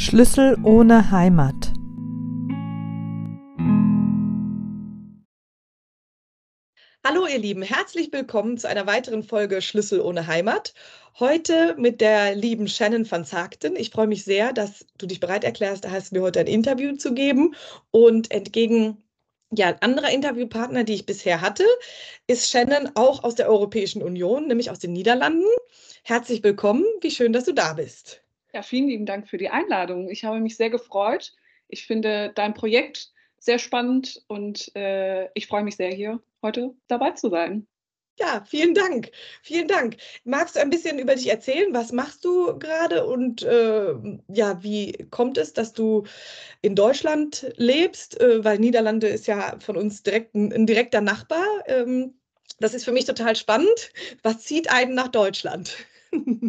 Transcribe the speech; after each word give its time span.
Schlüssel 0.00 0.56
ohne 0.64 1.10
Heimat. 1.10 1.74
Hallo 7.04 7.26
ihr 7.26 7.38
Lieben, 7.38 7.60
herzlich 7.60 8.10
willkommen 8.10 8.56
zu 8.56 8.66
einer 8.66 8.86
weiteren 8.86 9.22
Folge 9.22 9.60
Schlüssel 9.60 10.00
ohne 10.00 10.26
Heimat. 10.26 10.72
Heute 11.18 11.74
mit 11.76 12.00
der 12.00 12.34
lieben 12.34 12.66
Shannon 12.66 13.08
van 13.10 13.26
Zagten. 13.26 13.76
Ich 13.76 13.90
freue 13.90 14.06
mich 14.06 14.24
sehr, 14.24 14.54
dass 14.54 14.86
du 14.96 15.04
dich 15.04 15.20
bereit 15.20 15.44
erklärst, 15.44 15.86
hast 15.86 16.12
mir 16.12 16.22
heute 16.22 16.40
ein 16.40 16.46
Interview 16.46 16.96
zu 16.96 17.12
geben. 17.12 17.54
Und 17.90 18.30
entgegen 18.30 19.04
ja, 19.50 19.76
anderer 19.82 20.08
Interviewpartner, 20.08 20.84
die 20.84 20.94
ich 20.94 21.04
bisher 21.04 21.42
hatte, 21.42 21.66
ist 22.26 22.50
Shannon 22.50 22.88
auch 22.94 23.22
aus 23.22 23.34
der 23.34 23.50
Europäischen 23.50 24.02
Union, 24.02 24.48
nämlich 24.48 24.70
aus 24.70 24.78
den 24.78 24.94
Niederlanden. 24.94 25.44
Herzlich 26.04 26.42
willkommen, 26.42 26.86
wie 27.02 27.10
schön, 27.10 27.34
dass 27.34 27.44
du 27.44 27.52
da 27.52 27.74
bist. 27.74 28.22
Ja, 28.52 28.62
vielen 28.62 28.88
lieben 28.88 29.06
Dank 29.06 29.28
für 29.28 29.38
die 29.38 29.50
Einladung. 29.50 30.08
Ich 30.08 30.24
habe 30.24 30.40
mich 30.40 30.56
sehr 30.56 30.70
gefreut. 30.70 31.32
Ich 31.68 31.86
finde 31.86 32.32
dein 32.34 32.54
Projekt 32.54 33.12
sehr 33.38 33.58
spannend 33.58 34.22
und 34.28 34.74
äh, 34.76 35.28
ich 35.34 35.46
freue 35.46 35.62
mich 35.62 35.76
sehr, 35.76 35.90
hier 35.90 36.20
heute 36.42 36.74
dabei 36.88 37.12
zu 37.12 37.30
sein. 37.30 37.66
Ja, 38.18 38.44
vielen 38.46 38.74
Dank. 38.74 39.10
Vielen 39.42 39.66
Dank. 39.66 39.96
Magst 40.24 40.54
du 40.54 40.60
ein 40.60 40.68
bisschen 40.68 40.98
über 40.98 41.14
dich 41.14 41.30
erzählen? 41.30 41.72
Was 41.72 41.90
machst 41.90 42.22
du 42.24 42.58
gerade 42.58 43.06
und 43.06 43.42
äh, 43.42 43.94
ja, 44.28 44.62
wie 44.62 45.06
kommt 45.10 45.38
es, 45.38 45.54
dass 45.54 45.72
du 45.72 46.04
in 46.60 46.74
Deutschland 46.74 47.50
lebst? 47.56 48.20
Äh, 48.20 48.44
weil 48.44 48.58
Niederlande 48.58 49.08
ist 49.08 49.26
ja 49.26 49.58
von 49.60 49.78
uns 49.78 50.02
direkt 50.02 50.34
ein, 50.34 50.52
ein 50.52 50.66
direkter 50.66 51.00
Nachbar. 51.00 51.46
Ähm, 51.64 52.14
das 52.58 52.74
ist 52.74 52.84
für 52.84 52.92
mich 52.92 53.06
total 53.06 53.36
spannend. 53.36 53.90
Was 54.22 54.40
zieht 54.40 54.70
einen 54.70 54.94
nach 54.94 55.08
Deutschland? 55.08 55.78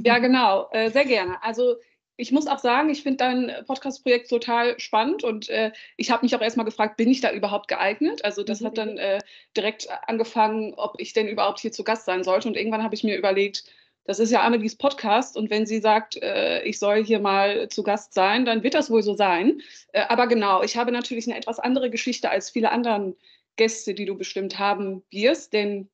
Ja, 0.04 0.18
genau, 0.20 0.68
äh, 0.72 0.92
sehr 0.92 1.06
gerne. 1.06 1.42
Also 1.42 1.78
ich 2.22 2.32
muss 2.32 2.46
auch 2.46 2.60
sagen, 2.60 2.90
ich 2.92 3.02
finde 3.02 3.18
dein 3.18 3.52
Podcast-Projekt 3.66 4.30
total 4.30 4.80
spannend 4.80 5.24
und 5.24 5.50
äh, 5.50 5.72
ich 5.98 6.12
habe 6.12 6.24
mich 6.24 6.36
auch 6.36 6.42
erstmal 6.42 6.66
gefragt, 6.66 6.96
bin 6.96 7.10
ich 7.10 7.20
da 7.20 7.32
überhaupt 7.32 7.68
geeignet? 7.68 8.24
Also 8.24 8.44
das 8.44 8.62
mhm. 8.62 8.66
hat 8.68 8.78
dann 8.78 8.98
äh, 8.98 9.20
direkt 9.58 9.88
angefangen, 10.08 10.76
ob 10.76 11.00
ich 11.00 11.14
denn 11.14 11.28
überhaupt 11.28 11.60
hier 11.60 11.72
zu 11.72 11.84
Gast 11.84 12.06
sein 12.06 12.24
sollte. 12.24 12.48
Und 12.48 12.56
irgendwann 12.56 12.84
habe 12.84 12.94
ich 12.94 13.04
mir 13.04 13.18
überlegt, 13.18 13.64
das 14.06 14.20
ist 14.20 14.32
ja 14.32 14.44
Amelies 14.44 14.76
Podcast 14.76 15.36
und 15.36 15.50
wenn 15.50 15.66
sie 15.66 15.80
sagt, 15.80 16.16
äh, 16.22 16.64
ich 16.64 16.78
soll 16.78 17.04
hier 17.04 17.20
mal 17.20 17.70
zu 17.70 17.82
Gast 17.82 18.14
sein, 18.14 18.46
dann 18.46 18.62
wird 18.62 18.76
das 18.76 18.92
wohl 18.92 19.02
so 19.02 19.16
sein. 19.16 19.62
Äh, 19.92 20.02
aber 20.08 20.28
genau, 20.28 20.62
ich 20.62 20.78
habe 20.78 20.92
natürlich 20.92 21.28
eine 21.28 21.38
etwas 21.38 21.60
andere 21.60 21.90
Geschichte 21.90 22.30
als 22.30 22.52
viele 22.52 22.72
anderen 22.72 23.16
Gäste, 23.56 23.96
die 23.96 24.06
du 24.06 24.16
bestimmt 24.16 24.60
haben 24.60 25.04
wirst, 25.10 25.54
denn 25.54 25.90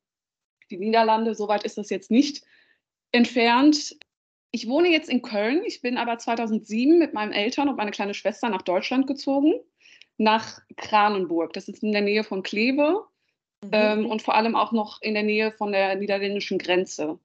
die 0.70 0.76
Niederlande, 0.76 1.34
soweit 1.34 1.64
ist 1.64 1.78
das 1.78 1.88
jetzt 1.88 2.10
nicht 2.10 2.42
entfernt. 3.12 3.96
Ich 4.50 4.68
wohne 4.68 4.88
jetzt 4.88 5.10
in 5.10 5.22
Köln. 5.22 5.62
Ich 5.66 5.82
bin 5.82 5.98
aber 5.98 6.18
2007 6.18 6.98
mit 6.98 7.12
meinen 7.12 7.32
Eltern 7.32 7.68
und 7.68 7.76
meiner 7.76 7.90
kleinen 7.90 8.14
Schwester 8.14 8.48
nach 8.48 8.62
Deutschland 8.62 9.06
gezogen, 9.06 9.54
nach 10.16 10.60
Kranenburg. 10.76 11.52
Das 11.52 11.68
ist 11.68 11.82
in 11.82 11.92
der 11.92 12.00
Nähe 12.00 12.24
von 12.24 12.42
Kleve 12.42 13.04
mhm. 13.62 13.70
ähm, 13.72 14.06
und 14.06 14.22
vor 14.22 14.34
allem 14.34 14.56
auch 14.56 14.72
noch 14.72 15.02
in 15.02 15.14
der 15.14 15.22
Nähe 15.22 15.52
von 15.52 15.72
der 15.72 15.96
niederländischen 15.96 16.58
Grenze. 16.58 17.18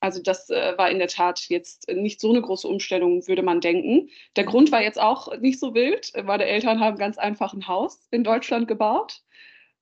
Also 0.00 0.22
das 0.22 0.48
äh, 0.50 0.78
war 0.78 0.90
in 0.90 0.98
der 0.98 1.08
Tat 1.08 1.46
jetzt 1.48 1.90
nicht 1.90 2.20
so 2.20 2.30
eine 2.30 2.40
große 2.40 2.68
Umstellung, 2.68 3.26
würde 3.26 3.42
man 3.42 3.60
denken. 3.60 4.10
Der 4.36 4.44
Grund 4.44 4.70
war 4.70 4.80
jetzt 4.80 5.00
auch 5.00 5.36
nicht 5.38 5.58
so 5.58 5.74
wild. 5.74 6.12
Meine 6.24 6.44
Eltern 6.44 6.78
haben 6.78 6.98
ganz 6.98 7.18
einfach 7.18 7.52
ein 7.52 7.66
Haus 7.66 8.06
in 8.12 8.22
Deutschland 8.22 8.68
gebaut. 8.68 9.22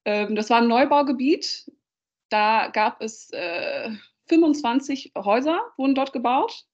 Ähm, 0.06 0.34
das 0.34 0.48
war 0.48 0.62
ein 0.62 0.68
Neubaugebiet. 0.68 1.70
Da 2.30 2.68
gab 2.68 3.02
es 3.02 3.30
äh, 3.32 3.90
25 4.28 5.12
Häuser, 5.16 5.60
wurden 5.76 5.94
dort 5.94 6.14
gebaut. 6.14 6.64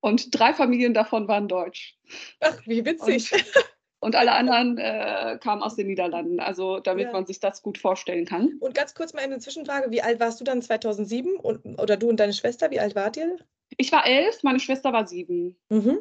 Und 0.00 0.38
drei 0.38 0.54
Familien 0.54 0.94
davon 0.94 1.28
waren 1.28 1.48
deutsch. 1.48 1.96
Ach, 2.40 2.58
wie 2.66 2.84
witzig. 2.84 3.32
Und, 3.32 3.44
und 4.00 4.16
alle 4.16 4.32
anderen 4.32 4.78
äh, 4.78 5.38
kamen 5.40 5.62
aus 5.62 5.76
den 5.76 5.88
Niederlanden, 5.88 6.40
also 6.40 6.80
damit 6.80 7.06
ja. 7.06 7.12
man 7.12 7.26
sich 7.26 7.38
das 7.38 7.62
gut 7.62 7.76
vorstellen 7.76 8.24
kann. 8.24 8.56
Und 8.60 8.74
ganz 8.74 8.94
kurz 8.94 9.12
mal 9.12 9.20
eine 9.20 9.38
Zwischenfrage, 9.38 9.90
wie 9.90 10.02
alt 10.02 10.20
warst 10.20 10.40
du 10.40 10.44
dann 10.44 10.62
2007 10.62 11.36
und, 11.36 11.78
oder 11.78 11.96
du 11.96 12.08
und 12.08 12.18
deine 12.18 12.32
Schwester, 12.32 12.70
wie 12.70 12.80
alt 12.80 12.94
wart 12.94 13.18
ihr? 13.18 13.36
Ich 13.76 13.92
war 13.92 14.06
elf, 14.06 14.42
meine 14.42 14.60
Schwester 14.60 14.92
war 14.92 15.06
sieben. 15.06 15.56
Mhm. 15.68 16.00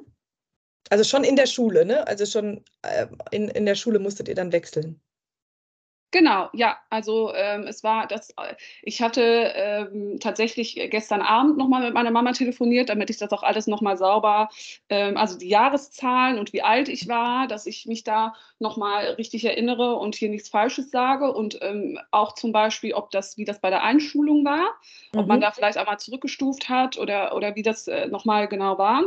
Also 0.90 1.04
schon 1.04 1.24
in 1.24 1.36
der 1.36 1.46
Schule, 1.46 1.86
ne? 1.86 2.08
Also 2.08 2.26
schon 2.26 2.64
äh, 2.82 3.08
in, 3.32 3.50
in 3.50 3.66
der 3.66 3.76
Schule 3.76 4.00
musstet 4.00 4.28
ihr 4.28 4.36
dann 4.36 4.52
wechseln. 4.52 5.02
Genau, 6.12 6.50
ja, 6.54 6.78
also 6.90 7.34
ähm, 7.36 7.68
es 7.68 7.84
war 7.84 8.08
das, 8.08 8.32
äh, 8.32 8.56
ich 8.82 9.00
hatte 9.00 9.22
ähm, 9.56 10.20
tatsächlich 10.20 10.74
gestern 10.90 11.22
Abend 11.22 11.58
nochmal 11.58 11.84
mit 11.84 11.94
meiner 11.94 12.10
Mama 12.10 12.32
telefoniert, 12.32 12.90
damit 12.90 13.12
ich 13.12 13.18
das 13.18 13.32
auch 13.32 13.44
alles 13.44 13.68
nochmal 13.68 13.96
sauber, 13.96 14.50
ähm, 14.90 15.18
also 15.18 15.38
die 15.38 15.50
Jahreszahlen 15.50 16.40
und 16.40 16.52
wie 16.52 16.64
alt 16.64 16.90
ich 16.90 17.08
war, 17.08 17.48
dass 17.48 17.68
ich 17.68 17.86
mich 17.86 18.04
da 18.04 18.34
nochmal 18.58 19.06
richtig 19.20 19.46
erinnere 19.46 19.98
und 19.98 20.16
hier 20.16 20.30
nichts 20.30 20.50
Falsches 20.50 20.90
sage 20.90 21.32
und 21.32 21.60
ähm, 21.62 22.00
auch 22.10 22.34
zum 22.34 22.52
Beispiel, 22.52 22.94
ob 22.96 23.12
das, 23.12 23.38
wie 23.38 23.46
das 23.46 23.62
bei 23.62 23.70
der 23.70 23.84
Einschulung 23.84 24.44
war, 24.44 24.80
mhm. 25.14 25.20
ob 25.20 25.28
man 25.28 25.38
mhm. 25.38 25.44
da 25.44 25.52
vielleicht 25.52 25.78
einmal 25.78 26.00
zurückgestuft 26.00 26.70
hat 26.70 26.98
oder, 26.98 27.36
oder 27.36 27.56
wie 27.56 27.64
das 27.64 27.88
äh, 27.88 28.08
nochmal 28.08 28.48
genau 28.48 28.80
war. 28.80 29.04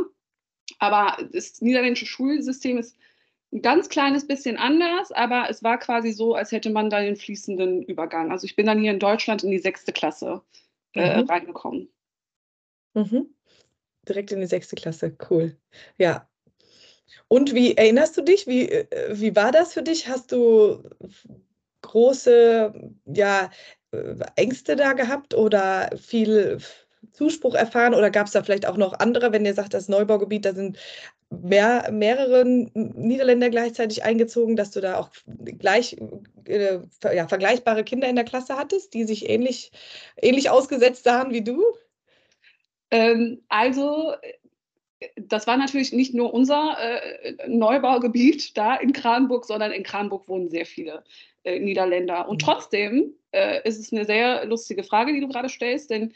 Aber 0.79 1.17
das 1.33 1.61
niederländische 1.61 2.05
Schulsystem 2.05 2.77
ist 2.77 2.95
ein 3.53 3.61
ganz 3.61 3.87
kleines 3.89 4.25
bisschen 4.25 4.57
anders, 4.57 5.11
aber 5.11 5.47
es 5.49 5.63
war 5.63 5.77
quasi 5.77 6.11
so, 6.11 6.33
als 6.33 6.51
hätte 6.51 6.71
man 6.71 6.89
da 6.89 7.01
den 7.01 7.15
fließenden 7.15 7.83
Übergang. 7.83 8.31
Also 8.31 8.45
ich 8.45 8.55
bin 8.55 8.65
dann 8.65 8.79
hier 8.79 8.91
in 8.91 8.99
Deutschland 8.99 9.43
in 9.43 9.51
die 9.51 9.59
sechste 9.59 9.93
Klasse 9.93 10.41
äh, 10.93 11.21
mhm. 11.21 11.29
reingekommen. 11.29 11.89
Mhm. 12.95 13.33
Direkt 14.07 14.31
in 14.31 14.41
die 14.41 14.47
sechste 14.47 14.75
Klasse, 14.75 15.15
cool. 15.29 15.55
Ja. 15.97 16.27
Und 17.27 17.53
wie 17.53 17.77
erinnerst 17.77 18.17
du 18.17 18.21
dich? 18.21 18.47
Wie, 18.47 18.69
äh, 18.69 18.87
wie 19.11 19.35
war 19.35 19.51
das 19.51 19.73
für 19.73 19.83
dich? 19.83 20.07
Hast 20.07 20.31
du 20.31 20.83
große 21.81 22.73
ja, 23.05 23.51
äh, 23.91 24.15
Ängste 24.35 24.75
da 24.75 24.93
gehabt 24.93 25.35
oder 25.35 25.91
viel 25.95 26.57
Zuspruch 27.11 27.53
erfahren 27.53 27.93
oder 27.93 28.09
gab 28.09 28.27
es 28.27 28.33
da 28.33 28.41
vielleicht 28.41 28.65
auch 28.65 28.77
noch 28.77 28.93
andere, 28.93 29.31
wenn 29.31 29.45
ihr 29.45 29.53
sagt, 29.53 29.73
das 29.73 29.89
Neubaugebiet, 29.89 30.45
da 30.45 30.53
sind 30.53 30.79
mehr, 31.41 31.89
mehrere 31.91 32.45
Niederländer 32.45 33.49
gleichzeitig 33.49 34.03
eingezogen, 34.03 34.55
dass 34.55 34.71
du 34.71 34.81
da 34.81 34.99
auch 34.99 35.09
gleich 35.59 35.97
äh, 36.45 36.79
ja, 37.13 37.27
vergleichbare 37.27 37.83
Kinder 37.83 38.07
in 38.07 38.15
der 38.15 38.25
Klasse 38.25 38.57
hattest, 38.57 38.93
die 38.93 39.03
sich 39.05 39.29
ähnlich, 39.29 39.71
ähnlich 40.21 40.49
ausgesetzt 40.49 41.03
sahen 41.03 41.31
wie 41.31 41.43
du? 41.43 41.63
Ähm, 42.91 43.41
also 43.49 44.13
das 45.15 45.47
war 45.47 45.57
natürlich 45.57 45.91
nicht 45.93 46.13
nur 46.13 46.33
unser 46.33 46.77
äh, 46.79 47.47
Neubaugebiet 47.47 48.57
da 48.57 48.75
in 48.75 48.93
Kranburg, 48.93 49.45
sondern 49.45 49.71
in 49.71 49.83
Kranburg 49.83 50.27
wohnen 50.27 50.49
sehr 50.49 50.65
viele 50.65 51.03
äh, 51.43 51.59
Niederländer. 51.59 52.27
Und 52.29 52.41
mhm. 52.41 52.45
trotzdem 52.45 53.13
äh, 53.31 53.67
ist 53.67 53.79
es 53.79 53.91
eine 53.91 54.05
sehr 54.05 54.45
lustige 54.45 54.83
Frage, 54.83 55.13
die 55.13 55.21
du 55.21 55.27
gerade 55.27 55.49
stellst, 55.49 55.89
denn 55.89 56.13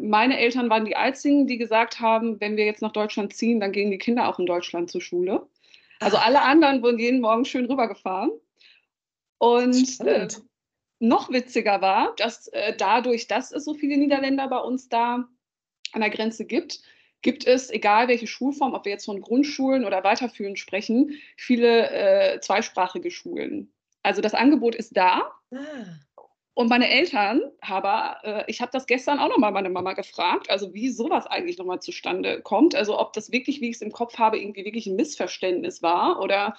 meine 0.00 0.38
Eltern 0.38 0.68
waren 0.70 0.84
die 0.84 0.96
einzigen, 0.96 1.46
die 1.46 1.58
gesagt 1.58 2.00
haben, 2.00 2.40
wenn 2.40 2.56
wir 2.56 2.64
jetzt 2.64 2.82
nach 2.82 2.92
Deutschland 2.92 3.34
ziehen, 3.34 3.60
dann 3.60 3.72
gehen 3.72 3.90
die 3.90 3.98
Kinder 3.98 4.28
auch 4.28 4.38
in 4.38 4.46
Deutschland 4.46 4.90
zur 4.90 5.00
Schule. 5.00 5.46
Also 6.00 6.16
alle 6.16 6.42
anderen 6.42 6.82
wurden 6.82 6.98
jeden 6.98 7.20
Morgen 7.20 7.44
schön 7.44 7.66
rübergefahren. 7.66 8.32
Und 9.38 10.00
äh, 10.00 10.28
noch 10.98 11.30
witziger 11.30 11.80
war, 11.80 12.14
dass 12.16 12.48
äh, 12.48 12.74
dadurch, 12.76 13.26
dass 13.26 13.52
es 13.52 13.64
so 13.64 13.74
viele 13.74 13.96
Niederländer 13.96 14.48
bei 14.48 14.58
uns 14.58 14.88
da 14.88 15.28
an 15.92 16.00
der 16.00 16.10
Grenze 16.10 16.44
gibt, 16.44 16.80
gibt 17.22 17.46
es, 17.46 17.70
egal 17.70 18.08
welche 18.08 18.26
Schulform, 18.26 18.74
ob 18.74 18.84
wir 18.84 18.92
jetzt 18.92 19.04
von 19.04 19.20
Grundschulen 19.20 19.84
oder 19.84 20.02
weiterführend 20.04 20.58
sprechen, 20.58 21.14
viele 21.36 21.90
äh, 21.90 22.40
zweisprachige 22.40 23.10
Schulen. 23.10 23.72
Also 24.02 24.22
das 24.22 24.34
Angebot 24.34 24.74
ist 24.74 24.96
da. 24.96 25.30
Ah. 25.52 25.58
Und 26.60 26.68
meine 26.68 26.90
Eltern 26.90 27.40
aber, 27.62 28.18
äh, 28.22 28.44
ich 28.46 28.60
habe 28.60 28.70
das 28.70 28.84
gestern 28.84 29.18
auch 29.18 29.30
nochmal 29.30 29.50
meine 29.50 29.70
Mama 29.70 29.94
gefragt, 29.94 30.50
also 30.50 30.74
wie 30.74 30.90
sowas 30.90 31.26
eigentlich 31.26 31.56
nochmal 31.56 31.80
zustande 31.80 32.42
kommt. 32.42 32.74
Also 32.74 33.00
ob 33.00 33.14
das 33.14 33.32
wirklich, 33.32 33.62
wie 33.62 33.70
ich 33.70 33.76
es 33.76 33.80
im 33.80 33.92
Kopf 33.92 34.18
habe, 34.18 34.38
irgendwie 34.38 34.66
wirklich 34.66 34.86
ein 34.86 34.94
Missverständnis 34.94 35.80
war 35.80 36.20
oder 36.20 36.54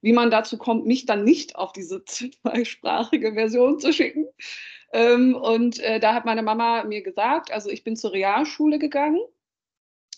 wie 0.00 0.14
man 0.14 0.30
dazu 0.30 0.56
kommt, 0.56 0.86
mich 0.86 1.04
dann 1.04 1.24
nicht 1.24 1.54
auf 1.56 1.74
diese 1.74 2.02
zweisprachige 2.06 3.34
Version 3.34 3.78
zu 3.78 3.92
schicken. 3.92 4.26
Ähm, 4.90 5.34
und 5.34 5.80
äh, 5.80 6.00
da 6.00 6.14
hat 6.14 6.24
meine 6.24 6.42
Mama 6.42 6.84
mir 6.84 7.02
gesagt, 7.02 7.52
also 7.52 7.68
ich 7.68 7.84
bin 7.84 7.94
zur 7.94 8.14
Realschule 8.14 8.78
gegangen 8.78 9.20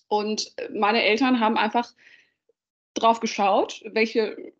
und 0.07 0.55
meine 0.73 1.03
Eltern 1.03 1.41
haben 1.41 1.57
einfach 1.59 1.93
drauf 2.95 3.19
geschaut, 3.19 3.83
welche 3.85 4.53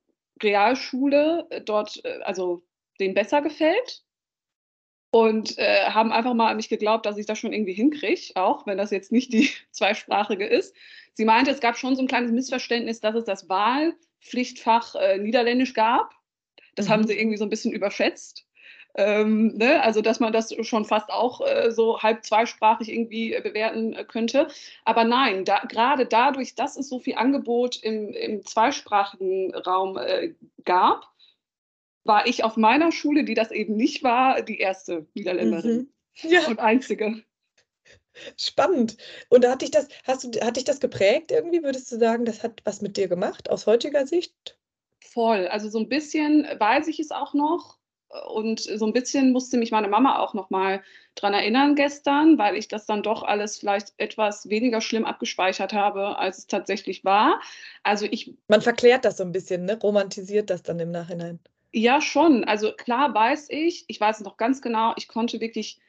Realschule 0.43 1.47
dort, 1.65 2.05
äh, 2.05 2.23
also 2.25 2.65
denen 2.99 3.15
besser 3.15 3.41
gefällt 3.41 4.04
und 5.15 5.59
äh, 5.59 5.85
haben 5.91 6.11
einfach 6.11 6.35
mal 6.35 6.51
an 6.51 6.57
mich 6.57 6.69
geglaubt, 6.69 7.07
dass 7.07 7.19
ich 7.19 7.25
das 7.25 7.39
schon 7.39 7.53
irgendwie 7.53 7.73
hinkriege, 7.73 8.33
auch 8.35 8.67
wenn 8.67 8.77
das 8.77 8.91
jetzt 8.91 9.13
nicht 9.13 9.33
die 9.33 9.49
zweisprachige 9.71 10.45
ist. 10.45 10.75
Sie 11.13 11.25
meinte, 11.25 11.53
es 11.53 11.61
gab 11.61 11.79
schon 11.79 11.95
so 11.95 12.03
ein 12.03 12.09
kleines 12.09 12.33
Missverständnis, 12.33 12.99
dass 12.99 13.15
es 13.15 13.25
das 13.25 13.49
Wahlpflichtfach 13.49 14.97
äh, 14.97 15.19
Niederländisch 15.19 15.73
gab. 15.73 16.17
Das 16.75 16.89
mhm. 16.89 16.91
haben 16.91 17.07
sie 17.07 17.17
irgendwie 17.17 17.37
so 17.37 17.45
ein 17.45 17.49
bisschen 17.49 17.71
überschätzt. 17.71 18.45
Ähm, 18.97 19.57
ne? 19.57 19.81
Also, 19.85 20.01
dass 20.01 20.19
man 20.19 20.33
das 20.33 20.53
schon 20.63 20.85
fast 20.85 21.11
auch 21.11 21.41
äh, 21.47 21.71
so 21.71 22.03
halb 22.03 22.25
zweisprachig 22.25 22.89
irgendwie 22.89 23.35
äh, 23.35 23.41
bewerten 23.41 23.93
äh, 23.93 24.03
könnte. 24.03 24.49
Aber 24.85 25.05
nein, 25.05 25.45
da, 25.45 25.61
gerade 25.61 26.07
dadurch, 26.07 26.57
dass 26.57 26.77
es 26.77 26.89
so 26.89 26.99
viel 26.99 27.15
Angebot 27.15 27.81
im, 27.81 28.09
im 28.09 28.45
zweisprachigen 28.45 29.55
Raum 29.55 29.97
äh, 29.97 30.35
gab, 30.65 31.14
war 32.05 32.27
ich 32.27 32.45
auf 32.45 32.57
meiner 32.57 32.93
Schule, 32.93 33.25
die 33.25 33.35
das 33.35 33.51
eben 33.51 33.77
nicht 33.77 34.03
war, 34.03 34.43
die 34.43 34.59
erste 34.59 35.07
Niederländerin 35.15 35.89
Mhm. 36.23 36.31
Ja, 36.31 36.47
und 36.47 36.61
einzige. 36.61 37.25
spannend. 38.39 38.97
Und 39.29 39.45
da 39.45 39.51
hat 39.51 39.63
dich 39.63 39.71
das, 39.71 39.89
hast 40.05 40.25
du, 40.25 40.41
hat 40.41 40.57
dich 40.57 40.65
das 40.65 40.81
geprägt 40.81 41.33
irgendwie? 41.33 41.63
Würdest 41.63 41.91
du 41.93 41.99
sagen, 41.99 42.25
das 42.25 42.43
hat 42.43 42.61
was 42.65 42.81
mit 42.83 42.97
dir 42.97 43.09
gemacht 43.09 43.51
aus 43.51 43.67
heutiger 43.67 44.07
Sicht? 44.07 44.59
Voll. 45.01 45.47
Also 45.49 45.69
so 45.69 45.79
ein 45.79 45.89
bisschen 45.89 46.45
weiß 46.59 46.89
ich 46.89 46.99
es 47.01 47.11
auch 47.11 47.35
noch. 47.35 47.79
Und 48.27 48.61
so 48.61 48.87
ein 48.87 48.93
bisschen 48.93 49.33
musste 49.33 49.57
mich 49.57 49.73
meine 49.73 49.89
Mama 49.89 50.19
auch 50.21 50.35
noch 50.35 50.49
mal 50.51 50.83
dran 51.17 51.35
erinnern 51.35 51.75
gestern, 51.75 52.39
weil 52.39 52.57
ich 52.57 52.69
das 52.69 52.87
dann 52.87 53.03
doch 53.03 53.25
alles 53.25 53.59
vielleicht 53.59 53.93
etwas 53.97 54.49
weniger 54.49 54.81
schlimm 54.81 55.05
abgespeichert 55.05 55.73
habe, 55.73 56.17
als 56.17 56.39
es 56.39 56.47
tatsächlich 56.47 57.05
war. 57.05 57.41
Also 57.83 58.07
ich 58.07 58.37
Man 58.49 58.63
verklärt 58.63 59.05
das 59.05 59.17
so 59.17 59.25
ein 59.25 59.33
bisschen, 59.33 59.65
ne? 59.65 59.79
Romantisiert 59.81 60.51
das 60.51 60.63
dann 60.63 60.79
im 60.79 60.93
Nachhinein. 60.93 61.41
Ja, 61.77 62.01
schon. 62.01 62.45
Also 62.45 62.73
klar 62.73 63.13
weiß 63.15 63.49
ich, 63.51 63.85
ich 63.89 64.01
weiß 64.01 64.21
noch 64.21 64.37
ganz 64.37 64.63
genau, 64.63 64.95
ich 64.97 65.09
konnte 65.09 65.41
wirklich 65.41 65.81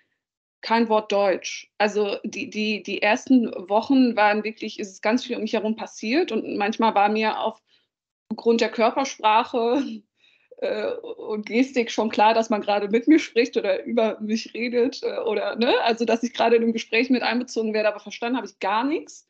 kein 0.62 0.90
Wort 0.90 1.12
Deutsch. 1.12 1.72
Also 1.78 2.18
die, 2.24 2.50
die, 2.50 2.82
die 2.82 3.04
ersten 3.04 3.52
Wochen 3.70 4.16
waren 4.16 4.44
wirklich, 4.44 4.80
ist 4.80 4.92
es 4.92 5.02
ganz 5.02 5.24
viel 5.24 5.36
um 5.36 5.44
mich 5.44 5.54
herum 5.54 5.76
passiert 5.76 6.32
und 6.32 6.58
manchmal 6.58 6.96
war 6.96 7.10
mir 7.10 7.38
aufgrund 7.40 8.62
der 8.62 8.72
Körpersprache 8.72 10.02
äh, 10.58 10.92
und 10.94 11.46
Gestik 11.46 11.92
schon 11.92 12.10
klar, 12.10 12.34
dass 12.34 12.50
man 12.50 12.62
gerade 12.62 12.90
mit 12.90 13.08
mir 13.08 13.20
spricht 13.20 13.56
oder 13.56 13.84
über 13.84 14.20
mich 14.22 14.56
redet 14.56 15.04
äh, 15.04 15.20
oder, 15.20 15.56
ne, 15.56 15.80
also 15.84 16.04
dass 16.04 16.24
ich 16.24 16.34
gerade 16.34 16.56
in 16.56 16.64
einem 16.64 16.74
Gespräch 16.74 17.12
mit 17.12 17.22
einbezogen 17.22 17.76
werde, 17.76 17.90
aber 17.90 18.00
verstanden 18.00 18.38
habe 18.38 18.48
ich 18.48 18.58
gar 18.60 18.84
nichts. 18.84 19.28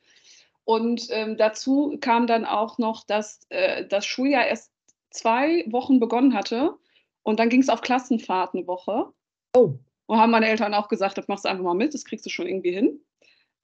Und 0.63 1.07
ähm, 1.09 1.35
dazu 1.35 1.97
kam 1.99 2.27
dann 2.27 2.45
auch 2.45 2.77
noch, 2.77 3.03
dass 3.03 3.41
äh, 3.49 3.85
das 3.85 4.05
Schuljahr 4.05 4.47
erst 4.47 4.71
zwei 5.15 5.65
Wochen 5.67 6.00
begonnen 6.00 6.33
hatte 6.33 6.75
und 7.23 7.39
dann 7.39 7.50
ging 7.50 7.62
es 7.62 7.69
auf 7.69 7.81
Klassenfahrt 7.81 8.53
eine 8.53 8.67
Woche. 8.67 9.12
Oh. 9.56 9.75
Und 10.07 10.17
haben 10.17 10.31
meine 10.31 10.47
Eltern 10.47 10.73
auch 10.73 10.88
gesagt, 10.88 11.17
das 11.17 11.27
machst 11.27 11.45
du 11.45 11.50
einfach 11.50 11.63
mal 11.63 11.73
mit, 11.73 11.94
das 11.94 12.06
kriegst 12.06 12.25
du 12.25 12.29
schon 12.29 12.47
irgendwie 12.47 12.71
hin. 12.73 13.00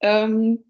Ähm, 0.00 0.64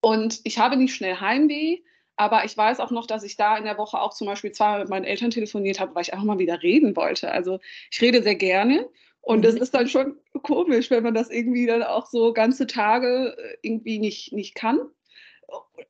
und 0.00 0.40
ich 0.44 0.58
habe 0.58 0.76
nicht 0.76 0.94
schnell 0.94 1.20
Heimweh, 1.20 1.80
aber 2.16 2.44
ich 2.44 2.56
weiß 2.56 2.80
auch 2.80 2.90
noch, 2.90 3.06
dass 3.06 3.24
ich 3.24 3.36
da 3.36 3.58
in 3.58 3.64
der 3.64 3.76
Woche 3.76 4.00
auch 4.00 4.14
zum 4.14 4.26
Beispiel 4.26 4.52
zweimal 4.52 4.80
mit 4.80 4.88
meinen 4.88 5.04
Eltern 5.04 5.30
telefoniert 5.30 5.80
habe, 5.80 5.94
weil 5.94 6.02
ich 6.02 6.12
einfach 6.14 6.24
mal 6.24 6.38
wieder 6.38 6.62
reden 6.62 6.96
wollte. 6.96 7.30
Also 7.30 7.58
ich 7.90 8.00
rede 8.00 8.22
sehr 8.22 8.36
gerne. 8.36 8.88
Und 9.20 9.44
das 9.44 9.56
Mhm. 9.56 9.62
ist 9.62 9.74
dann 9.74 9.88
schon 9.88 10.16
komisch, 10.42 10.90
wenn 10.90 11.02
man 11.02 11.12
das 11.14 11.28
irgendwie 11.30 11.66
dann 11.66 11.82
auch 11.82 12.06
so 12.06 12.32
ganze 12.32 12.66
Tage 12.66 13.36
äh, 13.36 13.56
irgendwie 13.60 13.98
nicht, 13.98 14.32
nicht 14.32 14.54
kann. 14.54 14.78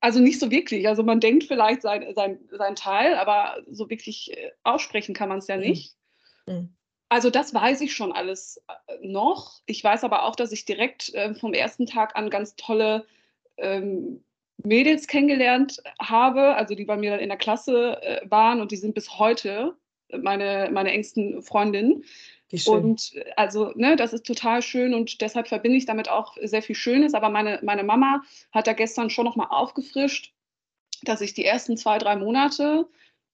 Also 0.01 0.21
nicht 0.21 0.39
so 0.39 0.51
wirklich. 0.51 0.87
Also 0.89 1.03
man 1.03 1.21
denkt 1.21 1.45
vielleicht 1.45 1.83
sein, 1.83 2.13
sein, 2.15 2.39
sein 2.51 2.77
Teil, 2.77 3.15
aber 3.15 3.57
so 3.71 3.89
wirklich 3.89 4.37
äh, 4.37 4.53
aussprechen 4.63 5.15
kann 5.15 5.29
man 5.29 5.39
es 5.39 5.47
ja 5.47 5.57
Mhm. 5.57 5.63
nicht. 5.63 5.97
Mhm. 6.47 6.77
Also 7.09 7.31
das 7.31 7.55
weiß 7.55 7.81
ich 7.83 7.95
schon 7.95 8.13
alles 8.13 8.63
äh, 8.69 9.07
noch. 9.07 9.61
Ich 9.67 9.83
weiß 9.83 10.05
aber 10.05 10.25
auch, 10.25 10.37
dass 10.37 10.53
ich 10.53 10.65
direkt 10.65 11.15
äh, 11.15 11.35
vom 11.35 11.53
ersten 11.53 11.87
Tag 11.87 12.17
an 12.17 12.31
ganz 12.31 12.57
tolle 12.57 13.07
ähm, 13.57 14.23
Mädels 14.59 15.07
kennengelernt 15.07 15.83
habe, 16.01 16.57
also 16.57 16.75
die 16.75 16.85
bei 16.85 16.97
mir 16.97 17.11
dann 17.11 17.21
in 17.21 17.29
der 17.29 17.39
Klasse 17.39 18.03
äh, 18.03 18.31
waren 18.31 18.61
und 18.61 18.73
die 18.73 18.77
sind 18.77 18.95
bis 18.95 19.19
heute 19.19 19.77
meine, 20.11 20.69
meine 20.73 20.93
engsten 20.93 21.43
Freundinnen. 21.43 22.05
Und 22.73 23.15
äh, 23.15 23.33
also, 23.37 23.73
ne, 23.75 23.97
das 23.97 24.13
ist 24.13 24.27
total 24.27 24.63
schön 24.63 24.95
und 24.95 25.21
deshalb 25.21 25.49
verbinde 25.49 25.79
ich 25.79 25.87
damit 25.87 26.09
auch 26.09 26.37
sehr 26.43 26.63
viel 26.63 26.77
Schönes. 26.77 27.15
Aber 27.15 27.29
meine, 27.29 27.61
meine 27.63 27.85
Mama 27.85 28.23
hat 28.53 28.67
da 28.67 28.73
gestern 28.73 29.11
schon 29.11 29.25
nochmal 29.25 29.49
aufgefrischt, 29.51 30.33
dass 31.03 31.21
ich 31.21 31.35
die 31.35 31.45
ersten 31.45 31.77
zwei, 31.77 31.99
drei 31.99 32.17
Monate 32.17 32.89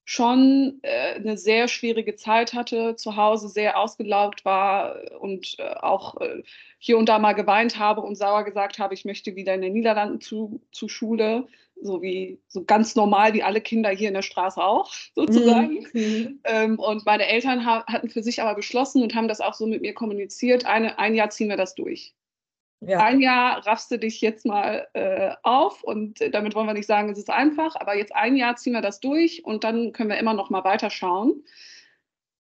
schon 0.05 0.81
äh, 0.82 1.14
eine 1.14 1.38
sehr 1.38 1.69
schwierige 1.69 2.17
Zeit 2.17 2.55
hatte, 2.55 2.97
zu 2.97 3.17
Hause 3.17 3.49
sehr 3.49 3.79
ausgelaugt 3.79 4.44
war 4.44 4.97
und 5.20 5.56
äh, 5.58 5.75
auch 5.75 6.20
äh, 6.20 6.43
hier 6.79 6.99
und 6.99 7.08
da 7.08 7.20
mal 7.20 7.35
geweint 7.35 7.79
habe 7.79 8.00
und 8.00 8.17
sauer 8.17 8.44
gesagt 8.44 8.81
habe, 8.81 8.94
ich 8.94 9.05
möchte 9.05 9.37
wieder 9.37 9.55
in 9.55 9.62
den 9.62 9.73
Niederlanden 9.73 10.20
zu, 10.20 10.61
zu 10.73 10.88
Schule, 10.88 11.47
so 11.82 12.02
wie 12.02 12.40
so 12.49 12.64
ganz 12.64 12.94
normal 12.94 13.34
wie 13.34 13.43
alle 13.43 13.61
Kinder 13.61 13.90
hier 13.90 14.08
in 14.08 14.14
der 14.14 14.23
Straße 14.23 14.62
auch 14.62 14.93
sozusagen. 15.14 15.87
Mhm. 15.93 16.40
Ähm, 16.44 16.79
und 16.79 17.05
meine 17.06 17.26
Eltern 17.26 17.67
ha 17.67 17.84
hatten 17.87 18.08
für 18.08 18.23
sich 18.23 18.43
aber 18.43 18.55
beschlossen 18.55 19.02
und 19.02 19.14
haben 19.14 19.29
das 19.29 19.40
auch 19.40 19.55
so 19.55 19.67
mit 19.67 19.82
mir 19.82 19.94
kommuniziert, 19.94 20.67
eine, 20.67 20.99
ein 20.99 21.14
Jahr 21.14 21.31
ziehen 21.31 21.49
wir 21.49 21.56
das 21.56 21.75
durch. 21.75 22.14
Ja. 22.84 22.99
Ein 22.99 23.20
Jahr 23.20 23.64
raffst 23.64 23.93
du 23.93 23.99
dich 23.99 24.20
jetzt 24.20 24.44
mal 24.44 24.88
äh, 24.94 25.34
auf 25.44 25.84
und 25.84 26.20
äh, 26.20 26.31
damit 26.31 26.56
wollen 26.56 26.67
wir 26.67 26.75
nicht 26.75 26.88
sagen, 26.88 27.11
es 27.11 27.19
ist 27.19 27.31
einfach, 27.31 27.76
aber 27.76 27.96
jetzt 27.96 28.14
ein 28.14 28.37
Jahr 28.37 28.56
ziehen 28.56 28.73
wir 28.73 28.81
das 28.81 28.99
durch 28.99 29.44
und 29.44 29.62
dann 29.62 29.93
können 29.93 30.11
wir 30.11 30.19
immer 30.19 30.34
noch 30.34 30.50
mal 30.50 30.64
weiterschauen. 30.64 31.44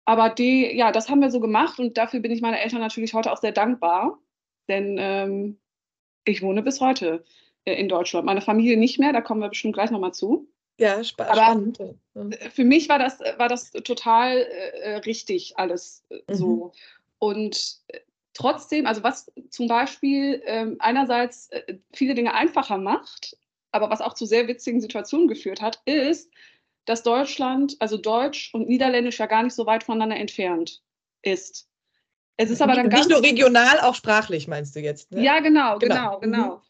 Aber 0.05 0.29
die, 0.29 0.75
ja, 0.75 0.93
das 0.93 1.09
haben 1.09 1.19
wir 1.19 1.29
so 1.29 1.41
gemacht 1.41 1.77
und 1.79 1.97
dafür 1.97 2.21
bin 2.21 2.31
ich 2.31 2.41
meinen 2.41 2.53
Eltern 2.53 2.79
natürlich 2.79 3.13
heute 3.13 3.33
auch 3.33 3.37
sehr 3.37 3.51
dankbar, 3.51 4.17
denn 4.69 4.95
ähm, 4.97 5.59
ich 6.23 6.41
wohne 6.41 6.63
bis 6.63 6.79
heute 6.79 7.25
in 7.65 7.87
Deutschland. 7.89 8.25
Meine 8.25 8.41
Familie 8.41 8.77
nicht 8.77 8.99
mehr, 8.99 9.13
da 9.13 9.21
kommen 9.21 9.41
wir 9.41 9.49
bestimmt 9.49 9.73
gleich 9.73 9.91
noch 9.91 9.99
mal 9.99 10.11
zu. 10.13 10.47
Ja, 10.79 11.03
spa 11.03 11.25
Aber- 11.25 11.35
spannend. 11.35 11.79
Mhm. 12.13 12.33
Für 12.53 12.63
mich 12.63 12.89
war 12.89 12.99
das, 12.99 13.19
war 13.37 13.47
das 13.47 13.71
total 13.71 14.37
äh, 14.37 14.95
richtig 14.97 15.57
alles 15.57 16.03
äh, 16.09 16.15
Mhm. 16.29 16.35
so. 16.35 16.71
Und 17.19 17.77
äh, 17.87 17.99
trotzdem, 18.33 18.85
also 18.85 19.03
was 19.03 19.31
zum 19.49 19.67
Beispiel 19.67 20.41
ähm, 20.45 20.75
einerseits 20.79 21.49
äh, 21.51 21.77
viele 21.93 22.15
Dinge 22.15 22.33
einfacher 22.33 22.77
macht, 22.77 23.37
aber 23.71 23.89
was 23.89 24.01
auch 24.01 24.13
zu 24.13 24.25
sehr 24.25 24.47
witzigen 24.47 24.81
Situationen 24.81 25.27
geführt 25.27 25.61
hat, 25.61 25.79
ist, 25.85 26.29
dass 26.85 27.01
Deutschland, 27.03 27.77
also 27.79 27.97
Deutsch 27.97 28.53
und 28.53 28.67
Niederländisch 28.67 29.19
ja 29.19 29.25
gar 29.25 29.43
nicht 29.43 29.53
so 29.53 29.65
weit 29.65 29.83
voneinander 29.83 30.17
entfernt 30.17 30.81
ist. 31.21 31.69
Es 32.35 32.49
ist 32.49 32.61
aber 32.61 32.73
dann 32.73 32.87
nicht 32.87 32.95
ganz 32.95 33.07
nur 33.07 33.21
regional, 33.21 33.79
auch 33.81 33.95
sprachlich, 33.95 34.47
meinst 34.47 34.75
du 34.75 34.79
jetzt? 34.81 35.11
Ne? 35.11 35.23
ja, 35.23 35.39
genau, 35.39 35.77
Genau. 35.77 36.19
genau, 36.19 36.19
genau. 36.19 36.61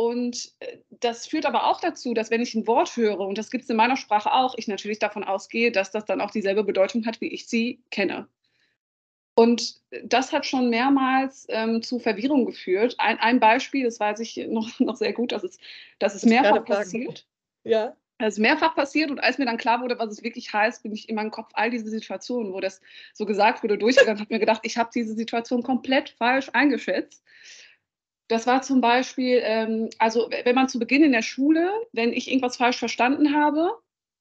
Und 0.00 0.52
äh, 0.60 0.78
das 0.88 1.26
führt 1.26 1.44
aber 1.44 1.66
auch 1.66 1.78
dazu, 1.78 2.14
dass 2.14 2.30
wenn 2.30 2.40
ich 2.40 2.54
ein 2.54 2.66
Wort 2.66 2.96
höre, 2.96 3.20
und 3.20 3.36
das 3.36 3.50
gibt 3.50 3.64
es 3.64 3.70
in 3.70 3.76
meiner 3.76 3.98
Sprache 3.98 4.32
auch, 4.32 4.54
ich 4.56 4.66
natürlich 4.66 4.98
davon 4.98 5.24
ausgehe, 5.24 5.70
dass 5.70 5.90
das 5.90 6.06
dann 6.06 6.22
auch 6.22 6.30
dieselbe 6.30 6.64
Bedeutung 6.64 7.04
hat, 7.04 7.20
wie 7.20 7.28
ich 7.28 7.46
sie 7.48 7.82
kenne. 7.90 8.26
Und 9.34 9.82
das 10.02 10.32
hat 10.32 10.46
schon 10.46 10.70
mehrmals 10.70 11.44
ähm, 11.50 11.82
zu 11.82 11.98
Verwirrung 11.98 12.46
geführt. 12.46 12.94
Ein, 12.96 13.18
ein 13.18 13.40
Beispiel, 13.40 13.84
das 13.84 14.00
weiß 14.00 14.20
ich 14.20 14.38
noch, 14.48 14.70
noch 14.80 14.96
sehr 14.96 15.12
gut, 15.12 15.32
dass 15.32 15.44
es, 15.44 15.58
dass 15.98 16.14
es 16.14 16.24
ich 16.24 16.30
mehrfach 16.30 16.64
passiert. 16.64 17.26
Ja. 17.64 17.94
Es 18.16 18.34
ist 18.34 18.40
mehrfach 18.40 18.74
passiert 18.74 19.10
und 19.10 19.18
als 19.18 19.36
mir 19.36 19.44
dann 19.44 19.58
klar 19.58 19.82
wurde, 19.82 19.98
was 19.98 20.10
es 20.12 20.22
wirklich 20.22 20.50
heißt, 20.50 20.82
bin 20.82 20.92
ich 20.92 21.10
in 21.10 21.16
meinem 21.16 21.30
Kopf 21.30 21.50
all 21.52 21.68
diese 21.68 21.90
Situationen, 21.90 22.54
wo 22.54 22.60
das 22.60 22.80
so 23.12 23.26
gesagt 23.26 23.62
wurde, 23.62 23.76
durchgegangen 23.76 24.16
und 24.16 24.20
habe 24.22 24.34
mir 24.34 24.40
gedacht, 24.40 24.62
ich 24.64 24.78
habe 24.78 24.88
diese 24.94 25.12
Situation 25.12 25.62
komplett 25.62 26.08
falsch 26.08 26.48
eingeschätzt. 26.54 27.22
Das 28.30 28.46
war 28.46 28.62
zum 28.62 28.80
Beispiel, 28.80 29.40
ähm, 29.42 29.90
also 29.98 30.30
wenn 30.44 30.54
man 30.54 30.68
zu 30.68 30.78
Beginn 30.78 31.02
in 31.02 31.10
der 31.10 31.22
Schule, 31.22 31.68
wenn 31.90 32.12
ich 32.12 32.28
irgendwas 32.28 32.56
falsch 32.56 32.78
verstanden 32.78 33.34
habe 33.34 33.76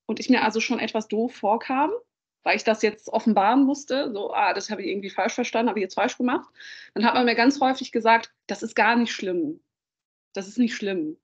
und 0.08 0.20
ich 0.20 0.32
mir 0.32 0.44
also 0.44 0.60
schon 0.60 0.80
etwas 0.80 1.08
doof 1.08 1.36
vorkam, 1.36 1.92
weil 2.42 2.56
ich 2.56 2.64
das 2.64 2.82
jetzt 2.82 3.10
offenbaren 3.10 3.66
musste, 3.66 4.12
so, 4.12 4.34
ah, 4.34 4.56
das 4.56 4.72
habe 4.72 4.82
ich 4.82 4.88
irgendwie 4.88 5.12
falsch 5.12 5.36
verstanden, 5.36 5.70
habe 5.70 5.78
ich 5.78 5.84
jetzt 5.84 5.94
falsch 5.94 6.18
gemacht, 6.18 6.50
dann 6.96 7.06
hat 7.06 7.14
man 7.14 7.26
mir 7.26 7.36
ganz 7.36 7.62
häufig 7.62 7.92
gesagt, 7.92 8.34
das 8.48 8.64
ist 8.64 8.74
gar 8.76 8.96
nicht 8.96 9.12
schlimm. 9.12 9.62
Das 10.34 10.48
ist 10.48 10.58
nicht 10.58 10.74
schlimm. 10.74 11.18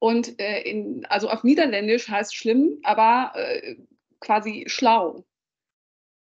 Und 0.00 0.40
äh, 0.40 0.62
in, 0.62 1.06
also 1.06 1.30
auf 1.30 1.44
Niederländisch 1.44 2.08
heißt 2.08 2.34
schlimm, 2.34 2.80
aber 2.82 3.30
äh, 3.36 3.76
quasi 4.18 4.64
schlau. 4.66 5.24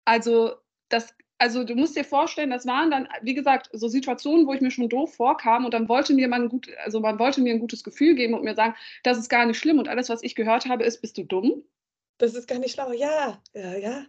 Also 0.03 0.55
das, 0.89 1.15
also 1.41 1.63
du 1.63 1.73
musst 1.75 1.95
dir 1.95 2.03
vorstellen, 2.03 2.51
das 2.51 2.67
waren 2.67 2.91
dann, 2.91 3.07
wie 3.23 3.33
gesagt, 3.33 3.71
so 3.73 3.87
Situationen, 3.87 4.45
wo 4.45 4.53
ich 4.53 4.61
mir 4.61 4.69
schon 4.69 4.89
doof 4.89 5.15
vorkam 5.15 5.65
und 5.65 5.73
dann 5.73 5.89
wollte 5.89 6.13
mir 6.13 6.27
man 6.27 6.49
gut, 6.49 6.67
also 6.85 6.99
man 6.99 7.17
wollte 7.17 7.41
mir 7.41 7.51
ein 7.51 7.59
gutes 7.59 7.83
Gefühl 7.83 8.13
geben 8.13 8.35
und 8.35 8.43
mir 8.43 8.53
sagen, 8.53 8.75
das 9.01 9.17
ist 9.17 9.27
gar 9.27 9.47
nicht 9.47 9.57
schlimm 9.57 9.79
und 9.79 9.89
alles, 9.89 10.09
was 10.09 10.21
ich 10.21 10.35
gehört 10.35 10.67
habe, 10.67 10.83
ist, 10.83 11.01
bist 11.01 11.17
du 11.17 11.23
dumm? 11.23 11.63
Das 12.19 12.35
ist 12.35 12.47
gar 12.47 12.59
nicht 12.59 12.73
schlau. 12.73 12.91
Ja, 12.91 13.41
ja, 13.55 13.75
ja. 13.75 14.05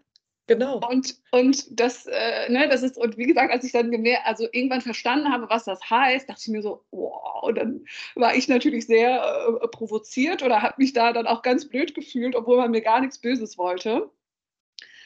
Genau. 0.46 0.86
Und, 0.86 1.16
und 1.30 1.80
das, 1.80 2.04
äh, 2.06 2.50
ne, 2.50 2.68
das 2.68 2.82
ist, 2.82 2.98
und 2.98 3.16
wie 3.16 3.26
gesagt, 3.26 3.50
als 3.50 3.64
ich 3.64 3.72
dann 3.72 3.90
gemerkt, 3.90 4.26
also 4.26 4.46
irgendwann 4.52 4.82
verstanden 4.82 5.32
habe, 5.32 5.48
was 5.48 5.64
das 5.64 5.80
heißt, 5.88 6.28
dachte 6.28 6.42
ich 6.42 6.48
mir 6.48 6.60
so, 6.60 6.84
wow, 6.90 7.44
und 7.44 7.56
dann 7.56 7.86
war 8.14 8.34
ich 8.34 8.46
natürlich 8.46 8.86
sehr 8.86 9.22
äh, 9.62 9.68
provoziert 9.68 10.42
oder 10.42 10.60
habe 10.60 10.74
mich 10.76 10.92
da 10.92 11.14
dann 11.14 11.26
auch 11.26 11.40
ganz 11.40 11.66
blöd 11.66 11.94
gefühlt, 11.94 12.36
obwohl 12.36 12.58
man 12.58 12.72
mir 12.72 12.82
gar 12.82 13.00
nichts 13.00 13.18
Böses 13.18 13.56
wollte. 13.56 14.10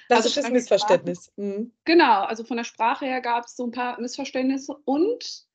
Klassisches 0.06 0.44
also- 0.44 0.52
Missverständnis. 0.52 1.32
Mhm. 1.36 1.72
Genau, 1.84 2.22
also 2.22 2.44
von 2.44 2.56
der 2.56 2.64
Sprache 2.64 3.06
her 3.06 3.20
gab 3.20 3.44
es 3.46 3.56
so 3.56 3.64
ein 3.64 3.72
paar 3.72 4.00
Missverständnisse. 4.00 4.74
Und 4.84 5.46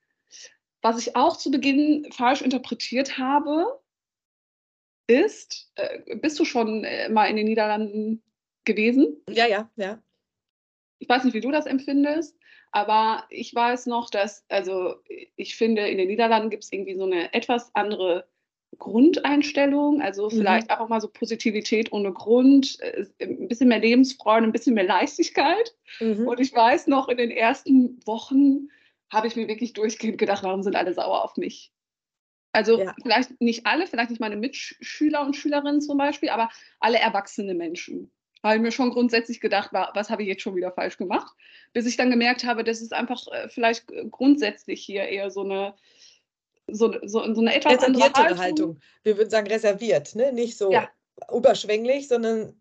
was 0.82 1.00
ich 1.00 1.16
auch 1.16 1.38
zu 1.38 1.52
Beginn 1.52 2.12
falsch 2.12 2.42
interpretiert 2.42 3.18
habe, 3.18 3.80
ist, 5.08 5.72
äh, 5.76 6.16
bist 6.18 6.40
du 6.40 6.46
schon 6.46 6.84
äh, 6.84 7.10
mal 7.10 7.26
in 7.26 7.36
den 7.36 7.48
Niederlanden 7.48 8.24
gewesen? 8.66 9.22
Ja, 9.30 9.48
ja, 9.48 9.70
ja. 9.76 10.02
ich 11.00 11.10
weiß 11.10 11.24
nicht, 11.24 11.34
wie 11.34 11.42
du 11.42 11.52
das 11.52 11.66
empfindest, 11.66 12.38
aber 12.72 13.26
ich 13.30 13.54
weiß 13.54 13.88
noch, 13.88 14.10
dass, 14.10 14.46
also 14.50 14.96
ich 15.36 15.56
finde, 15.56 15.88
in 15.88 15.98
den 15.98 16.08
Niederlanden 16.08 16.50
gibt 16.50 16.64
es 16.64 16.72
irgendwie 16.72 16.96
so 16.96 17.04
eine 17.04 17.34
etwas 17.34 17.74
andere 17.76 18.28
Grundeinstellung, 18.82 20.02
also 20.02 20.26
mhm. 20.26 20.32
vielleicht 20.32 20.70
mhm. 20.70 20.76
auch 20.78 20.90
mal 20.90 21.00
so 21.00 21.08
Positivität 21.08 21.94
ohne 21.94 22.12
Grund, 22.12 22.80
äh, 22.82 23.06
ein 23.22 23.48
bisschen 23.48 23.70
mehr 23.70 23.80
Lebensfreude, 23.80 24.46
ein 24.46 24.52
bisschen 24.52 24.74
mehr 24.74 24.84
Leichtigkeit. 24.84 25.76
Mhm. 26.00 26.28
Und 26.28 26.40
ich 26.40 26.54
weiß 26.54 26.88
noch, 26.88 27.08
in 27.08 27.18
den 27.18 27.32
ersten 27.32 28.00
Wochen 28.06 28.70
habe 29.10 29.28
ich 29.28 29.36
mir 29.36 29.48
wirklich 29.48 29.74
durchgehend 29.74 30.18
gedacht, 30.18 30.44
warum 30.44 30.64
sind 30.64 30.76
alle 30.76 30.94
sauer 30.94 31.24
auf 31.24 31.38
mich? 31.38 31.72
Also 32.54 32.80
ja. 32.80 32.94
vielleicht 33.02 33.40
nicht 33.40 33.66
alle, 33.66 33.86
vielleicht 33.88 34.10
nicht 34.10 34.20
meine 34.20 34.36
Mitschüler 34.36 35.22
und 35.26 35.36
Schülerinnen 35.36 35.80
zum 35.80 35.98
Beispiel, 35.98 36.30
aber 36.30 36.50
alle 36.80 36.98
erwachsene 36.98 37.54
Menschen. 37.54 38.12
Habe 38.44 38.56
ich 38.56 38.62
mir 38.62 38.72
schon 38.72 38.90
grundsätzlich 38.90 39.40
gedacht, 39.40 39.70
was 39.72 40.10
habe 40.10 40.24
ich 40.24 40.28
jetzt 40.28 40.42
schon 40.42 40.56
wieder 40.56 40.72
falsch 40.72 40.98
gemacht? 40.98 41.36
Bis 41.74 41.86
ich 41.86 41.98
dann 41.98 42.10
gemerkt 42.10 42.44
habe, 42.44 42.64
dass 42.64 42.82
es 42.82 42.92
einfach 42.92 43.28
äh, 43.28 43.48
vielleicht 43.48 43.86
grundsätzlich 44.10 44.84
hier 44.84 45.04
eher 45.04 45.30
so 45.30 45.44
eine 45.44 45.76
so, 46.72 46.94
so, 47.04 47.34
so 47.34 47.42
eine 47.42 47.56
etwas 47.56 47.84
andere 47.84 48.12
Haltung. 48.14 48.38
Haltung. 48.40 48.80
Wir 49.04 49.18
würden 49.18 49.30
sagen 49.30 49.48
reserviert, 49.48 50.16
ne? 50.16 50.32
nicht 50.32 50.58
so 50.58 50.72
ja. 50.72 50.90
überschwänglich, 51.34 52.08
sondern 52.08 52.60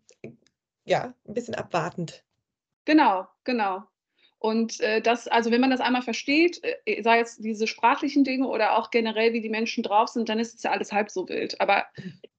ja, 0.85 1.13
ein 1.27 1.33
bisschen 1.33 1.55
abwartend. 1.55 2.23
Genau, 2.85 3.27
genau. 3.43 3.83
Und 4.39 4.79
äh, 4.79 5.01
das, 5.01 5.27
also 5.27 5.51
wenn 5.51 5.61
man 5.61 5.69
das 5.69 5.81
einmal 5.81 6.01
versteht, 6.01 6.61
äh, 6.63 7.03
sei 7.03 7.19
es 7.19 7.37
diese 7.37 7.67
sprachlichen 7.67 8.23
Dinge 8.23 8.47
oder 8.47 8.75
auch 8.75 8.89
generell, 8.89 9.33
wie 9.33 9.41
die 9.41 9.49
Menschen 9.49 9.83
drauf 9.83 10.09
sind, 10.09 10.29
dann 10.29 10.39
ist 10.39 10.55
es 10.55 10.63
ja 10.63 10.71
alles 10.71 10.91
halb 10.91 11.11
so 11.11 11.29
wild. 11.29 11.61
Aber 11.61 11.85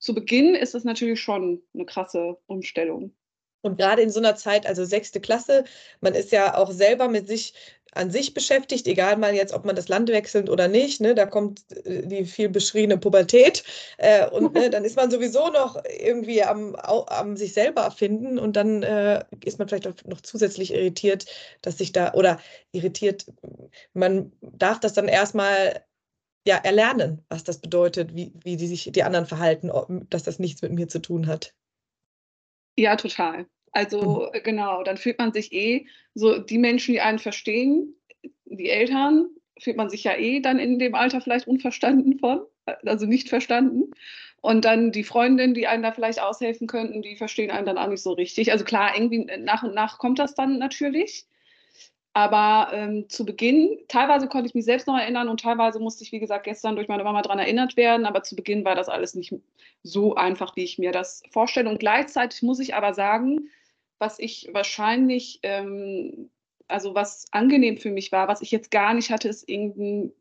zu 0.00 0.12
Beginn 0.12 0.56
ist 0.56 0.74
es 0.74 0.82
natürlich 0.82 1.20
schon 1.20 1.62
eine 1.72 1.86
krasse 1.86 2.38
Umstellung. 2.46 3.14
Und 3.60 3.78
gerade 3.78 4.02
in 4.02 4.10
so 4.10 4.18
einer 4.18 4.34
Zeit, 4.34 4.66
also 4.66 4.84
sechste 4.84 5.20
Klasse, 5.20 5.62
man 6.00 6.14
ist 6.14 6.32
ja 6.32 6.56
auch 6.56 6.72
selber 6.72 7.08
mit 7.08 7.28
sich 7.28 7.54
an 7.94 8.10
sich 8.10 8.34
beschäftigt, 8.34 8.86
egal 8.86 9.16
mal 9.16 9.34
jetzt, 9.34 9.52
ob 9.52 9.64
man 9.64 9.76
das 9.76 9.88
Land 9.88 10.08
wechselt 10.08 10.48
oder 10.48 10.68
nicht. 10.68 11.00
Ne, 11.00 11.14
da 11.14 11.26
kommt 11.26 11.60
äh, 11.84 12.06
die 12.06 12.24
viel 12.24 12.48
beschriebene 12.48 12.98
Pubertät 12.98 13.64
äh, 13.98 14.26
und 14.28 14.54
ne, 14.54 14.70
dann 14.70 14.84
ist 14.84 14.96
man 14.96 15.10
sowieso 15.10 15.48
noch 15.50 15.82
irgendwie 15.98 16.42
am, 16.42 16.74
am 16.76 17.36
sich 17.36 17.52
selber 17.52 17.90
finden 17.90 18.38
und 18.38 18.56
dann 18.56 18.82
äh, 18.82 19.24
ist 19.44 19.58
man 19.58 19.68
vielleicht 19.68 20.06
noch 20.06 20.20
zusätzlich 20.20 20.72
irritiert, 20.72 21.26
dass 21.60 21.78
sich 21.78 21.92
da 21.92 22.14
oder 22.14 22.40
irritiert, 22.72 23.26
man 23.92 24.32
darf 24.40 24.80
das 24.80 24.94
dann 24.94 25.08
erstmal 25.08 25.84
ja 26.46 26.56
erlernen, 26.56 27.24
was 27.28 27.44
das 27.44 27.60
bedeutet, 27.60 28.14
wie, 28.16 28.32
wie 28.42 28.56
die 28.56 28.66
sich 28.66 28.90
die 28.92 29.02
anderen 29.02 29.26
verhalten, 29.26 29.70
dass 30.10 30.24
das 30.24 30.38
nichts 30.38 30.62
mit 30.62 30.72
mir 30.72 30.88
zu 30.88 31.00
tun 31.00 31.26
hat. 31.26 31.54
Ja, 32.76 32.96
total. 32.96 33.46
Also 33.72 34.28
mhm. 34.32 34.42
genau, 34.42 34.82
dann 34.82 34.96
fühlt 34.96 35.18
man 35.18 35.32
sich 35.32 35.52
eh 35.52 35.86
so, 36.14 36.38
die 36.38 36.58
Menschen, 36.58 36.92
die 36.92 37.00
einen 37.00 37.18
verstehen, 37.18 37.94
die 38.44 38.68
Eltern, 38.68 39.28
fühlt 39.58 39.76
man 39.76 39.90
sich 39.90 40.04
ja 40.04 40.16
eh 40.16 40.40
dann 40.40 40.58
in 40.58 40.78
dem 40.78 40.94
Alter 40.94 41.20
vielleicht 41.20 41.46
unverstanden 41.46 42.18
von, 42.18 42.42
also 42.84 43.06
nicht 43.06 43.28
verstanden. 43.28 43.90
Und 44.40 44.64
dann 44.64 44.90
die 44.90 45.04
Freundinnen, 45.04 45.54
die 45.54 45.68
einen 45.68 45.84
da 45.84 45.92
vielleicht 45.92 46.20
aushelfen 46.20 46.66
könnten, 46.66 47.00
die 47.00 47.16
verstehen 47.16 47.52
einen 47.52 47.64
dann 47.64 47.78
auch 47.78 47.86
nicht 47.86 48.02
so 48.02 48.12
richtig. 48.12 48.50
Also 48.50 48.64
klar, 48.64 48.92
irgendwie 48.94 49.24
nach 49.38 49.62
und 49.62 49.72
nach 49.72 49.98
kommt 49.98 50.18
das 50.18 50.34
dann 50.34 50.58
natürlich. 50.58 51.26
Aber 52.14 52.70
ähm, 52.74 53.08
zu 53.08 53.24
Beginn, 53.24 53.78
teilweise 53.88 54.26
konnte 54.26 54.48
ich 54.48 54.54
mich 54.54 54.66
selbst 54.66 54.86
noch 54.86 54.98
erinnern 54.98 55.28
und 55.28 55.40
teilweise 55.40 55.78
musste 55.78 56.04
ich, 56.04 56.12
wie 56.12 56.18
gesagt, 56.18 56.44
gestern 56.44 56.76
durch 56.76 56.88
meine 56.88 57.04
Mama 57.04 57.22
daran 57.22 57.38
erinnert 57.38 57.76
werden. 57.76 58.04
Aber 58.04 58.22
zu 58.22 58.36
Beginn 58.36 58.64
war 58.64 58.74
das 58.74 58.88
alles 58.88 59.14
nicht 59.14 59.32
so 59.82 60.16
einfach, 60.16 60.56
wie 60.56 60.64
ich 60.64 60.76
mir 60.76 60.92
das 60.92 61.22
vorstelle. 61.30 61.70
Und 61.70 61.78
gleichzeitig 61.78 62.42
muss 62.42 62.58
ich 62.58 62.74
aber 62.74 62.92
sagen, 62.92 63.48
was 64.02 64.18
ich 64.18 64.50
wahrscheinlich, 64.52 65.38
ähm, 65.44 66.28
also 66.66 66.94
was 66.94 67.28
angenehm 67.30 67.78
für 67.78 67.90
mich 67.90 68.10
war, 68.10 68.26
was 68.26 68.42
ich 68.42 68.50
jetzt 68.50 68.72
gar 68.72 68.94
nicht 68.94 69.10
hatte, 69.10 69.28
ist 69.28 69.48
irgendein 69.48 70.12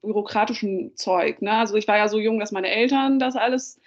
bürokratischen 0.00 0.96
Zeug. 0.96 1.42
Ne? 1.42 1.52
Also 1.52 1.76
ich 1.76 1.86
war 1.86 1.98
ja 1.98 2.08
so 2.08 2.18
jung, 2.18 2.40
dass 2.40 2.50
meine 2.50 2.70
Eltern 2.70 3.18
das 3.18 3.36
alles 3.36 3.78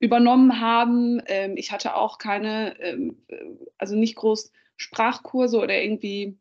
übernommen 0.00 0.60
haben. 0.60 1.22
Ähm, 1.26 1.56
ich 1.56 1.70
hatte 1.70 1.94
auch 1.94 2.18
keine, 2.18 2.78
ähm, 2.80 3.16
also 3.78 3.94
nicht 3.94 4.16
groß 4.16 4.52
Sprachkurse 4.76 5.58
oder 5.58 5.80
irgendwie 5.80 6.36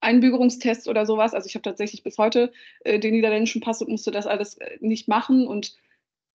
Einbürgerungstests 0.00 0.88
oder 0.88 1.06
sowas. 1.06 1.32
Also 1.32 1.46
ich 1.46 1.54
habe 1.54 1.62
tatsächlich 1.62 2.02
bis 2.02 2.18
heute 2.18 2.50
äh, 2.80 2.98
den 2.98 3.14
niederländischen 3.14 3.60
Pass 3.60 3.82
und 3.82 3.90
musste 3.90 4.10
das 4.10 4.26
alles 4.26 4.58
äh, 4.58 4.78
nicht 4.80 5.06
machen. 5.06 5.46
Und 5.46 5.76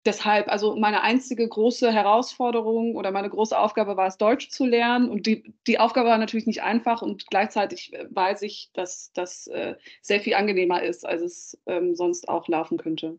deshalb, 0.04 0.48
also 0.48 0.76
meine 0.76 1.02
einzige 1.02 1.46
große 1.46 1.92
Herausforderung 1.92 2.96
oder 2.96 3.10
meine 3.10 3.28
große 3.28 3.58
Aufgabe 3.58 3.96
war 3.96 4.06
es, 4.06 4.16
Deutsch 4.16 4.50
zu 4.50 4.64
lernen. 4.64 5.08
Und 5.08 5.26
die, 5.26 5.54
die 5.66 5.78
Aufgabe 5.78 6.08
war 6.08 6.18
natürlich 6.18 6.46
nicht 6.46 6.62
einfach 6.62 7.02
und 7.02 7.26
gleichzeitig 7.26 7.92
äh, 7.92 8.06
weiß 8.10 8.42
ich, 8.42 8.70
dass 8.72 9.12
das 9.12 9.46
äh, 9.48 9.76
sehr 10.02 10.20
viel 10.20 10.34
angenehmer 10.34 10.82
ist, 10.82 11.06
als 11.06 11.22
es 11.22 11.58
ähm, 11.66 11.94
sonst 11.94 12.28
auch 12.28 12.48
laufen 12.48 12.78
könnte. 12.78 13.18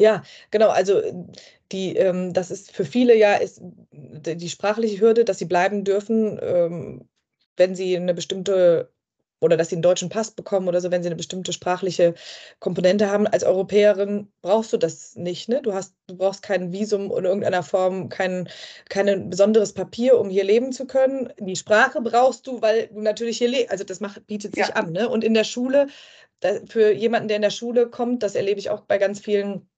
Ja, 0.00 0.22
genau. 0.50 0.68
Also 0.70 1.02
die, 1.72 1.94
ähm, 1.96 2.32
das 2.32 2.50
ist 2.50 2.72
für 2.72 2.86
viele 2.86 3.14
ja 3.16 3.34
ist 3.34 3.60
die 3.92 4.48
sprachliche 4.48 5.00
Hürde, 5.00 5.24
dass 5.24 5.38
sie 5.38 5.44
bleiben 5.44 5.84
dürfen, 5.84 6.38
ähm, 6.42 7.08
wenn 7.56 7.74
sie 7.74 7.96
eine 7.96 8.14
bestimmte 8.14 8.90
oder 9.40 9.56
dass 9.56 9.70
sie 9.70 9.76
einen 9.76 9.82
deutschen 9.82 10.08
Pass 10.08 10.30
bekommen 10.30 10.68
oder 10.68 10.80
so, 10.80 10.90
wenn 10.90 11.02
sie 11.02 11.08
eine 11.08 11.16
bestimmte 11.16 11.52
sprachliche 11.52 12.14
Komponente 12.58 13.10
haben. 13.10 13.26
Als 13.26 13.42
Europäerin 13.42 14.30
brauchst 14.42 14.72
du 14.72 14.76
das 14.76 15.16
nicht. 15.16 15.48
Ne? 15.48 15.60
Du, 15.62 15.72
hast, 15.72 15.94
du 16.06 16.16
brauchst 16.16 16.42
kein 16.42 16.72
Visum 16.72 17.10
in 17.16 17.24
irgendeiner 17.24 17.62
Form, 17.62 18.08
kein, 18.08 18.48
kein 18.88 19.30
besonderes 19.30 19.72
Papier, 19.72 20.18
um 20.18 20.28
hier 20.30 20.44
leben 20.44 20.72
zu 20.72 20.86
können. 20.86 21.32
Die 21.38 21.56
Sprache 21.56 22.00
brauchst 22.00 22.46
du, 22.46 22.60
weil 22.62 22.88
du 22.88 23.00
natürlich 23.00 23.38
hier 23.38 23.48
lebst. 23.48 23.70
Also 23.70 23.84
das 23.84 24.00
macht, 24.00 24.26
bietet 24.26 24.54
sich 24.54 24.68
ja. 24.68 24.74
an. 24.74 24.92
Ne? 24.92 25.08
Und 25.08 25.24
in 25.24 25.34
der 25.34 25.44
Schule, 25.44 25.88
da, 26.40 26.54
für 26.66 26.92
jemanden, 26.92 27.28
der 27.28 27.36
in 27.36 27.42
der 27.42 27.50
Schule 27.50 27.88
kommt, 27.88 28.22
das 28.22 28.34
erlebe 28.34 28.60
ich 28.60 28.70
auch 28.70 28.82
bei 28.82 28.98
ganz 28.98 29.20
vielen 29.20 29.68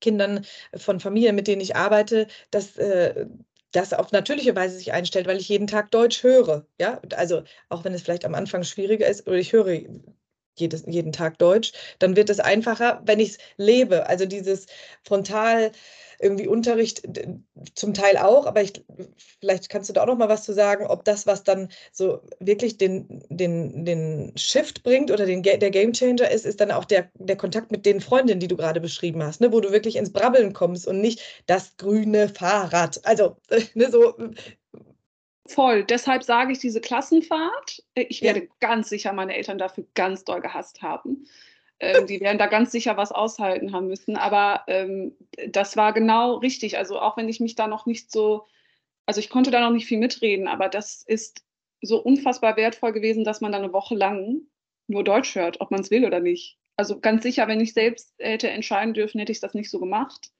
Kindern 0.00 0.44
von 0.76 1.00
Familien, 1.00 1.34
mit 1.34 1.48
denen 1.48 1.60
ich 1.60 1.76
arbeite, 1.76 2.28
dass 2.50 2.76
äh, 2.76 3.26
das 3.72 3.92
auf 3.92 4.12
natürliche 4.12 4.54
Weise 4.56 4.76
sich 4.78 4.92
einstellt, 4.92 5.26
weil 5.26 5.38
ich 5.38 5.48
jeden 5.48 5.66
Tag 5.66 5.90
Deutsch 5.90 6.22
höre. 6.22 6.66
Ja, 6.80 7.00
also 7.16 7.42
auch 7.68 7.84
wenn 7.84 7.94
es 7.94 8.02
vielleicht 8.02 8.24
am 8.24 8.34
Anfang 8.34 8.62
schwieriger 8.64 9.06
ist, 9.06 9.26
oder 9.26 9.36
ich 9.36 9.52
höre 9.52 9.68
jedes, 10.60 10.84
jeden 10.86 11.12
Tag 11.12 11.38
Deutsch, 11.38 11.72
dann 11.98 12.16
wird 12.16 12.30
es 12.30 12.40
einfacher, 12.40 13.02
wenn 13.04 13.20
ich 13.20 13.30
es 13.30 13.38
lebe. 13.56 14.06
Also 14.06 14.26
dieses 14.26 14.66
frontal 15.04 15.72
irgendwie 16.20 16.48
Unterricht 16.48 17.02
zum 17.74 17.94
Teil 17.94 18.16
auch, 18.16 18.46
aber 18.46 18.62
ich, 18.62 18.84
vielleicht 19.40 19.68
kannst 19.68 19.88
du 19.88 19.92
da 19.92 20.02
auch 20.02 20.06
noch 20.06 20.18
mal 20.18 20.28
was 20.28 20.42
zu 20.44 20.52
sagen, 20.52 20.86
ob 20.86 21.04
das, 21.04 21.26
was 21.26 21.44
dann 21.44 21.68
so 21.92 22.20
wirklich 22.40 22.76
den, 22.76 23.22
den, 23.28 23.84
den 23.84 24.32
Shift 24.36 24.82
bringt 24.82 25.10
oder 25.10 25.26
den, 25.26 25.42
der 25.42 25.70
Gamechanger 25.70 26.30
ist, 26.30 26.44
ist 26.44 26.60
dann 26.60 26.72
auch 26.72 26.84
der, 26.84 27.10
der 27.14 27.36
Kontakt 27.36 27.70
mit 27.70 27.86
den 27.86 28.00
Freundinnen, 28.00 28.40
die 28.40 28.48
du 28.48 28.56
gerade 28.56 28.80
beschrieben 28.80 29.22
hast, 29.22 29.40
ne, 29.40 29.52
wo 29.52 29.60
du 29.60 29.70
wirklich 29.70 29.96
ins 29.96 30.12
Brabbeln 30.12 30.52
kommst 30.52 30.86
und 30.86 31.00
nicht 31.00 31.20
das 31.46 31.76
grüne 31.76 32.28
Fahrrad. 32.28 33.00
Also 33.04 33.36
ne, 33.74 33.90
so 33.90 34.14
Voll. 35.48 35.84
Deshalb 35.84 36.22
sage 36.22 36.52
ich 36.52 36.58
diese 36.58 36.80
Klassenfahrt. 36.80 37.82
Ich 37.94 38.22
werde 38.22 38.40
ja. 38.40 38.46
ganz 38.60 38.88
sicher 38.88 39.12
meine 39.12 39.34
Eltern 39.34 39.58
dafür 39.58 39.84
ganz 39.94 40.24
doll 40.24 40.40
gehasst 40.40 40.82
haben. 40.82 41.26
Ähm, 41.80 42.06
die 42.06 42.20
werden 42.20 42.38
da 42.38 42.46
ganz 42.46 42.70
sicher 42.70 42.96
was 42.96 43.12
aushalten 43.12 43.72
haben 43.72 43.86
müssen. 43.86 44.16
Aber 44.16 44.64
ähm, 44.66 45.16
das 45.48 45.76
war 45.76 45.92
genau 45.92 46.36
richtig. 46.36 46.76
Also 46.76 47.00
auch 47.00 47.16
wenn 47.16 47.28
ich 47.28 47.40
mich 47.40 47.54
da 47.54 47.66
noch 47.66 47.86
nicht 47.86 48.12
so, 48.12 48.46
also 49.06 49.20
ich 49.20 49.30
konnte 49.30 49.50
da 49.50 49.60
noch 49.60 49.70
nicht 49.70 49.86
viel 49.86 49.98
mitreden, 49.98 50.48
aber 50.48 50.68
das 50.68 51.02
ist 51.02 51.44
so 51.80 51.98
unfassbar 52.02 52.56
wertvoll 52.56 52.92
gewesen, 52.92 53.24
dass 53.24 53.40
man 53.40 53.52
da 53.52 53.58
eine 53.58 53.72
Woche 53.72 53.94
lang 53.94 54.42
nur 54.86 55.04
Deutsch 55.04 55.34
hört, 55.34 55.60
ob 55.60 55.70
man 55.70 55.80
es 55.80 55.90
will 55.90 56.04
oder 56.04 56.20
nicht. 56.20 56.58
Also 56.76 57.00
ganz 57.00 57.22
sicher, 57.22 57.48
wenn 57.48 57.60
ich 57.60 57.72
selbst 57.72 58.14
hätte 58.18 58.50
entscheiden 58.50 58.94
dürfen, 58.94 59.18
hätte 59.18 59.32
ich 59.32 59.40
das 59.40 59.54
nicht 59.54 59.70
so 59.70 59.80
gemacht. 59.80 60.30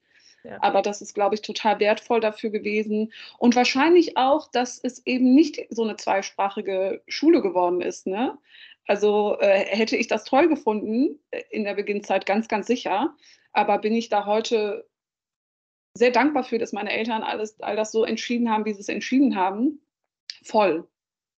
Ja. 0.45 0.59
Aber 0.63 0.83
das 0.83 1.03
ist, 1.03 1.15
glaube 1.15 1.35
ich, 1.35 1.43
total 1.43 1.81
wertvoll 1.81 2.21
dafür 2.21 2.51
gewesen. 2.51 3.13
Und 3.39 3.57
wahrscheinlich 3.57 4.17
auch, 4.17 4.51
dass 4.51 4.79
es 4.83 5.05
eben 5.07 5.35
nicht 5.35 5.67
so 5.71 5.83
eine 5.83 5.97
zweisprachige 5.97 7.03
Schule 7.09 7.43
geworden 7.43 7.81
ist. 7.81 8.07
Ne? 8.07 8.39
Also 8.87 9.37
äh, 9.41 9.65
hätte 9.67 9.97
ich 9.97 10.07
das 10.07 10.25
toll 10.25 10.49
gefunden 10.49 11.19
äh, 11.31 11.43
in 11.51 11.65
der 11.65 11.75
Beginnzeit, 11.75 12.25
ganz, 12.25 12.49
ganz 12.49 12.67
sicher. 12.67 13.15
Aber 13.53 13.79
bin 13.79 13.95
ich 13.95 14.09
da 14.09 14.27
heute 14.27 14.89
sehr 15.95 16.11
dankbar 16.13 16.45
für, 16.45 16.59
dass 16.59 16.73
meine 16.73 16.93
Eltern 16.93 17.23
alles, 17.23 17.61
all 17.61 17.77
das 17.77 17.91
so 17.93 18.05
entschieden 18.05 18.51
haben, 18.51 18.65
wie 18.65 18.73
sie 18.73 18.81
es 18.81 18.89
entschieden 18.89 19.37
haben. 19.37 19.81
Voll. 20.45 20.87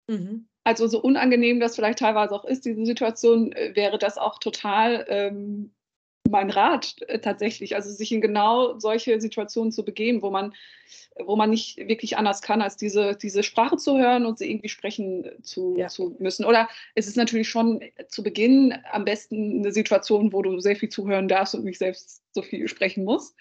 Mhm. 0.07 0.47
Also 0.62 0.87
so 0.87 1.00
unangenehm 1.00 1.59
das 1.59 1.75
vielleicht 1.75 2.00
teilweise 2.00 2.35
auch 2.35 2.45
ist, 2.45 2.66
diese 2.66 2.85
Situation, 2.85 3.52
äh, 3.52 3.75
wäre 3.75 3.99
das 3.99 4.19
auch 4.19 4.38
total 4.38 5.07
ähm, 5.09 5.73
mein 6.29 6.50
Rat 6.50 6.97
äh, 7.09 7.19
tatsächlich. 7.19 7.75
Also 7.75 7.91
sich 7.91 8.12
in 8.12 8.21
genau 8.21 8.79
solche 8.79 9.21
Situationen 9.21 9.73
zu 9.73 9.85
begeben, 9.85 10.23
wo 10.23 10.31
man 10.31 10.55
wo 11.19 11.37
man 11.37 11.50
nicht 11.50 11.77
wirklich 11.77 12.17
anders 12.17 12.43
kann, 12.43 12.62
als 12.62 12.77
diese, 12.77 13.17
diese 13.17 13.43
Sprache 13.43 13.77
zu 13.77 13.99
hören 13.99 14.27
und 14.27 14.39
sie 14.39 14.50
irgendwie 14.50 14.69
sprechen 14.69 15.31
zu, 15.43 15.77
ja. 15.77 15.89
zu 15.89 16.17
müssen. 16.19 16.45
Oder 16.45 16.69
es 16.95 17.07
ist 17.07 17.17
natürlich 17.17 17.49
schon 17.49 17.81
zu 18.09 18.23
Beginn 18.23 18.77
am 18.91 19.05
besten 19.05 19.59
eine 19.59 19.73
Situation, 19.73 20.33
wo 20.33 20.43
du 20.43 20.61
sehr 20.61 20.77
viel 20.77 20.89
zuhören 20.89 21.29
darfst 21.29 21.55
und 21.55 21.65
nicht 21.65 21.79
selbst 21.79 22.23
so 22.33 22.43
viel 22.43 22.69
sprechen 22.69 23.05
musst. 23.05 23.37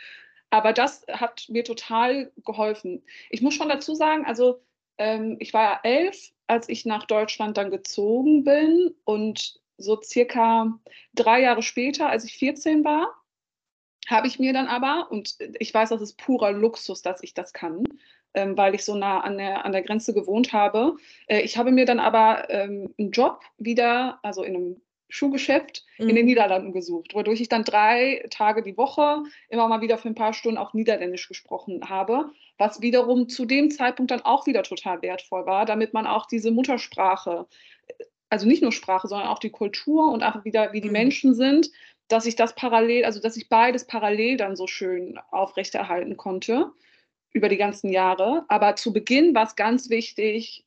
Aber 0.50 0.74
das 0.74 1.06
hat 1.12 1.46
mir 1.50 1.64
total 1.64 2.32
geholfen. 2.44 3.04
Ich 3.30 3.42
muss 3.42 3.54
schon 3.54 3.70
dazu 3.70 3.94
sagen, 3.94 4.26
also 4.26 4.62
ähm, 4.98 5.38
ich 5.40 5.54
war 5.54 5.64
ja 5.64 5.80
elf, 5.84 6.32
als 6.48 6.68
ich 6.70 6.86
nach 6.86 7.06
Deutschland 7.06 7.58
dann 7.58 7.70
gezogen 7.70 8.44
bin 8.44 8.96
und 9.06 9.60
so 9.80 10.00
circa 10.02 10.80
drei 11.14 11.42
Jahre 11.42 11.62
später, 11.64 12.10
als 12.10 12.26
ich 12.26 12.34
14 12.38 12.84
war, 12.84 13.08
habe 14.08 14.28
ich 14.28 14.40
mir 14.40 14.54
dann 14.54 14.68
aber, 14.68 15.08
und 15.12 15.36
ich 15.60 15.74
weiß, 15.74 15.90
das 15.90 16.02
ist 16.02 16.18
purer 16.18 16.52
Luxus, 16.52 17.02
dass 17.02 17.24
ich 17.24 17.34
das 17.34 17.54
kann, 17.54 17.84
ähm, 18.34 18.58
weil 18.58 18.76
ich 18.76 18.84
so 18.84 18.96
nah 18.96 19.22
an 19.22 19.38
der, 19.38 19.66
an 19.66 19.72
der 19.72 19.84
Grenze 19.84 20.14
gewohnt 20.14 20.54
habe. 20.54 20.96
Äh, 21.28 21.42
ich 21.42 21.58
habe 21.58 21.72
mir 21.72 21.86
dann 21.86 22.00
aber 22.00 22.50
ähm, 22.50 22.94
einen 22.98 23.12
Job 23.12 23.42
wieder, 23.58 24.20
also 24.24 24.44
in 24.44 24.56
einem 24.56 24.82
Schuhgeschäft 25.10 25.86
mhm. 25.98 26.10
in 26.10 26.16
den 26.16 26.26
mhm. 26.26 26.30
Niederlanden 26.30 26.72
gesucht, 26.72 27.14
wodurch 27.16 27.42
ich 27.42 27.50
dann 27.50 27.64
drei 27.64 28.26
Tage 28.30 28.62
die 28.62 28.78
Woche 28.78 29.24
immer 29.50 29.68
mal 29.68 29.82
wieder 29.82 29.98
für 29.98 30.08
ein 30.08 30.16
paar 30.16 30.34
Stunden 30.34 30.60
auch 30.60 30.74
Niederländisch 30.74 31.28
gesprochen 31.28 31.90
habe, 31.90 32.30
was 32.58 32.82
wiederum 32.82 33.28
zu 33.28 33.46
dem 33.46 33.72
Zeitpunkt 33.72 34.12
dann 34.12 34.22
auch 34.22 34.46
wieder 34.46 34.64
total 34.64 35.02
wertvoll 35.02 35.46
war, 35.46 35.66
damit 35.66 35.94
man 35.94 36.06
auch 36.06 36.28
diese 36.28 36.52
Muttersprache, 36.52 37.48
also 38.30 38.48
nicht 38.48 38.62
nur 38.62 38.72
Sprache, 38.72 39.08
sondern 39.08 39.28
auch 39.28 39.40
die 39.40 39.50
Kultur 39.50 40.12
und 40.12 40.24
einfach 40.24 40.46
wieder, 40.46 40.74
wie 40.74 40.82
die 40.82 40.88
mhm. 40.88 40.94
Menschen 40.94 41.36
sind, 41.36 41.70
dass 42.08 42.26
ich 42.26 42.36
das 42.36 42.56
parallel, 42.56 43.06
also 43.06 43.20
dass 43.20 43.38
ich 43.38 43.50
beides 43.50 43.86
parallel 43.86 44.38
dann 44.38 44.56
so 44.56 44.68
schön 44.68 45.20
aufrechterhalten 45.32 46.18
konnte 46.18 46.72
über 47.32 47.50
die 47.50 47.58
ganzen 47.58 47.92
Jahre. 47.92 48.46
Aber 48.48 48.76
zu 48.76 48.94
Beginn 48.94 49.36
war 49.36 49.46
es 49.46 49.56
ganz 49.56 49.90
wichtig, 49.90 50.66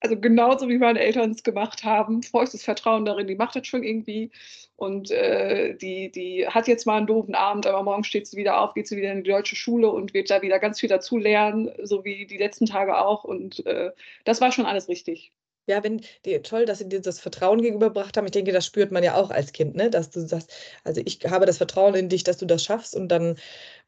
also 0.00 0.18
genauso 0.18 0.68
wie 0.68 0.78
meine 0.78 1.00
Eltern 1.00 1.30
es 1.30 1.42
gemacht 1.42 1.84
haben, 1.84 2.22
vollstes 2.22 2.64
Vertrauen 2.64 3.04
darin, 3.04 3.26
die 3.26 3.34
macht 3.34 3.54
das 3.54 3.66
schon 3.66 3.82
irgendwie. 3.82 4.30
Und 4.76 5.10
äh, 5.10 5.76
die, 5.76 6.10
die 6.10 6.48
hat 6.48 6.66
jetzt 6.66 6.86
mal 6.86 6.96
einen 6.96 7.06
doofen 7.06 7.34
Abend, 7.34 7.66
aber 7.66 7.82
morgen 7.82 8.02
steht 8.02 8.26
sie 8.26 8.38
wieder 8.38 8.60
auf, 8.60 8.72
geht 8.72 8.88
sie 8.88 8.96
wieder 8.96 9.12
in 9.12 9.22
die 9.22 9.30
deutsche 9.30 9.56
Schule 9.56 9.90
und 9.90 10.14
wird 10.14 10.30
da 10.30 10.40
wieder 10.40 10.58
ganz 10.58 10.80
viel 10.80 10.88
dazu 10.88 11.18
lernen, 11.18 11.70
so 11.82 12.04
wie 12.04 12.26
die 12.26 12.38
letzten 12.38 12.64
Tage 12.64 12.98
auch. 12.98 13.24
Und 13.24 13.64
äh, 13.66 13.92
das 14.24 14.40
war 14.40 14.52
schon 14.52 14.64
alles 14.64 14.88
richtig. 14.88 15.32
Ja, 15.66 15.84
wenn 15.84 16.02
die, 16.24 16.38
toll, 16.42 16.64
dass 16.64 16.78
sie 16.78 16.88
dir 16.88 17.00
das 17.00 17.20
Vertrauen 17.20 17.62
gegenüberbracht 17.62 18.16
haben. 18.16 18.24
Ich 18.24 18.32
denke, 18.32 18.52
das 18.52 18.66
spürt 18.66 18.90
man 18.90 19.04
ja 19.04 19.14
auch 19.14 19.30
als 19.30 19.52
Kind, 19.52 19.76
ne? 19.76 19.90
Dass 19.90 20.10
du 20.10 20.26
sagst, 20.26 20.52
also 20.84 21.00
ich 21.04 21.20
habe 21.26 21.46
das 21.46 21.58
Vertrauen 21.58 21.94
in 21.94 22.08
dich, 22.08 22.24
dass 22.24 22.38
du 22.38 22.46
das 22.46 22.64
schaffst 22.64 22.96
und 22.96 23.08
dann 23.08 23.36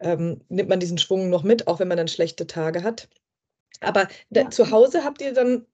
ähm, 0.00 0.40
nimmt 0.48 0.68
man 0.68 0.80
diesen 0.80 0.98
Schwung 0.98 1.30
noch 1.30 1.42
mit, 1.42 1.66
auch 1.66 1.80
wenn 1.80 1.88
man 1.88 1.96
dann 1.96 2.08
schlechte 2.08 2.46
Tage 2.46 2.82
hat. 2.82 3.08
Aber 3.80 4.08
da, 4.30 4.50
zu 4.50 4.70
Hause 4.70 5.04
habt 5.04 5.20
ihr 5.22 5.32
dann 5.32 5.66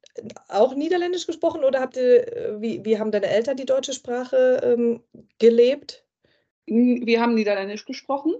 auch 0.48 0.74
Niederländisch 0.74 1.26
gesprochen 1.26 1.64
oder 1.64 1.80
habt 1.80 1.96
ihr, 1.96 2.36
äh, 2.36 2.60
wie, 2.60 2.84
wie 2.84 2.98
haben 2.98 3.12
deine 3.12 3.28
Eltern 3.28 3.56
die 3.56 3.66
deutsche 3.66 3.92
Sprache 3.92 4.60
ähm, 4.62 5.02
gelebt? 5.38 6.04
Wir 6.66 7.20
haben 7.20 7.34
Niederländisch 7.34 7.84
gesprochen. 7.84 8.34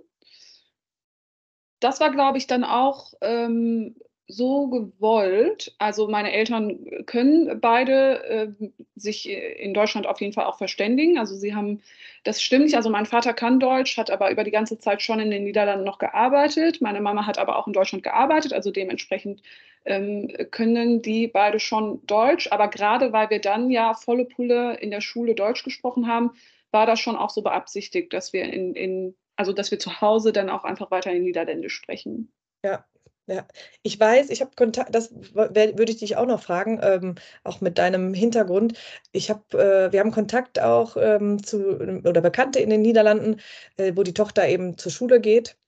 Das 1.81 2.01
war, 2.01 2.11
glaube 2.11 2.39
ich, 2.39 2.47
dann 2.47 2.65
auch 2.65 3.15
ähm, 3.21 3.97
so 4.29 4.69
gewollt. 4.69 5.75
Also 5.79 6.07
meine 6.07 6.33
Eltern 6.33 7.05
können 7.07 7.61
beide 7.61 8.25
äh, 8.25 8.71
sich 8.95 9.29
in 9.29 9.73
Deutschland 9.73 10.07
auf 10.07 10.21
jeden 10.21 10.35
Fall 10.35 10.45
auch 10.45 10.59
verständigen. 10.59 11.19
Also 11.19 11.35
sie 11.35 11.55
haben, 11.55 11.81
das 12.25 12.43
stimmt 12.43 12.67
nicht. 12.67 12.77
Also 12.77 12.91
mein 12.91 13.07
Vater 13.07 13.33
kann 13.33 13.59
Deutsch, 13.59 13.97
hat 13.97 14.11
aber 14.11 14.31
über 14.31 14.45
die 14.45 14.51
ganze 14.51 14.79
Zeit 14.79 15.01
schon 15.01 15.19
in 15.19 15.31
den 15.31 15.45
Niederlanden 15.45 15.85
noch 15.85 15.99
gearbeitet. 15.99 16.83
Meine 16.83 17.01
Mama 17.01 17.27
hat 17.27 17.39
aber 17.39 17.57
auch 17.57 17.67
in 17.67 17.73
Deutschland 17.73 18.05
gearbeitet. 18.05 18.53
Also 18.53 18.71
dementsprechend 18.71 19.43
ähm, 19.87 20.31
können 20.51 21.01
die 21.01 21.27
beide 21.27 21.59
schon 21.59 22.07
Deutsch. 22.07 22.53
Aber 22.53 22.69
gerade 22.69 23.15
weil 23.15 23.31
wir 23.31 23.41
dann 23.41 23.71
ja 23.71 23.95
volle 23.95 24.27
Pulle 24.27 24.77
in 24.77 24.91
der 24.91 25.01
Schule 25.01 25.35
Deutsch 25.35 25.65
gesprochen 25.65 26.07
haben, 26.07 26.33
war 26.71 26.85
das 26.85 27.01
schon 27.01 27.17
auch 27.17 27.31
so 27.31 27.41
beabsichtigt, 27.41 28.13
dass 28.13 28.35
wir 28.35 28.45
in, 28.45 28.75
in 28.75 29.17
also 29.37 29.55
dass 29.55 29.71
wir 29.71 29.79
zu 29.79 30.03
Hause 30.03 30.33
dann 30.33 30.51
auch 30.51 30.65
einfach 30.65 30.91
weiter 30.91 31.13
in 31.13 31.23
Niederländisch 31.23 31.75
sprechen. 31.75 32.31
Ja, 32.63 32.85
ja, 33.29 33.47
ich 33.83 34.01
weiß, 34.01 34.31
ich 34.31 34.41
habe 34.41 34.53
Kontakt, 34.57 34.95
das 34.95 35.13
würde 35.13 35.93
ich 35.93 35.99
dich 35.99 36.17
auch 36.17 36.27
noch 36.27 36.43
fragen, 36.43 36.81
ähm, 36.83 37.15
auch 37.45 37.61
mit 37.61 37.79
deinem 37.79 38.15
Hintergrund. 38.15 38.79
Ich 39.13 39.31
habe, 39.31 39.43
äh, 39.59 39.93
wir 39.93 40.01
haben 40.01 40.13
Kontakt 40.13 40.61
auch 40.61 40.97
ähm, 40.97 41.43
zu 41.43 41.79
oder 42.05 42.21
Bekannte 42.23 42.61
in 42.61 42.71
den 42.71 42.83
Niederlanden, 42.83 43.41
äh, 43.77 43.93
wo 43.95 44.03
die 44.03 44.15
Tochter 44.15 44.49
eben 44.49 44.79
zur 44.79 44.93
Schule 44.93 45.21
geht. 45.21 45.59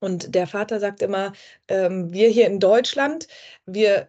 Und 0.00 0.34
der 0.34 0.46
Vater 0.46 0.80
sagt 0.80 1.02
immer, 1.02 1.32
ähm, 1.68 2.12
wir 2.12 2.28
hier 2.28 2.46
in 2.46 2.60
Deutschland, 2.60 3.28
wir 3.66 4.08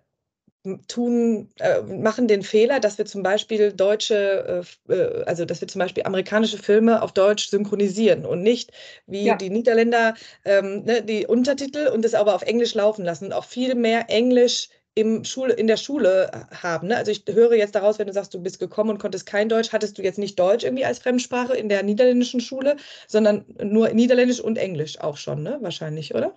tun, 0.88 1.50
äh, 1.60 1.82
machen 1.82 2.28
den 2.28 2.42
Fehler, 2.42 2.80
dass 2.80 2.98
wir 2.98 3.06
zum 3.06 3.22
Beispiel 3.22 3.74
deutsche, 3.74 4.66
äh, 4.88 4.94
äh, 4.94 5.24
also 5.26 5.46
dass 5.46 5.60
wir 5.60 5.68
zum 5.68 5.80
Beispiel 5.80 6.04
amerikanische 6.04 6.58
Filme 6.58 7.02
auf 7.02 7.12
Deutsch 7.12 7.50
synchronisieren 7.50 8.26
und 8.26 8.42
nicht 8.42 8.72
wie 9.06 9.26
ja. 9.26 9.36
die 9.36 9.50
Niederländer 9.50 10.14
ähm, 10.46 10.84
ne, 10.84 11.02
die 11.02 11.28
Untertitel 11.28 11.88
und 11.88 12.06
es 12.06 12.14
aber 12.14 12.34
auf 12.34 12.44
Englisch 12.44 12.76
laufen 12.76 13.04
lassen 13.04 13.26
und 13.26 13.34
auch 13.34 13.46
viel 13.46 13.76
mehr 13.76 14.10
Englisch 14.10 14.70
im 14.96 15.24
Schule, 15.26 15.54
in 15.54 15.68
der 15.68 15.78
Schule 15.78 16.48
haben. 16.52 16.88
Ne? 16.88 16.98
Also 16.98 17.12
ich 17.12 17.24
höre 17.28 17.56
jetzt 17.56 17.76
daraus, 17.76 18.00
wenn 18.00 18.08
du 18.08 18.14
sagst, 18.14 18.34
du 18.34 18.42
bist 18.42 18.60
gekommen 18.60 18.92
und 18.92 19.00
konntest 19.00 19.26
kein 19.26 19.50
Deutsch, 19.50 19.74
hattest 19.74 19.98
du 19.98 20.04
jetzt 20.04 20.20
nicht 20.20 20.40
Deutsch 20.40 20.64
irgendwie 20.64 20.86
als 20.86 21.00
Fremdsprache 21.00 21.56
in 21.56 21.68
der 21.68 21.84
niederländischen 21.84 22.40
Schule, 22.40 22.78
sondern 23.08 23.46
nur 23.62 23.90
Niederländisch 23.90 24.40
und 24.40 24.58
Englisch 24.58 25.00
auch 25.00 25.18
schon, 25.18 25.44
ne? 25.44 25.58
Wahrscheinlich, 25.62 26.14
oder? 26.14 26.34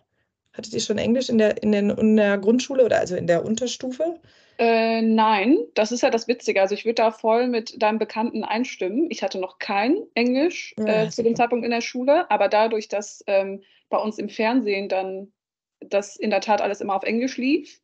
Hattet 0.56 0.72
ihr 0.72 0.80
schon 0.80 0.98
Englisch 0.98 1.28
in 1.28 1.38
der, 1.38 1.62
in, 1.62 1.72
den, 1.72 1.90
in 1.90 2.16
der 2.16 2.38
Grundschule 2.38 2.84
oder 2.84 2.98
also 2.98 3.16
in 3.16 3.26
der 3.26 3.44
Unterstufe? 3.44 4.18
Äh, 4.58 5.02
nein, 5.02 5.58
das 5.74 5.92
ist 5.92 6.02
ja 6.02 6.10
das 6.10 6.28
Witzige. 6.28 6.62
Also 6.62 6.74
ich 6.74 6.86
würde 6.86 6.94
da 6.94 7.10
voll 7.10 7.46
mit 7.46 7.82
deinem 7.82 7.98
Bekannten 7.98 8.42
einstimmen. 8.42 9.08
Ich 9.10 9.22
hatte 9.22 9.38
noch 9.38 9.58
kein 9.58 9.98
Englisch 10.14 10.74
ja, 10.78 11.04
äh, 11.04 11.10
zu 11.10 11.22
dem 11.22 11.36
Zeitpunkt 11.36 11.64
in 11.64 11.70
der 11.70 11.82
Schule, 11.82 12.30
aber 12.30 12.48
dadurch, 12.48 12.88
dass 12.88 13.22
ähm, 13.26 13.62
bei 13.90 13.98
uns 13.98 14.18
im 14.18 14.30
Fernsehen 14.30 14.88
dann 14.88 15.32
das 15.80 16.16
in 16.16 16.30
der 16.30 16.40
Tat 16.40 16.62
alles 16.62 16.80
immer 16.80 16.94
auf 16.94 17.02
Englisch 17.02 17.36
lief, 17.36 17.80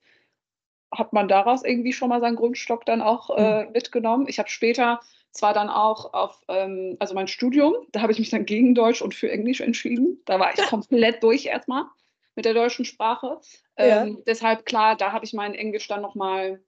hat 0.91 1.13
man 1.13 1.29
daraus 1.29 1.63
irgendwie 1.63 1.93
schon 1.93 2.09
mal 2.09 2.21
seinen 2.21 2.37
Grundstock 2.37 2.87
dann 2.87 3.03
auch 3.03 3.37
äh, 3.37 3.65
mhm. 3.65 3.73
mitgenommen. 3.73 4.27
Ich 4.29 4.39
habe 4.39 4.49
später 4.49 5.01
zwar 5.31 5.53
dann 5.53 5.69
auch 5.69 6.13
auf, 6.15 6.43
ähm, 6.49 6.97
also 7.01 7.15
mein 7.15 7.29
Studium, 7.29 7.75
da 7.93 8.01
habe 8.01 8.13
ich 8.13 8.19
mich 8.19 8.31
dann 8.31 8.47
gegen 8.47 8.75
Deutsch 8.75 9.03
und 9.03 9.15
für 9.15 9.31
Englisch 9.31 9.61
entschieden. 9.61 10.21
Da 10.25 10.41
war 10.41 10.53
ich 10.55 10.61
komplett 10.69 11.23
durch 11.23 11.47
erstmal 11.47 11.85
mit 12.35 12.45
der 12.45 12.55
deutschen 12.55 12.85
Sprache. 12.85 13.41
Ja. 13.79 14.05
Ähm, 14.05 14.23
deshalb 14.27 14.67
klar, 14.67 14.97
da 14.97 15.13
habe 15.13 15.25
ich 15.25 15.33
mein 15.33 15.55
Englisch 15.55 15.89
dann 15.89 16.03
nochmal 16.03 16.63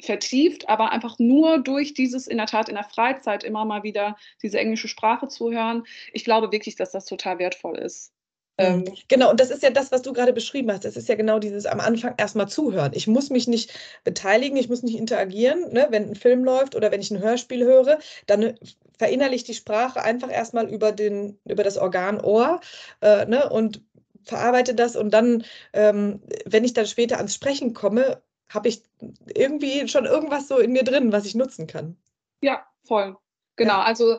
vertieft, 0.00 0.68
aber 0.68 0.92
einfach 0.92 1.18
nur 1.18 1.58
durch 1.58 1.94
dieses 1.94 2.26
in 2.26 2.38
der 2.38 2.46
Tat 2.46 2.68
in 2.68 2.74
der 2.74 2.84
Freizeit 2.84 3.44
immer 3.44 3.64
mal 3.64 3.82
wieder 3.82 4.16
diese 4.42 4.58
englische 4.58 4.88
Sprache 4.88 5.28
zu 5.28 5.52
hören. 5.52 5.84
Ich 6.12 6.24
glaube 6.24 6.52
wirklich, 6.52 6.76
dass 6.76 6.92
das 6.92 7.04
total 7.04 7.38
wertvoll 7.38 7.78
ist. 7.78 8.12
Ähm, 8.60 8.80
mhm. 8.80 8.94
genau, 9.08 9.30
und 9.30 9.40
das 9.40 9.50
ist 9.50 9.62
ja 9.62 9.70
das, 9.70 9.90
was 9.90 10.02
du 10.02 10.12
gerade 10.12 10.34
beschrieben 10.34 10.70
hast. 10.70 10.84
Das 10.84 10.96
ist 10.96 11.08
ja 11.08 11.14
genau 11.14 11.38
dieses 11.38 11.64
am 11.64 11.80
Anfang 11.80 12.14
erstmal 12.18 12.48
zuhören. 12.48 12.92
Ich 12.94 13.06
muss 13.06 13.30
mich 13.30 13.48
nicht 13.48 13.72
beteiligen, 14.04 14.56
ich 14.58 14.68
muss 14.68 14.82
nicht 14.82 14.98
interagieren. 14.98 15.72
Ne? 15.72 15.86
Wenn 15.90 16.10
ein 16.10 16.14
Film 16.14 16.44
läuft 16.44 16.76
oder 16.76 16.90
wenn 16.90 17.00
ich 17.00 17.10
ein 17.10 17.20
Hörspiel 17.20 17.64
höre, 17.64 17.98
dann 18.26 18.58
verinnerliche 18.98 19.36
ich 19.36 19.44
die 19.44 19.54
Sprache 19.54 20.02
einfach 20.02 20.30
erstmal 20.30 20.68
über, 20.68 20.92
den, 20.92 21.38
über 21.46 21.62
das 21.62 21.78
Organ 21.78 22.20
Ohr 22.20 22.60
äh, 23.00 23.24
ne? 23.24 23.48
und 23.48 23.80
verarbeite 24.24 24.74
das 24.74 24.96
und 24.96 25.10
dann, 25.10 25.44
ähm, 25.72 26.20
wenn 26.44 26.64
ich 26.64 26.72
dann 26.72 26.86
später 26.86 27.16
ans 27.16 27.34
Sprechen 27.34 27.74
komme, 27.74 28.22
habe 28.48 28.68
ich 28.68 28.82
irgendwie 29.34 29.86
schon 29.88 30.04
irgendwas 30.04 30.48
so 30.48 30.58
in 30.58 30.72
mir 30.72 30.82
drin, 30.82 31.12
was 31.12 31.24
ich 31.24 31.34
nutzen 31.34 31.66
kann. 31.66 31.96
Ja, 32.42 32.66
voll. 32.84 33.16
Genau, 33.56 33.78
ja. 33.78 33.82
also 33.82 34.18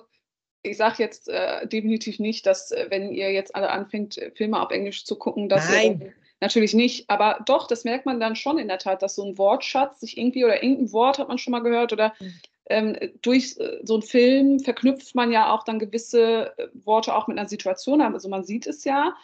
ich 0.64 0.78
sage 0.78 0.96
jetzt 1.00 1.28
äh, 1.28 1.68
definitiv 1.68 2.20
nicht, 2.20 2.46
dass 2.46 2.72
äh, 2.72 2.88
wenn 2.90 3.12
ihr 3.12 3.32
jetzt 3.32 3.56
alle 3.56 3.70
anfängt, 3.70 4.18
äh, 4.18 4.32
Filme 4.32 4.62
auf 4.62 4.72
Englisch 4.72 5.06
zu 5.06 5.16
gucken, 5.16 5.50
dass 5.50 5.70
Nein. 5.70 6.02
ihr 6.02 6.14
natürlich 6.40 6.74
nicht, 6.74 7.10
aber 7.10 7.40
doch, 7.46 7.68
das 7.68 7.84
merkt 7.84 8.06
man 8.06 8.20
dann 8.20 8.36
schon 8.36 8.58
in 8.58 8.68
der 8.68 8.80
Tat, 8.80 9.02
dass 9.02 9.16
so 9.16 9.24
ein 9.24 9.38
Wortschatz 9.38 10.00
sich 10.00 10.18
irgendwie 10.18 10.46
oder 10.46 10.64
irgendein 10.64 10.92
Wort 10.92 11.20
hat 11.20 11.28
man 11.28 11.38
schon 11.38 11.52
mal 11.52 11.62
gehört 11.62 11.94
oder 11.94 12.14
mhm. 12.20 12.34
ähm, 12.70 12.98
durch 13.22 13.58
äh, 13.60 13.80
so 13.84 13.96
einen 13.96 14.04
Film 14.04 14.60
verknüpft 14.60 15.14
man 15.16 15.32
ja 15.32 15.52
auch 15.52 15.64
dann 15.64 15.80
gewisse 15.80 16.54
Worte 16.74 17.16
auch 17.16 17.28
mit 17.28 17.38
einer 17.38 17.50
Situation. 17.50 18.02
Also 18.02 18.30
man 18.30 18.44
sieht 18.44 18.68
es 18.68 18.84
ja 18.84 19.16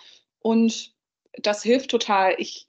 und 0.42 0.94
das 1.42 1.64
hilft 1.64 1.92
total. 1.92 2.36
Ich, 2.38 2.68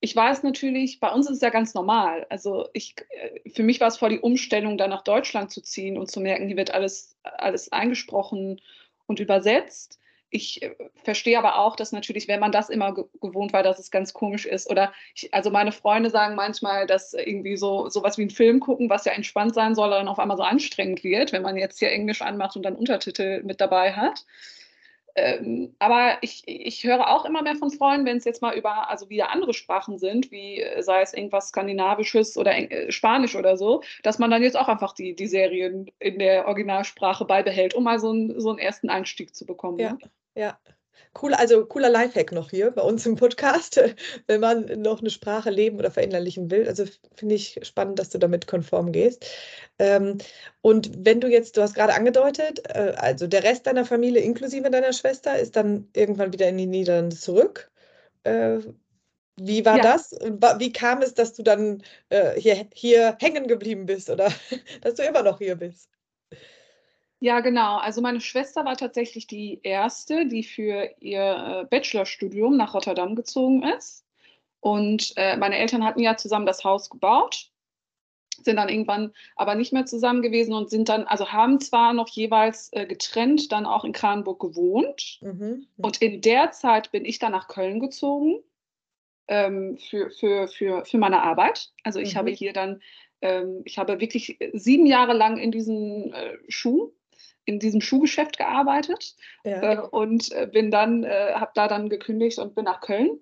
ich 0.00 0.14
weiß 0.14 0.42
natürlich, 0.42 1.00
bei 1.00 1.10
uns 1.10 1.26
ist 1.26 1.36
es 1.36 1.42
ja 1.42 1.50
ganz 1.50 1.74
normal. 1.74 2.26
Also 2.30 2.68
ich, 2.72 2.94
äh, 3.10 3.50
für 3.50 3.62
mich 3.62 3.80
war 3.80 3.88
es 3.88 3.98
vor 3.98 4.08
die 4.08 4.20
Umstellung, 4.20 4.78
da 4.78 4.88
nach 4.88 5.02
Deutschland 5.02 5.50
zu 5.50 5.62
ziehen 5.62 5.98
und 5.98 6.10
zu 6.10 6.20
merken, 6.20 6.46
hier 6.46 6.56
wird 6.56 6.72
alles, 6.72 7.16
alles 7.22 7.72
eingesprochen 7.72 8.60
und 9.06 9.20
übersetzt. 9.20 9.98
Ich 10.28 10.62
äh, 10.62 10.74
verstehe 11.04 11.38
aber 11.38 11.58
auch, 11.58 11.76
dass 11.76 11.92
natürlich, 11.92 12.28
wenn 12.28 12.40
man 12.40 12.52
das 12.52 12.68
immer 12.68 12.92
gewohnt 12.94 13.52
war, 13.52 13.62
dass 13.62 13.78
es 13.78 13.90
ganz 13.90 14.12
komisch 14.12 14.44
ist. 14.44 14.68
Oder 14.68 14.92
ich, 15.14 15.32
also 15.32 15.50
meine 15.50 15.72
Freunde 15.72 16.10
sagen 16.10 16.34
manchmal, 16.34 16.86
dass 16.86 17.14
irgendwie 17.14 17.56
so 17.56 17.88
sowas 17.88 18.18
wie 18.18 18.22
ein 18.22 18.30
Film 18.30 18.60
gucken, 18.60 18.90
was 18.90 19.04
ja 19.04 19.12
entspannt 19.12 19.54
sein 19.54 19.74
soll, 19.74 19.90
dann 19.90 20.08
auf 20.08 20.18
einmal 20.18 20.36
so 20.36 20.42
anstrengend 20.42 21.04
wird, 21.04 21.32
wenn 21.32 21.42
man 21.42 21.56
jetzt 21.56 21.78
hier 21.78 21.90
Englisch 21.90 22.22
anmacht 22.22 22.56
und 22.56 22.62
dann 22.62 22.76
Untertitel 22.76 23.42
mit 23.44 23.60
dabei 23.60 23.92
hat. 23.92 24.26
Ähm, 25.16 25.74
aber 25.78 26.18
ich, 26.20 26.42
ich 26.46 26.84
höre 26.84 27.08
auch 27.08 27.24
immer 27.24 27.42
mehr 27.42 27.56
von 27.56 27.70
Freunden, 27.70 28.06
wenn 28.06 28.18
es 28.18 28.24
jetzt 28.24 28.42
mal 28.42 28.54
über, 28.54 28.90
also 28.90 29.08
wieder 29.08 29.32
andere 29.32 29.54
Sprachen 29.54 29.98
sind, 29.98 30.30
wie 30.30 30.60
äh, 30.60 30.82
sei 30.82 31.00
es 31.00 31.14
irgendwas 31.14 31.48
Skandinavisches 31.48 32.36
oder 32.36 32.54
äh, 32.54 32.92
Spanisch 32.92 33.34
oder 33.34 33.56
so, 33.56 33.82
dass 34.02 34.18
man 34.18 34.30
dann 34.30 34.42
jetzt 34.42 34.58
auch 34.58 34.68
einfach 34.68 34.92
die, 34.92 35.16
die 35.16 35.26
Serien 35.26 35.90
in 35.98 36.18
der 36.18 36.46
Originalsprache 36.46 37.24
beibehält, 37.24 37.74
um 37.74 37.84
mal 37.84 37.98
so, 37.98 38.12
ein, 38.12 38.38
so 38.38 38.50
einen 38.50 38.58
ersten 38.58 38.90
Einstieg 38.90 39.34
zu 39.34 39.46
bekommen. 39.46 39.78
Ja, 39.78 39.92
ne? 39.92 39.98
ja. 40.34 40.58
Cool, 41.20 41.34
also 41.34 41.64
cooler 41.66 41.88
Lifehack 41.90 42.32
noch 42.32 42.50
hier 42.50 42.70
bei 42.70 42.82
uns 42.82 43.06
im 43.06 43.16
Podcast, 43.16 43.80
wenn 44.26 44.40
man 44.40 44.66
noch 44.82 45.00
eine 45.00 45.10
Sprache 45.10 45.50
leben 45.50 45.78
oder 45.78 45.90
verinnerlichen 45.90 46.50
will. 46.50 46.66
Also 46.68 46.84
finde 47.14 47.34
ich 47.34 47.58
spannend, 47.62 47.98
dass 47.98 48.10
du 48.10 48.18
damit 48.18 48.46
konform 48.46 48.92
gehst. 48.92 49.26
Ähm, 49.78 50.18
und 50.60 50.90
wenn 51.06 51.20
du 51.20 51.28
jetzt, 51.28 51.56
du 51.56 51.62
hast 51.62 51.74
gerade 51.74 51.94
angedeutet, 51.94 52.60
äh, 52.68 52.94
also 52.98 53.26
der 53.26 53.44
Rest 53.44 53.66
deiner 53.66 53.84
Familie 53.86 54.22
inklusive 54.22 54.70
deiner 54.70 54.92
Schwester 54.92 55.38
ist 55.38 55.56
dann 55.56 55.88
irgendwann 55.94 56.32
wieder 56.32 56.48
in 56.48 56.58
die 56.58 56.66
Niederlande 56.66 57.16
zurück. 57.16 57.70
Äh, 58.24 58.58
wie 59.38 59.64
war 59.64 59.78
Ja. 59.78 59.82
das? 59.82 60.12
Wie 60.58 60.72
kam 60.72 61.02
es, 61.02 61.14
dass 61.14 61.34
du 61.34 61.42
dann 61.42 61.82
äh, 62.10 62.40
hier, 62.40 62.68
hier 62.74 63.16
hängen 63.20 63.46
geblieben 63.48 63.86
bist 63.86 64.10
oder 64.10 64.30
dass 64.82 64.94
du 64.94 65.02
immer 65.04 65.22
noch 65.22 65.38
hier 65.38 65.56
bist? 65.56 65.90
Ja, 67.20 67.40
genau. 67.40 67.78
Also 67.78 68.02
meine 68.02 68.20
Schwester 68.20 68.64
war 68.64 68.76
tatsächlich 68.76 69.26
die 69.26 69.60
erste, 69.62 70.26
die 70.26 70.42
für 70.42 70.90
ihr 71.00 71.62
äh, 71.62 71.64
Bachelorstudium 71.64 72.56
nach 72.56 72.74
Rotterdam 72.74 73.14
gezogen 73.16 73.62
ist. 73.62 74.04
Und 74.60 75.12
äh, 75.16 75.36
meine 75.36 75.56
Eltern 75.58 75.84
hatten 75.84 76.00
ja 76.00 76.16
zusammen 76.16 76.46
das 76.46 76.64
Haus 76.64 76.90
gebaut, 76.90 77.50
sind 78.42 78.56
dann 78.56 78.68
irgendwann 78.68 79.12
aber 79.36 79.54
nicht 79.54 79.72
mehr 79.72 79.86
zusammen 79.86 80.22
gewesen 80.22 80.52
und 80.52 80.68
sind 80.70 80.88
dann, 80.88 81.04
also 81.04 81.32
haben 81.32 81.60
zwar 81.60 81.92
noch 81.92 82.08
jeweils 82.08 82.70
äh, 82.72 82.84
getrennt 82.84 83.50
dann 83.52 83.64
auch 83.64 83.84
in 83.84 83.92
Kranenburg 83.92 84.40
gewohnt. 84.40 85.18
Mhm. 85.22 85.66
Und 85.78 86.02
in 86.02 86.20
der 86.20 86.50
Zeit 86.50 86.90
bin 86.90 87.04
ich 87.04 87.18
dann 87.18 87.32
nach 87.32 87.48
Köln 87.48 87.80
gezogen 87.80 88.42
ähm, 89.28 89.78
für, 89.78 90.10
für, 90.10 90.48
für, 90.48 90.84
für 90.84 90.98
meine 90.98 91.22
Arbeit. 91.22 91.72
Also 91.82 91.98
ich 91.98 92.14
Mhm. 92.14 92.18
habe 92.18 92.30
hier 92.30 92.52
dann, 92.52 92.82
ähm, 93.22 93.62
ich 93.64 93.78
habe 93.78 94.00
wirklich 94.00 94.38
sieben 94.52 94.84
Jahre 94.86 95.14
lang 95.14 95.38
in 95.38 95.50
diesem 95.50 96.12
äh, 96.12 96.36
Schuh, 96.48 96.92
in 97.46 97.58
diesem 97.58 97.80
Schuhgeschäft 97.80 98.36
gearbeitet 98.36 99.16
Ja. 99.44 99.72
äh, 99.72 99.78
und 99.80 100.30
äh, 100.32 100.46
bin 100.52 100.70
dann, 100.70 101.04
äh, 101.04 101.32
habe 101.34 101.52
da 101.54 101.68
dann 101.68 101.88
gekündigt 101.88 102.38
und 102.38 102.54
bin 102.54 102.64
nach 102.64 102.80
Köln, 102.80 103.18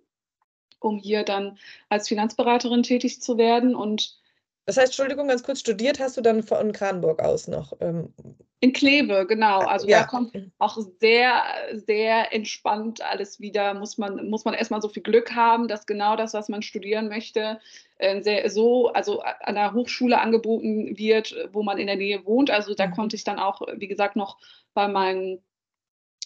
um 0.80 0.98
hier 0.98 1.22
dann 1.22 1.58
als 1.88 2.08
Finanzberaterin 2.08 2.82
tätig 2.82 3.22
zu 3.22 3.38
werden 3.38 3.76
und 3.76 4.18
Das 4.66 4.76
heißt, 4.78 4.88
Entschuldigung, 4.88 5.28
ganz 5.28 5.42
kurz, 5.42 5.60
studiert 5.60 6.00
hast 6.00 6.16
du 6.16 6.22
dann 6.22 6.42
von 6.42 6.72
Kranenburg 6.72 7.20
aus 7.22 7.48
noch? 7.48 7.74
Ähm, 7.80 8.14
in 8.60 8.72
Kleve, 8.72 9.26
genau. 9.26 9.64
Also 9.64 9.86
ja. 9.86 10.00
da 10.00 10.06
kommt 10.06 10.34
auch 10.58 10.78
sehr, 10.98 11.42
sehr 11.74 12.32
entspannt 12.32 13.02
alles 13.02 13.38
wieder. 13.38 13.74
Muss 13.74 13.98
man, 13.98 14.30
muss 14.30 14.46
man 14.46 14.54
erstmal 14.54 14.80
so 14.80 14.88
viel 14.88 15.02
Glück 15.02 15.34
haben, 15.34 15.68
dass 15.68 15.84
genau 15.84 16.16
das, 16.16 16.32
was 16.32 16.48
man 16.48 16.62
studieren 16.62 17.08
möchte, 17.08 17.60
äh, 17.98 18.22
sehr, 18.22 18.48
so, 18.48 18.88
also 18.88 19.20
an 19.20 19.56
der 19.56 19.74
Hochschule 19.74 20.18
angeboten 20.18 20.96
wird, 20.96 21.36
wo 21.52 21.62
man 21.62 21.76
in 21.76 21.86
der 21.86 21.96
Nähe 21.96 22.24
wohnt. 22.24 22.50
Also 22.50 22.74
da 22.74 22.86
Mhm. 22.86 22.92
konnte 22.92 23.16
ich 23.16 23.24
dann 23.24 23.38
auch, 23.38 23.60
wie 23.76 23.88
gesagt, 23.88 24.16
noch 24.16 24.38
bei 24.72 24.88
meinen 24.88 25.44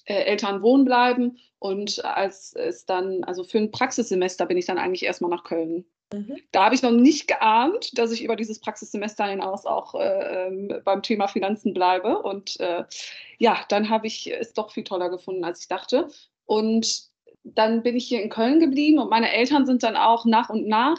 äh, 0.05 0.15
Eltern 0.15 0.63
wohnen 0.63 0.85
bleiben. 0.85 1.39
Und 1.59 2.05
als 2.05 2.55
es 2.55 2.87
dann, 2.87 3.25
also 3.25 3.43
für 3.43 3.59
ein 3.59 3.73
Praxissemester 3.73 4.47
bin 4.47 4.59
ich 4.59 4.67
dann 4.67 4.79
eigentlich 4.79 5.05
erstmal 5.05 5.31
nach 5.33 5.43
Köln. 5.43 5.85
Mhm. 6.13 6.39
Da 6.53 6.65
habe 6.65 6.75
ich 6.75 6.83
noch 6.83 6.91
nicht 6.91 7.29
geahnt, 7.29 7.99
dass 7.99 8.13
ich 8.13 8.25
über 8.25 8.37
dieses 8.37 8.61
Praxissemester 8.61 9.27
hinaus 9.27 9.67
auch 9.67 9.95
äh, 9.95 10.81
beim 10.85 11.03
Thema 11.03 11.29
Finanzen 11.29 11.75
bleibe. 11.75 12.23
Und 12.23 12.59
äh, 12.61 12.85
ja, 13.39 13.61
dann 13.69 13.91
habe 13.91 14.07
ich 14.07 14.33
es 14.33 14.55
doch 14.55 14.73
viel 14.73 14.85
toller 14.85 15.11
gefunden, 15.11 15.45
als 15.45 15.61
ich 15.61 15.69
dachte. 15.69 16.09
Und 16.47 17.09
dann 17.45 17.83
bin 17.83 17.97
ich 17.97 18.07
hier 18.07 18.23
in 18.23 18.31
Köln 18.31 18.61
geblieben 18.61 18.99
und 18.99 19.11
meine 19.11 19.33
Eltern 19.33 19.67
sind 19.67 19.83
dann 19.83 19.97
auch 19.97 20.25
nach 20.25 20.51
und 20.51 20.67
nach 20.67 20.99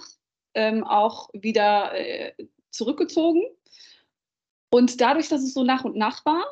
ähm, 0.54 0.84
auch 0.84 1.30
wieder 1.34 1.94
äh, 1.94 2.34
zurückgezogen. 2.72 3.44
Und 4.72 5.02
dadurch, 5.02 5.30
dass 5.30 5.42
es 5.42 5.54
so 5.54 5.64
nach 5.64 5.84
und 5.84 5.96
nach 5.96 6.26
war, 6.26 6.44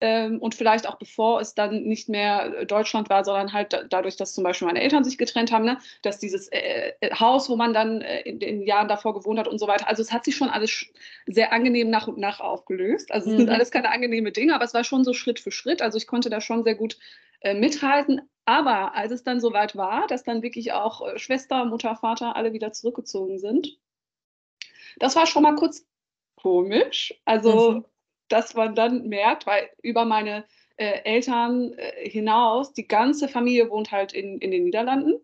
und 0.00 0.54
vielleicht 0.54 0.88
auch 0.88 0.96
bevor 0.96 1.40
es 1.40 1.54
dann 1.54 1.84
nicht 1.84 2.08
mehr 2.08 2.58
äh, 2.60 2.66
Deutschland 2.66 3.08
war, 3.10 3.24
sondern 3.24 3.52
halt 3.52 3.72
da, 3.72 3.84
dadurch, 3.84 4.16
dass 4.16 4.34
zum 4.34 4.44
Beispiel 4.44 4.66
meine 4.66 4.82
Eltern 4.82 5.04
sich 5.04 5.18
getrennt 5.18 5.52
haben, 5.52 5.64
ne, 5.64 5.78
dass 6.02 6.18
dieses 6.18 6.48
äh, 6.48 6.92
äh, 7.00 7.14
Haus, 7.14 7.48
wo 7.48 7.56
man 7.56 7.72
dann 7.72 8.00
äh, 8.02 8.20
in 8.22 8.38
den 8.38 8.62
Jahren 8.62 8.88
davor 8.88 9.14
gewohnt 9.14 9.38
hat 9.38 9.48
und 9.48 9.58
so 9.58 9.66
weiter, 9.66 9.88
also 9.88 10.02
es 10.02 10.12
hat 10.12 10.24
sich 10.24 10.36
schon 10.36 10.48
alles 10.50 10.86
sehr 11.26 11.52
angenehm 11.52 11.90
nach 11.90 12.08
und 12.08 12.18
nach 12.18 12.40
aufgelöst. 12.40 13.12
Also 13.12 13.30
es 13.30 13.36
sind 13.36 13.48
Mhm. 13.48 13.54
alles 13.54 13.70
keine 13.70 13.90
angenehme 13.90 14.32
Dinge, 14.32 14.54
aber 14.54 14.64
es 14.64 14.74
war 14.74 14.84
schon 14.84 15.04
so 15.04 15.12
Schritt 15.14 15.40
für 15.40 15.50
Schritt. 15.52 15.80
Also 15.82 15.96
ich 15.98 16.06
konnte 16.06 16.30
da 16.30 16.40
schon 16.40 16.64
sehr 16.64 16.74
gut 16.74 16.98
äh, 17.40 17.54
mithalten. 17.54 18.22
Aber 18.46 18.94
als 18.94 19.10
es 19.12 19.22
dann 19.24 19.40
soweit 19.40 19.74
war, 19.76 20.06
dass 20.06 20.22
dann 20.24 20.42
wirklich 20.42 20.72
auch 20.72 21.16
Schwester, 21.16 21.64
Mutter, 21.64 21.96
Vater 21.96 22.36
alle 22.36 22.52
wieder 22.52 22.72
zurückgezogen 22.72 23.38
sind, 23.38 23.78
das 24.98 25.16
war 25.16 25.26
schon 25.26 25.42
mal 25.42 25.54
kurz 25.54 25.86
komisch. 26.36 27.14
Also 27.24 27.70
Mhm. 27.70 27.84
Dass 28.28 28.54
man 28.54 28.74
dann 28.74 29.08
merkt, 29.08 29.46
weil 29.46 29.68
über 29.82 30.04
meine 30.04 30.44
äh, 30.76 31.02
Eltern 31.04 31.72
äh, 31.74 32.08
hinaus, 32.08 32.72
die 32.72 32.88
ganze 32.88 33.28
Familie 33.28 33.70
wohnt 33.70 33.92
halt 33.92 34.12
in, 34.12 34.38
in 34.38 34.50
den 34.50 34.64
Niederlanden. 34.64 35.20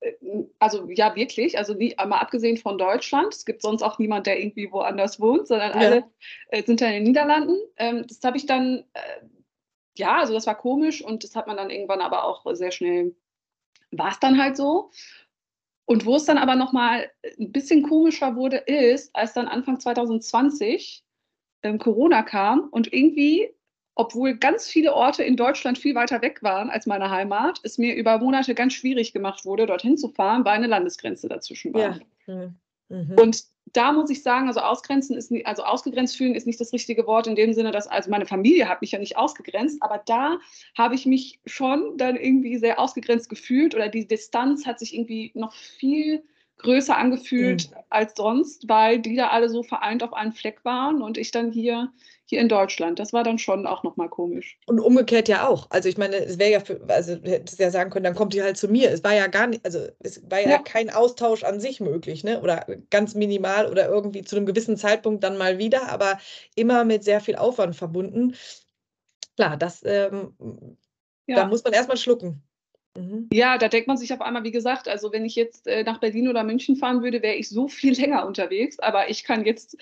Äh, 0.00 0.12
Also 0.58 0.88
ja, 0.90 1.16
wirklich. 1.16 1.58
Also 1.58 1.74
nie, 1.74 1.94
mal 1.96 2.18
abgesehen 2.18 2.56
von 2.56 2.78
Deutschland. 2.78 3.34
Es 3.34 3.44
gibt 3.44 3.62
sonst 3.62 3.82
auch 3.82 3.98
niemand, 3.98 4.26
der 4.26 4.38
irgendwie 4.38 4.70
woanders 4.70 5.20
wohnt, 5.20 5.48
sondern 5.48 5.72
Ja. 5.72 5.76
alle 5.78 6.04
äh, 6.48 6.62
sind 6.62 6.80
da 6.80 6.86
in 6.86 6.92
den 6.94 7.02
Niederlanden. 7.04 7.56
Ähm, 7.76 8.04
das 8.06 8.20
habe 8.22 8.36
ich 8.36 8.46
dann, 8.46 8.84
äh, 8.94 9.20
ja, 9.98 10.18
also 10.18 10.34
das 10.34 10.46
war 10.46 10.56
komisch 10.56 11.02
und 11.02 11.24
das 11.24 11.34
hat 11.34 11.46
man 11.46 11.56
dann 11.56 11.70
irgendwann 11.70 12.00
aber 12.02 12.24
auch 12.24 12.44
sehr 12.54 12.70
schnell, 12.70 13.16
war 13.90 14.10
es 14.10 14.20
dann 14.20 14.40
halt 14.40 14.56
so. 14.56 14.90
Und 15.86 16.04
wo 16.04 16.16
es 16.16 16.24
dann 16.24 16.38
aber 16.38 16.56
nochmal 16.56 17.10
ein 17.38 17.52
bisschen 17.52 17.82
komischer 17.82 18.34
wurde, 18.36 18.56
ist, 18.56 19.14
als 19.14 19.32
dann 19.34 19.46
Anfang 19.48 19.78
2020 19.80 21.05
ähm, 21.62 21.78
Corona 21.78 22.22
kam 22.22 22.68
und 22.70 22.92
irgendwie, 22.92 23.50
obwohl 23.94 24.36
ganz 24.36 24.68
viele 24.68 24.94
Orte 24.94 25.22
in 25.22 25.36
Deutschland 25.36 25.78
viel 25.78 25.94
weiter 25.94 26.22
weg 26.22 26.42
waren 26.42 26.70
als 26.70 26.86
meine 26.86 27.10
Heimat, 27.10 27.60
es 27.62 27.78
mir 27.78 27.94
über 27.94 28.18
Monate 28.18 28.54
ganz 28.54 28.74
schwierig 28.74 29.12
gemacht 29.12 29.44
wurde, 29.44 29.66
dorthin 29.66 29.96
zu 29.96 30.08
fahren, 30.08 30.44
weil 30.44 30.54
eine 30.54 30.66
Landesgrenze 30.66 31.28
dazwischen 31.28 31.74
war. 31.74 32.00
Ja. 32.26 32.34
Mhm. 32.34 32.56
Mhm. 32.88 33.16
Und 33.18 33.44
da 33.72 33.92
muss 33.92 34.10
ich 34.10 34.22
sagen, 34.22 34.46
also 34.46 34.60
ausgrenzen 34.60 35.16
ist 35.16 35.32
also 35.44 35.64
ausgegrenzt 35.64 36.16
fühlen 36.16 36.34
ist 36.34 36.46
nicht 36.46 36.60
das 36.60 36.72
richtige 36.72 37.06
Wort 37.06 37.26
in 37.26 37.34
dem 37.34 37.52
Sinne, 37.52 37.72
dass 37.72 37.88
also 37.88 38.10
meine 38.10 38.26
Familie 38.26 38.68
hat 38.68 38.80
mich 38.80 38.92
ja 38.92 38.98
nicht 38.98 39.16
ausgegrenzt, 39.16 39.82
aber 39.82 40.00
da 40.06 40.38
habe 40.78 40.94
ich 40.94 41.04
mich 41.04 41.40
schon 41.46 41.98
dann 41.98 42.16
irgendwie 42.16 42.58
sehr 42.58 42.78
ausgegrenzt 42.78 43.28
gefühlt 43.28 43.74
oder 43.74 43.88
die 43.88 44.06
Distanz 44.06 44.66
hat 44.66 44.78
sich 44.78 44.94
irgendwie 44.94 45.32
noch 45.34 45.52
viel 45.52 46.22
größer 46.58 46.96
angefühlt 46.96 47.70
als 47.90 48.14
sonst, 48.16 48.68
weil 48.68 49.00
die 49.00 49.16
da 49.16 49.28
alle 49.28 49.48
so 49.48 49.62
vereint 49.62 50.02
auf 50.02 50.12
einen 50.12 50.32
Fleck 50.32 50.64
waren 50.64 51.02
und 51.02 51.18
ich 51.18 51.30
dann 51.30 51.50
hier 51.52 51.92
hier 52.28 52.40
in 52.40 52.48
Deutschland. 52.48 52.98
Das 52.98 53.12
war 53.12 53.22
dann 53.22 53.38
schon 53.38 53.66
auch 53.66 53.84
noch 53.84 53.96
mal 53.96 54.08
komisch. 54.08 54.58
Und 54.66 54.80
umgekehrt 54.80 55.28
ja 55.28 55.46
auch. 55.46 55.68
Also 55.70 55.88
ich 55.88 55.96
meine, 55.96 56.16
es 56.16 56.38
wäre 56.40 56.50
ja 56.50 56.60
für, 56.60 56.80
also 56.88 57.14
du 57.16 57.30
hättest 57.30 57.60
ja 57.60 57.70
sagen 57.70 57.90
können, 57.90 58.02
dann 58.04 58.16
kommt 58.16 58.34
die 58.34 58.42
halt 58.42 58.56
zu 58.56 58.66
mir. 58.68 58.90
Es 58.90 59.04
war 59.04 59.14
ja 59.14 59.28
gar 59.28 59.46
nicht, 59.46 59.64
also 59.64 59.86
es 60.00 60.28
war 60.28 60.40
ja, 60.40 60.50
Ja. 60.50 60.58
kein 60.58 60.90
Austausch 60.90 61.44
an 61.44 61.60
sich 61.60 61.78
möglich, 61.80 62.24
ne? 62.24 62.40
Oder 62.40 62.66
ganz 62.90 63.14
minimal 63.14 63.68
oder 63.70 63.88
irgendwie 63.88 64.22
zu 64.22 64.34
einem 64.36 64.46
gewissen 64.46 64.76
Zeitpunkt 64.76 65.22
dann 65.22 65.38
mal 65.38 65.58
wieder, 65.58 65.88
aber 65.88 66.18
immer 66.56 66.84
mit 66.84 67.04
sehr 67.04 67.20
viel 67.20 67.36
Aufwand 67.36 67.76
verbunden. 67.76 68.34
Klar, 69.36 69.56
das, 69.56 69.82
ähm, 69.84 70.34
da 71.28 71.42
Ja. 71.42 71.46
muss 71.46 71.64
man 71.64 71.72
erstmal 71.74 71.96
schlucken. 71.98 72.42
Mhm. 72.96 73.28
Ja, 73.32 73.58
da 73.58 73.68
denkt 73.68 73.88
man 73.88 73.96
sich 73.96 74.12
auf 74.12 74.20
einmal, 74.20 74.44
wie 74.44 74.50
gesagt, 74.50 74.88
also 74.88 75.12
wenn 75.12 75.24
ich 75.24 75.34
jetzt 75.34 75.66
äh, 75.66 75.82
nach 75.84 76.00
Berlin 76.00 76.28
oder 76.28 76.44
München 76.44 76.76
fahren 76.76 77.02
würde, 77.02 77.22
wäre 77.22 77.36
ich 77.36 77.48
so 77.48 77.68
viel 77.68 77.94
länger 78.00 78.26
unterwegs. 78.26 78.78
Aber 78.78 79.10
ich 79.10 79.24
kann 79.24 79.44
jetzt 79.44 79.76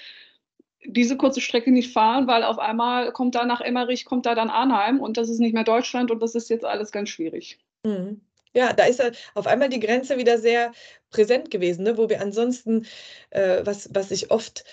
diese 0.86 1.16
kurze 1.16 1.40
Strecke 1.40 1.70
nicht 1.70 1.92
fahren, 1.92 2.26
weil 2.26 2.42
auf 2.42 2.58
einmal 2.58 3.12
kommt 3.12 3.34
da 3.34 3.44
nach 3.44 3.60
Emmerich, 3.60 4.04
kommt 4.04 4.26
da 4.26 4.34
dann 4.34 4.50
Arnheim 4.50 5.00
und 5.00 5.16
das 5.16 5.28
ist 5.28 5.38
nicht 5.38 5.54
mehr 5.54 5.64
Deutschland 5.64 6.10
und 6.10 6.20
das 6.20 6.34
ist 6.34 6.50
jetzt 6.50 6.64
alles 6.64 6.92
ganz 6.92 7.08
schwierig. 7.08 7.58
Mhm. 7.84 8.20
Ja, 8.54 8.72
da 8.72 8.84
ist 8.84 9.02
auf 9.34 9.46
einmal 9.46 9.68
die 9.68 9.80
Grenze 9.80 10.16
wieder 10.16 10.38
sehr 10.38 10.72
präsent 11.10 11.50
gewesen, 11.50 11.82
ne? 11.82 11.98
wo 11.98 12.08
wir 12.08 12.20
ansonsten, 12.20 12.86
äh, 13.30 13.62
was, 13.64 13.92
was 13.92 14.10
ich 14.12 14.30
oft, 14.30 14.64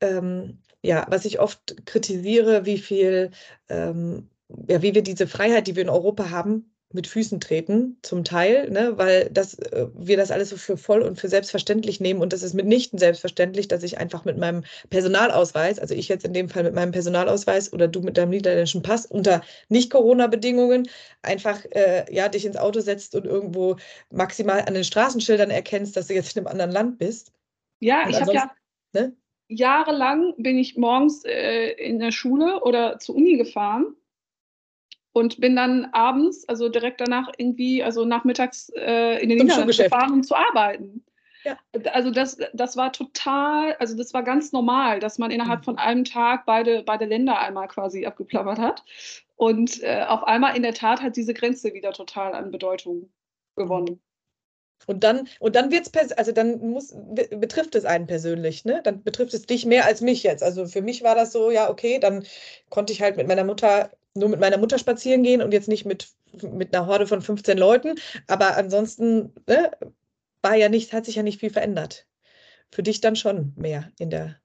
ähm, 0.00 0.58
ja, 0.82 1.06
was 1.08 1.24
ich 1.24 1.38
oft 1.38 1.86
kritisiere, 1.86 2.66
wie 2.66 2.78
viel, 2.78 3.30
ähm, 3.68 4.28
ja, 4.68 4.82
wie 4.82 4.94
wir 4.94 5.02
diese 5.02 5.28
Freiheit, 5.28 5.66
die 5.68 5.76
wir 5.76 5.82
in 5.82 5.88
Europa 5.88 6.30
haben, 6.30 6.72
mit 6.92 7.06
Füßen 7.06 7.38
treten, 7.38 7.98
zum 8.02 8.24
Teil, 8.24 8.70
ne? 8.70 8.96
weil 8.96 9.28
das, 9.30 9.58
äh, 9.58 9.88
wir 9.94 10.16
das 10.16 10.30
alles 10.30 10.48
so 10.48 10.56
für 10.56 10.78
voll 10.78 11.02
und 11.02 11.18
für 11.18 11.28
selbstverständlich 11.28 12.00
nehmen 12.00 12.22
und 12.22 12.32
das 12.32 12.42
ist 12.42 12.54
mitnichten 12.54 12.98
selbstverständlich, 12.98 13.68
dass 13.68 13.82
ich 13.82 13.98
einfach 13.98 14.24
mit 14.24 14.38
meinem 14.38 14.64
Personalausweis, 14.88 15.78
also 15.78 15.94
ich 15.94 16.08
jetzt 16.08 16.24
in 16.24 16.32
dem 16.32 16.48
Fall 16.48 16.62
mit 16.62 16.74
meinem 16.74 16.92
Personalausweis 16.92 17.72
oder 17.72 17.88
du 17.88 18.00
mit 18.00 18.16
deinem 18.16 18.30
niederländischen 18.30 18.80
Pass 18.80 19.04
unter 19.04 19.42
Nicht-Corona-Bedingungen 19.68 20.88
einfach 21.20 21.62
äh, 21.72 22.06
ja, 22.10 22.30
dich 22.30 22.46
ins 22.46 22.56
Auto 22.56 22.80
setzt 22.80 23.14
und 23.14 23.26
irgendwo 23.26 23.76
maximal 24.10 24.62
an 24.62 24.72
den 24.72 24.84
Straßenschildern 24.84 25.50
erkennst, 25.50 25.94
dass 25.94 26.06
du 26.06 26.14
jetzt 26.14 26.34
in 26.36 26.40
einem 26.40 26.52
anderen 26.52 26.72
Land 26.72 26.98
bist. 26.98 27.32
Ja, 27.80 28.04
Und 28.04 28.10
ich 28.10 28.20
habe 28.20 28.32
ja 28.32 28.50
ne? 28.94 29.14
jahrelang 29.48 30.34
bin 30.38 30.56
ich 30.56 30.76
morgens 30.78 31.22
äh, 31.24 31.72
in 31.72 31.98
der 31.98 32.12
Schule 32.12 32.62
oder 32.62 32.98
zur 32.98 33.16
Uni 33.16 33.36
gefahren 33.36 33.94
und 35.18 35.40
bin 35.40 35.56
dann 35.56 35.86
abends, 35.92 36.48
also 36.48 36.68
direkt 36.68 37.00
danach 37.00 37.28
irgendwie, 37.36 37.82
also 37.82 38.04
nachmittags 38.04 38.70
äh, 38.76 39.20
in 39.22 39.28
den 39.28 39.38
Niederlanden 39.38 39.76
gefahren, 39.76 40.12
um 40.12 40.22
zu 40.22 40.34
arbeiten. 40.34 41.04
Ja. 41.44 41.56
Also 41.92 42.10
das, 42.10 42.38
das 42.52 42.76
war 42.76 42.92
total, 42.92 43.74
also 43.74 43.96
das 43.96 44.14
war 44.14 44.22
ganz 44.22 44.52
normal, 44.52 45.00
dass 45.00 45.18
man 45.18 45.30
innerhalb 45.30 45.60
mhm. 45.60 45.64
von 45.64 45.78
einem 45.78 46.04
Tag 46.04 46.46
beide, 46.46 46.82
beide 46.82 47.04
Länder 47.04 47.38
einmal 47.38 47.68
quasi 47.68 48.06
abgeplappert 48.06 48.58
hat. 48.58 48.84
Und 49.36 49.82
äh, 49.82 50.04
auf 50.06 50.24
einmal 50.24 50.56
in 50.56 50.62
der 50.62 50.74
Tat 50.74 51.00
hat 51.00 51.16
diese 51.16 51.34
Grenze 51.34 51.74
wieder 51.74 51.92
total 51.92 52.34
an 52.34 52.50
Bedeutung 52.50 53.10
gewonnen. 53.56 54.00
Und 54.86 55.04
dann, 55.04 55.28
und 55.40 55.56
dann 55.56 55.70
wird's 55.70 55.92
also 56.16 56.32
dann 56.32 56.60
muss, 56.70 56.94
betrifft 57.30 57.74
es 57.74 57.84
einen 57.84 58.06
persönlich, 58.06 58.64
ne? 58.64 58.80
Dann 58.84 59.02
betrifft 59.02 59.34
es 59.34 59.44
dich 59.44 59.66
mehr 59.66 59.84
als 59.84 60.00
mich 60.00 60.22
jetzt. 60.22 60.42
Also 60.42 60.66
für 60.66 60.82
mich 60.82 61.02
war 61.02 61.14
das 61.14 61.32
so, 61.32 61.50
ja, 61.50 61.68
okay, 61.68 61.98
dann 61.98 62.24
konnte 62.70 62.92
ich 62.92 63.02
halt 63.02 63.16
mit 63.16 63.26
meiner 63.26 63.44
Mutter, 63.44 63.90
nur 64.14 64.28
mit 64.28 64.40
meiner 64.40 64.58
Mutter 64.58 64.78
spazieren 64.78 65.22
gehen 65.22 65.42
und 65.42 65.52
jetzt 65.52 65.68
nicht 65.68 65.84
mit, 65.84 66.08
mit 66.42 66.74
einer 66.74 66.86
Horde 66.86 67.06
von 67.06 67.22
15 67.22 67.58
Leuten. 67.58 67.94
Aber 68.26 68.56
ansonsten 68.56 69.34
ne, 69.46 69.70
war 70.42 70.56
ja 70.56 70.68
nicht, 70.68 70.92
hat 70.92 71.06
sich 71.06 71.16
ja 71.16 71.22
nicht 71.22 71.40
viel 71.40 71.50
verändert. 71.50 72.06
Für 72.70 72.82
dich 72.82 73.00
dann 73.00 73.16
schon 73.16 73.52
mehr 73.56 73.90
in 73.98 74.10
der 74.10 74.36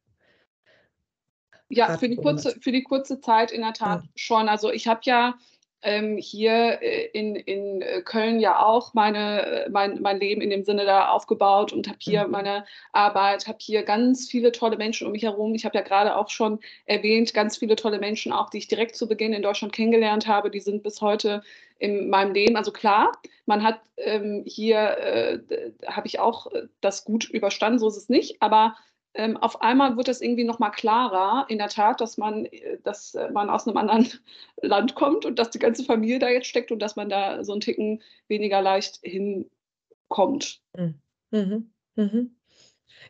ja, 1.70 1.98
für 1.98 2.08
die, 2.08 2.18
kurze, 2.18 2.56
für 2.62 2.72
die 2.72 2.84
kurze 2.84 3.20
Zeit 3.20 3.52
in 3.52 3.62
der 3.62 3.74
Tat 3.74 4.04
ja. 4.04 4.10
schon. 4.16 4.48
Also 4.48 4.72
ich 4.72 4.88
habe 4.88 5.02
ja 5.04 5.36
ähm, 5.84 6.18
hier 6.18 6.82
äh, 6.82 7.08
in, 7.08 7.36
in 7.36 7.82
äh, 7.82 8.02
Köln 8.02 8.40
ja 8.40 8.64
auch 8.64 8.94
meine, 8.94 9.46
äh, 9.46 9.70
mein, 9.70 10.02
mein 10.02 10.20
Leben 10.20 10.42
in 10.42 10.50
dem 10.50 10.64
Sinne 10.64 10.86
da 10.86 11.10
aufgebaut 11.10 11.74
und 11.74 11.88
habe 11.88 11.98
hier 12.00 12.26
mhm. 12.26 12.32
meine 12.32 12.66
Arbeit, 12.92 13.48
habe 13.48 13.58
hier 13.62 13.84
ganz 13.84 14.30
viele 14.30 14.52
tolle 14.52 14.78
Menschen 14.78 15.06
um 15.06 15.12
mich 15.12 15.24
herum. 15.24 15.54
Ich 15.54 15.66
habe 15.66 15.78
ja 15.78 15.84
gerade 15.84 16.16
auch 16.16 16.30
schon 16.30 16.60
erwähnt, 16.86 17.34
ganz 17.34 17.58
viele 17.58 17.76
tolle 17.76 18.00
Menschen, 18.00 18.32
auch 18.32 18.50
die 18.50 18.60
ich 18.60 18.68
direkt 18.68 18.96
zu 18.96 19.08
Beginn 19.08 19.34
in 19.34 19.44
Deutschland 19.44 19.74
kennengelernt 19.74 20.28
habe, 20.28 20.50
die 20.50 20.62
sind 20.62 20.84
bis 20.84 21.02
heute 21.02 21.44
in 21.80 22.10
meinem 22.10 22.34
Leben. 22.34 22.56
Also 22.56 22.72
klar, 22.72 23.12
man 23.46 23.64
hat 23.64 23.82
ähm, 23.98 24.44
hier, 24.46 24.78
äh, 24.78 25.40
habe 25.86 26.08
ich 26.08 26.20
auch 26.20 26.48
das 26.80 27.04
gut 27.04 27.30
überstanden, 27.30 27.80
so 27.80 27.90
ist 27.90 27.98
es 27.98 28.10
nicht, 28.10 28.42
aber 28.42 28.76
ähm, 29.16 29.38
auf 29.38 29.62
einmal 29.62 29.96
wird 29.96 30.08
es 30.08 30.22
irgendwie 30.22 30.44
noch 30.44 30.60
mal 30.60 30.72
klarer, 30.72 31.46
in 31.50 31.58
der 31.58 31.70
Tat, 31.70 32.02
dass 32.02 32.18
man, 32.18 32.46
äh, 32.46 32.80
dass 32.84 33.16
äh, 33.16 33.30
man 33.32 33.50
aus 33.50 33.68
einem 33.68 33.78
anderen 33.78 34.08
Land 34.62 34.96
kommt 34.96 35.26
und 35.26 35.38
dass 35.40 35.52
die 35.52 35.60
ganze 35.60 35.84
Familie 35.84 36.20
da 36.20 36.30
jetzt 36.30 36.48
steckt 36.48 36.72
und 36.72 36.80
dass 36.80 36.96
man 36.96 37.10
da 37.10 37.44
so 37.44 37.52
einen 37.52 37.62
Ticken 37.62 38.02
weniger 38.28 38.62
leicht 38.62 39.00
hinkommt. 39.04 40.62
Mhm. 40.78 40.96
Mhm. 41.32 41.72
mhm. 41.96 42.36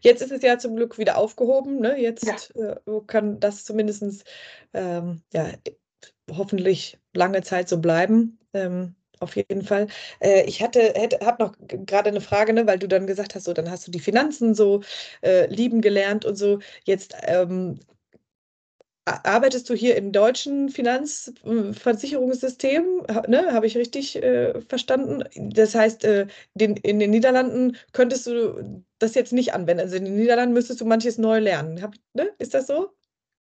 Jetzt 0.01 0.21
ist 0.21 0.31
es 0.31 0.41
ja 0.41 0.57
zum 0.57 0.75
Glück 0.75 0.97
wieder 0.97 1.17
aufgehoben. 1.17 1.79
Ne? 1.79 1.97
Jetzt 1.97 2.25
ja. 2.55 2.73
äh, 2.73 3.01
kann 3.07 3.39
das 3.39 3.63
zumindest 3.63 4.25
ähm, 4.73 5.21
ja, 5.33 5.47
hoffentlich 6.29 6.97
lange 7.13 7.41
Zeit 7.41 7.69
so 7.69 7.79
bleiben. 7.79 8.39
Ähm, 8.53 8.95
auf 9.23 9.35
jeden 9.35 9.63
Fall. 9.63 9.87
Äh, 10.19 10.43
ich 10.45 10.61
hatte, 10.61 10.93
habe 11.23 11.43
noch 11.43 11.55
gerade 11.67 12.09
eine 12.09 12.21
Frage, 12.21 12.53
ne, 12.53 12.67
weil 12.67 12.79
du 12.79 12.87
dann 12.87 13.07
gesagt 13.07 13.35
hast, 13.35 13.45
so, 13.45 13.53
dann 13.53 13.69
hast 13.71 13.87
du 13.87 13.91
die 13.91 13.99
Finanzen 13.99 14.55
so 14.55 14.81
äh, 15.21 15.47
lieben 15.47 15.81
gelernt 15.81 16.25
und 16.25 16.35
so. 16.35 16.59
Jetzt 16.85 17.15
ähm, 17.23 17.79
arbeitest 19.05 19.69
du 19.69 19.73
hier 19.73 19.97
im 19.97 20.13
deutschen 20.13 20.69
Finanzversicherungssystem, 20.69 23.05
ne, 23.27 23.51
habe 23.51 23.67
ich 23.67 23.77
richtig 23.77 24.15
äh, 24.15 24.61
verstanden? 24.61 25.25
Das 25.35 25.75
heißt, 25.75 26.05
äh, 26.05 26.27
den, 26.53 26.77
in 26.77 26.99
den 26.99 27.11
Niederlanden 27.11 27.75
könntest 27.91 28.27
du 28.27 28.85
das 28.99 29.15
jetzt 29.15 29.33
nicht 29.33 29.53
anwenden. 29.53 29.81
Also 29.81 29.97
in 29.97 30.05
den 30.05 30.15
Niederlanden 30.15 30.53
müsstest 30.53 30.79
du 30.81 30.85
manches 30.85 31.17
neu 31.17 31.39
lernen. 31.39 31.81
Hab, 31.81 31.95
ne? 32.13 32.29
Ist 32.37 32.53
das 32.53 32.67
so? 32.67 32.91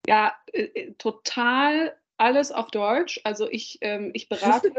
Ja, 0.09 0.35
äh, 0.53 0.63
äh, 0.63 0.95
total 0.99 1.95
alles 2.17 2.51
auf 2.51 2.71
Deutsch. 2.71 3.21
Also 3.25 3.49
ich, 3.49 3.79
ähm, 3.81 4.11
ich 4.13 4.29
berate 4.69 4.73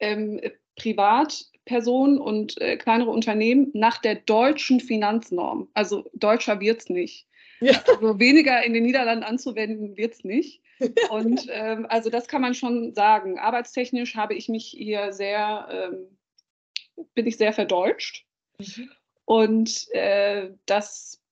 ähm, 0.00 0.40
Privatpersonen 0.76 2.18
und 2.18 2.60
äh, 2.60 2.76
kleinere 2.76 3.10
Unternehmen 3.10 3.70
nach 3.74 3.98
der 3.98 4.16
deutschen 4.16 4.80
Finanznorm. 4.80 5.68
Also 5.74 6.10
deutscher 6.14 6.60
wird 6.60 6.80
es 6.80 6.88
nicht. 6.88 7.26
Ja. 7.60 7.82
Also 7.86 8.18
weniger 8.18 8.62
in 8.64 8.72
den 8.72 8.84
Niederlanden 8.84 9.24
anzuwenden 9.24 9.96
wird 9.96 10.14
es 10.14 10.24
nicht. 10.24 10.62
Und 11.10 11.46
ähm, 11.50 11.86
also 11.88 12.08
das 12.08 12.26
kann 12.26 12.40
man 12.40 12.54
schon 12.54 12.94
sagen. 12.94 13.38
Arbeitstechnisch 13.38 14.16
habe 14.16 14.34
ich 14.34 14.48
mich 14.48 14.68
hier 14.68 15.12
sehr, 15.12 15.68
ähm, 15.70 17.04
bin 17.14 17.26
ich 17.26 17.36
sehr 17.36 17.52
verdeutscht. 17.52 18.24
Mhm. 18.58 18.90
Und 19.26 19.92
äh, 19.92 20.50
das, 20.64 21.22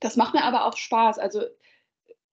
das 0.00 0.16
macht 0.16 0.32
mir 0.32 0.44
aber 0.44 0.64
auch 0.64 0.76
Spaß. 0.76 1.18
Also 1.18 1.44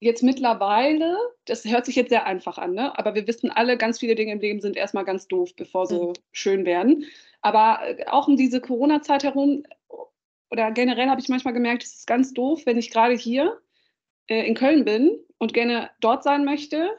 jetzt 0.00 0.22
mittlerweile, 0.22 1.16
das 1.44 1.64
hört 1.64 1.86
sich 1.86 1.96
jetzt 1.96 2.10
sehr 2.10 2.26
einfach 2.26 2.58
an, 2.58 2.74
ne? 2.74 2.96
aber 2.98 3.14
wir 3.14 3.26
wissen 3.26 3.50
alle, 3.50 3.76
ganz 3.76 3.98
viele 3.98 4.14
Dinge 4.14 4.32
im 4.32 4.40
Leben 4.40 4.60
sind 4.60 4.76
erstmal 4.76 5.04
ganz 5.04 5.26
doof, 5.28 5.54
bevor 5.56 5.86
sie 5.86 5.98
mhm. 5.98 6.12
schön 6.32 6.64
werden. 6.64 7.04
Aber 7.40 7.80
äh, 7.84 8.06
auch 8.06 8.28
um 8.28 8.36
diese 8.36 8.60
Corona-Zeit 8.60 9.24
herum 9.24 9.64
oder 10.50 10.70
generell 10.70 11.08
habe 11.08 11.20
ich 11.20 11.28
manchmal 11.28 11.54
gemerkt, 11.54 11.82
es 11.82 11.94
ist 11.94 12.06
ganz 12.06 12.32
doof, 12.32 12.62
wenn 12.64 12.78
ich 12.78 12.90
gerade 12.90 13.14
hier 13.14 13.60
äh, 14.28 14.46
in 14.46 14.54
Köln 14.54 14.84
bin 14.84 15.18
und 15.38 15.52
gerne 15.52 15.90
dort 16.00 16.22
sein 16.22 16.44
möchte 16.44 16.90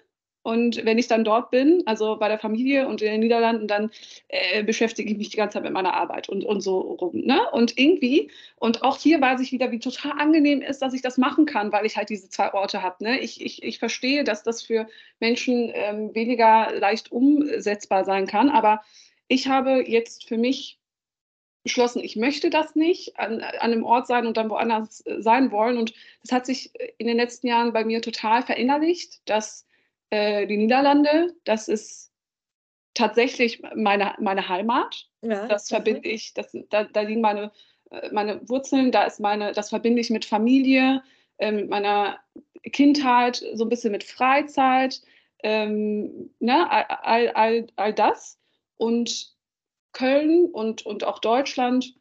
und 0.49 0.83
wenn 0.83 0.97
ich 0.97 1.07
dann 1.07 1.23
dort 1.23 1.51
bin, 1.51 1.83
also 1.85 2.17
bei 2.17 2.27
der 2.27 2.39
Familie 2.39 2.87
und 2.87 3.03
in 3.03 3.11
den 3.11 3.19
Niederlanden, 3.19 3.67
dann 3.67 3.91
äh, 4.29 4.63
beschäftige 4.63 5.11
ich 5.11 5.17
mich 5.17 5.29
die 5.29 5.37
ganze 5.37 5.53
Zeit 5.53 5.63
mit 5.63 5.73
meiner 5.73 5.93
Arbeit 5.93 6.27
und, 6.27 6.43
und 6.43 6.61
so 6.61 6.79
rum. 6.79 7.21
Ne? 7.23 7.39
Und 7.51 7.77
irgendwie, 7.77 8.31
und 8.55 8.81
auch 8.81 8.97
hier 8.97 9.21
weiß 9.21 9.41
ich 9.41 9.51
wieder, 9.51 9.69
wie 9.71 9.77
total 9.77 10.13
angenehm 10.13 10.63
ist, 10.63 10.81
dass 10.81 10.95
ich 10.95 11.03
das 11.03 11.19
machen 11.19 11.45
kann, 11.45 11.71
weil 11.71 11.85
ich 11.85 11.97
halt 11.97 12.09
diese 12.09 12.29
zwei 12.29 12.51
Orte 12.51 12.81
habe. 12.81 13.03
Ne? 13.03 13.19
Ich, 13.19 13.45
ich, 13.45 13.61
ich 13.61 13.77
verstehe, 13.77 14.23
dass 14.23 14.41
das 14.41 14.63
für 14.63 14.87
Menschen 15.19 15.69
ähm, 15.71 16.15
weniger 16.15 16.71
leicht 16.79 17.11
umsetzbar 17.11 18.03
sein 18.03 18.25
kann, 18.25 18.49
aber 18.49 18.81
ich 19.27 19.47
habe 19.47 19.83
jetzt 19.87 20.27
für 20.27 20.37
mich 20.37 20.79
beschlossen, 21.61 22.03
ich 22.03 22.15
möchte 22.15 22.49
das 22.49 22.75
nicht 22.75 23.19
an, 23.19 23.41
an 23.41 23.71
einem 23.71 23.83
Ort 23.83 24.07
sein 24.07 24.25
und 24.25 24.35
dann 24.35 24.49
woanders 24.49 25.05
äh, 25.05 25.21
sein 25.21 25.51
wollen. 25.51 25.77
Und 25.77 25.93
das 26.23 26.31
hat 26.31 26.47
sich 26.47 26.71
in 26.97 27.05
den 27.05 27.17
letzten 27.17 27.45
Jahren 27.45 27.71
bei 27.71 27.85
mir 27.85 28.01
total 28.01 28.41
verinnerlicht, 28.41 29.21
dass 29.29 29.68
äh, 30.09 30.47
die 30.47 30.57
Niederlande. 30.57 31.35
Das 31.43 31.67
ist 31.67 32.11
tatsächlich 32.93 33.61
meine, 33.75 34.15
meine 34.19 34.47
Heimat. 34.49 35.07
Ja, 35.21 35.47
das 35.47 35.67
verbinde 35.67 36.07
ich, 36.09 36.33
das, 36.33 36.55
da, 36.69 36.85
da 36.85 37.01
liegen 37.01 37.21
meine, 37.21 37.51
äh, 37.91 38.09
meine 38.11 38.47
Wurzeln, 38.47 38.91
da 38.91 39.03
ist 39.03 39.19
meine, 39.19 39.51
das 39.51 39.69
verbinde 39.69 40.01
ich 40.01 40.09
mit 40.09 40.25
Familie, 40.25 41.03
äh, 41.37 41.51
mit 41.51 41.69
meiner 41.69 42.19
Kindheit, 42.71 43.43
so 43.53 43.65
ein 43.65 43.69
bisschen 43.69 43.91
mit 43.91 44.03
Freizeit, 44.03 45.01
ähm, 45.43 46.33
ne, 46.39 46.69
all, 46.69 47.29
all, 47.29 47.67
all 47.75 47.93
das. 47.93 48.39
Und 48.77 49.33
Köln 49.93 50.45
und, 50.45 50.85
und 50.85 51.03
auch 51.03 51.19
Deutschland 51.19 51.95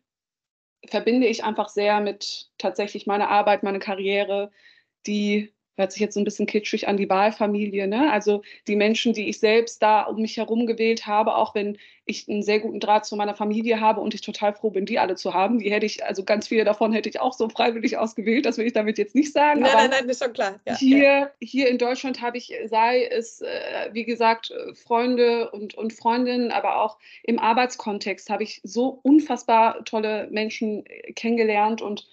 verbinde 0.86 1.26
ich 1.26 1.44
einfach 1.44 1.68
sehr 1.68 2.00
mit 2.00 2.50
tatsächlich 2.58 3.06
meiner 3.06 3.28
Arbeit, 3.28 3.62
meiner 3.62 3.78
Karriere, 3.78 4.50
die 5.06 5.52
hört 5.78 5.92
sich 5.92 6.00
jetzt 6.00 6.14
so 6.14 6.20
ein 6.20 6.24
bisschen 6.24 6.46
kitschig 6.46 6.88
an, 6.88 6.96
die 6.96 7.08
Wahlfamilie. 7.08 7.86
Ne? 7.86 8.12
Also 8.12 8.42
die 8.66 8.76
Menschen, 8.76 9.12
die 9.12 9.28
ich 9.28 9.38
selbst 9.38 9.82
da 9.82 10.02
um 10.02 10.20
mich 10.20 10.36
herum 10.36 10.66
gewählt 10.66 11.06
habe, 11.06 11.36
auch 11.36 11.54
wenn 11.54 11.78
ich 12.08 12.28
einen 12.28 12.42
sehr 12.42 12.58
guten 12.58 12.80
Draht 12.80 13.04
zu 13.04 13.16
meiner 13.16 13.34
Familie 13.34 13.80
habe 13.80 14.00
und 14.00 14.14
ich 14.14 14.22
total 14.22 14.54
froh 14.54 14.70
bin, 14.70 14.86
die 14.86 14.98
alle 14.98 15.14
zu 15.14 15.34
haben. 15.34 15.58
Die 15.58 15.70
hätte 15.70 15.86
ich, 15.86 16.04
also 16.04 16.24
ganz 16.24 16.48
viele 16.48 16.64
davon 16.64 16.92
hätte 16.92 17.08
ich 17.08 17.20
auch 17.20 17.34
so 17.34 17.48
freiwillig 17.48 17.98
ausgewählt, 17.98 18.46
das 18.46 18.56
will 18.56 18.66
ich 18.66 18.72
damit 18.72 18.98
jetzt 18.98 19.14
nicht 19.14 19.32
sagen. 19.32 19.60
Nein, 19.60 19.72
nein, 19.74 19.90
nein, 19.90 20.08
ist 20.08 20.22
schon 20.22 20.32
klar. 20.32 20.58
Ja, 20.66 20.76
hier, 20.76 21.02
ja. 21.02 21.30
hier 21.40 21.68
in 21.68 21.78
Deutschland 21.78 22.22
habe 22.22 22.38
ich, 22.38 22.52
sei 22.66 23.04
es, 23.04 23.42
äh, 23.42 23.90
wie 23.92 24.04
gesagt, 24.04 24.52
Freunde 24.74 25.50
und, 25.50 25.74
und 25.74 25.92
Freundinnen, 25.92 26.50
aber 26.50 26.82
auch 26.82 26.96
im 27.22 27.38
Arbeitskontext 27.38 28.30
habe 28.30 28.42
ich 28.42 28.60
so 28.64 29.00
unfassbar 29.02 29.84
tolle 29.84 30.28
Menschen 30.30 30.86
äh, 30.86 31.12
kennengelernt 31.12 31.82
und 31.82 32.08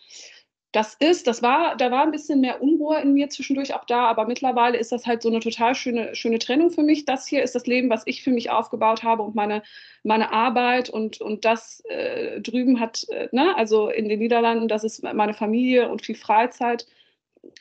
das 0.75 0.95
ist, 0.95 1.27
das 1.27 1.41
war, 1.41 1.77
da 1.77 1.89
war 1.89 2.03
ein 2.03 2.11
bisschen 2.11 2.41
mehr 2.41 2.61
Unruhe 2.61 2.99
in 2.99 3.13
mir 3.13 3.29
zwischendurch 3.29 3.73
auch 3.73 3.85
da, 3.85 4.07
aber 4.07 4.27
mittlerweile 4.27 4.77
ist 4.77 4.91
das 4.91 5.05
halt 5.05 5.21
so 5.21 5.29
eine 5.29 5.39
total 5.39 5.73
schöne, 5.73 6.13
schöne 6.15 6.37
Trennung 6.37 6.69
für 6.69 6.83
mich. 6.83 7.05
Das 7.05 7.25
hier 7.25 7.43
ist 7.43 7.55
das 7.55 7.65
Leben, 7.65 7.89
was 7.89 8.03
ich 8.05 8.23
für 8.23 8.31
mich 8.31 8.49
aufgebaut 8.49 9.01
habe 9.01 9.23
und 9.23 9.35
meine, 9.35 9.63
meine 10.03 10.33
Arbeit 10.33 10.89
und, 10.89 11.21
und 11.21 11.45
das 11.45 11.81
äh, 11.85 12.41
drüben 12.41 12.81
hat, 12.81 13.07
äh, 13.09 13.29
ne, 13.31 13.55
also 13.55 13.87
in 13.87 14.09
den 14.09 14.19
Niederlanden, 14.19 14.67
das 14.67 14.83
ist 14.83 15.01
meine 15.01 15.33
Familie 15.33 15.89
und 15.89 16.01
viel 16.05 16.15
Freizeit 16.15 16.85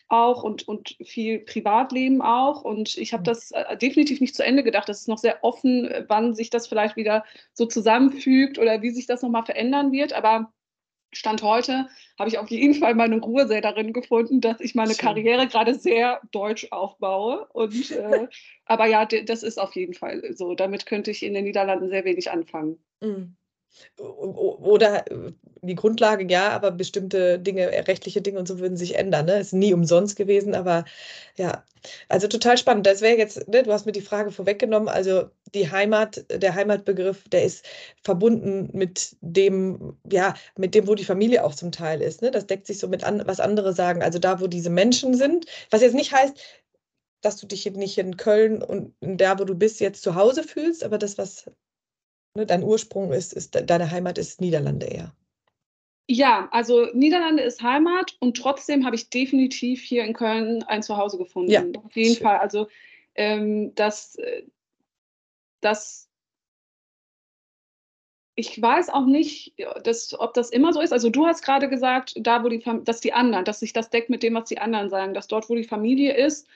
auch 0.09 0.43
und, 0.43 0.67
und 0.67 0.97
viel 1.05 1.39
Privatleben 1.39 2.21
auch. 2.21 2.63
Und 2.63 2.97
ich 2.99 3.13
habe 3.13 3.21
mhm. 3.21 3.27
das 3.27 3.53
äh, 3.53 3.77
definitiv 3.77 4.21
nicht 4.21 4.35
zu 4.35 4.45
Ende 4.45 4.65
gedacht. 4.65 4.89
Das 4.89 5.01
ist 5.01 5.09
noch 5.09 5.19
sehr 5.19 5.45
offen, 5.45 5.89
wann 6.09 6.35
sich 6.35 6.51
das 6.51 6.67
vielleicht 6.67 6.97
wieder 6.97 7.25
so 7.53 7.67
zusammenfügt 7.67 8.59
oder 8.59 8.83
wie 8.83 8.91
sich 8.91 9.07
das 9.07 9.23
nochmal 9.23 9.45
verändern 9.45 9.93
wird. 9.93 10.15
Aber 10.15 10.53
Stand 11.15 11.43
heute 11.43 11.89
habe 12.19 12.29
ich 12.29 12.39
auf 12.39 12.51
jeden 12.51 12.75
Fall 12.75 12.95
meine 12.95 13.21
Ruhe 13.21 13.47
sehr 13.47 13.61
darin 13.61 13.93
gefunden, 13.93 14.41
dass 14.41 14.61
ich 14.61 14.75
meine 14.75 14.95
Schön. 14.95 14.99
Karriere 14.99 15.47
gerade 15.49 15.75
sehr 15.75 16.21
deutsch 16.33 16.69
aufbaue. 16.71 17.47
Und, 17.53 17.91
äh, 17.91 18.29
aber 18.67 18.87
ja, 18.87 19.05
das 19.05 19.43
ist 19.43 19.59
auf 19.59 19.75
jeden 19.75 19.95
Fall 19.95 20.35
so. 20.35 20.55
Damit 20.55 20.87
könnte 20.87 21.11
ich 21.11 21.23
in 21.23 21.35
den 21.35 21.45
Niederlanden 21.45 21.89
sehr 21.89 22.05
wenig 22.05 22.31
anfangen. 22.31 22.79
Mhm. 23.01 23.37
Oder 23.99 25.11
äh, 25.11 25.33
die 25.63 25.75
Grundlage 25.75 26.27
ja, 26.31 26.51
aber 26.51 26.71
bestimmte 26.71 27.39
Dinge, 27.39 27.73
äh, 27.73 27.81
rechtliche 27.81 28.23
Dinge 28.23 28.39
und 28.39 28.49
so 28.49 28.59
würden 28.59 28.77
sich 28.77 28.97
ändern. 28.97 29.27
Ne? 29.27 29.39
Ist 29.41 29.53
nie 29.53 29.73
umsonst 29.73 30.17
gewesen, 30.17 30.55
aber 30.55 30.85
ja, 31.37 31.65
also 32.09 32.29
total 32.29 32.59
spannend. 32.59 32.87
Das 32.87 33.01
wäre 33.01 33.17
jetzt, 33.19 33.49
ne, 33.49 33.63
du 33.63 33.73
hast 33.73 33.87
mir 33.87 33.93
die 33.93 34.01
Frage 34.01 34.31
vorweggenommen, 34.31 34.89
also 34.89 35.31
die 35.55 35.71
Heimat, 35.71 36.25
der 36.31 36.55
Heimatbegriff, 36.55 37.29
der 37.29 37.45
ist 37.45 37.65
verbunden 38.03 38.71
mit 38.73 39.17
dem, 39.21 39.97
ja, 40.11 40.35
mit 40.57 40.75
dem, 40.75 40.87
wo 40.87 40.95
die 40.95 41.05
Familie 41.05 41.45
auch 41.45 41.55
zum 41.55 41.73
Teil 41.73 42.01
ist. 42.03 42.23
Ne? 42.23 42.31
Das 42.31 42.47
deckt 42.47 42.67
sich 42.67 42.79
so 42.79 42.89
mit 42.89 43.05
an, 43.05 43.23
was 43.27 43.41
andere 43.41 43.73
sagen. 43.73 44.03
Also 44.03 44.19
da, 44.19 44.41
wo 44.41 44.47
diese 44.47 44.71
Menschen 44.71 45.15
sind, 45.15 45.47
was 45.71 45.83
jetzt 45.83 45.95
nicht 45.95 46.13
heißt, 46.13 46.37
dass 47.21 47.37
du 47.37 47.47
dich 47.47 47.65
nicht 47.73 47.97
in 47.99 48.17
Köln 48.17 48.63
und 48.63 48.95
da, 49.01 49.39
wo 49.39 49.45
du 49.45 49.55
bist, 49.55 49.81
jetzt 49.81 50.03
zu 50.03 50.15
Hause 50.15 50.43
fühlst, 50.43 50.85
aber 50.85 50.99
das, 50.99 51.17
was 51.17 51.51
ne, 52.35 52.47
dein 52.47 52.63
Ursprung 52.63 53.13
ist, 53.13 53.33
ist, 53.33 53.55
deine 53.55 53.91
Heimat 53.91 54.19
ist 54.19 54.41
Niederlande 54.41 54.87
eher. 54.87 55.15
Ja, 56.07 56.49
also 56.51 56.87
Niederlande 56.93 57.43
ist 57.43 57.63
Heimat 57.63 58.17
und 58.21 58.37
trotzdem 58.37 58.85
habe 58.85 58.95
ich 58.95 59.09
definitiv 59.09 59.83
hier 59.83 60.05
in 60.05 60.13
Köln 60.13 60.63
ein 60.65 60.83
Zuhause 60.83 61.17
gefunden. 61.17 61.51
Ja, 61.51 61.65
Auf 61.83 61.97
jeden 61.97 62.15
schön. 62.15 62.23
Fall. 62.23 62.39
Also 62.39 62.69
ähm, 63.15 63.75
das, 63.75 64.17
äh, 64.17 64.43
das, 65.63 66.11
ich 68.35 68.61
weiß 68.61 68.91
auch 68.91 69.07
nicht, 69.07 69.55
dass, 69.85 70.19
ob 70.19 70.35
das 70.35 70.51
immer 70.51 70.75
so 70.75 70.81
ist. 70.81 70.93
Also 70.93 71.09
du 71.09 71.25
hast 71.25 71.43
gerade 71.43 71.71
gesagt, 71.71 72.15
da 72.19 72.45
wo 72.45 72.49
die, 72.49 72.63
dass 72.85 73.01
die 73.01 73.15
anderen, 73.15 73.47
dass 73.47 73.61
sich 73.61 73.73
das 73.73 73.89
deckt 73.89 74.11
mit 74.11 74.23
dem, 74.23 74.35
was 74.35 74.49
die 74.49 74.59
anderen 74.59 74.91
sagen, 74.91 75.15
dass 75.15 75.29
dort, 75.29 75.49
wo 75.49 75.55
die 75.55 75.65
Familie 75.65 76.15
ist, 76.15 76.47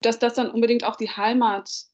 dass 0.00 0.18
das 0.18 0.34
dann 0.34 0.50
unbedingt 0.50 0.84
auch 0.84 0.96
die 0.96 1.10
Heimat 1.10 1.86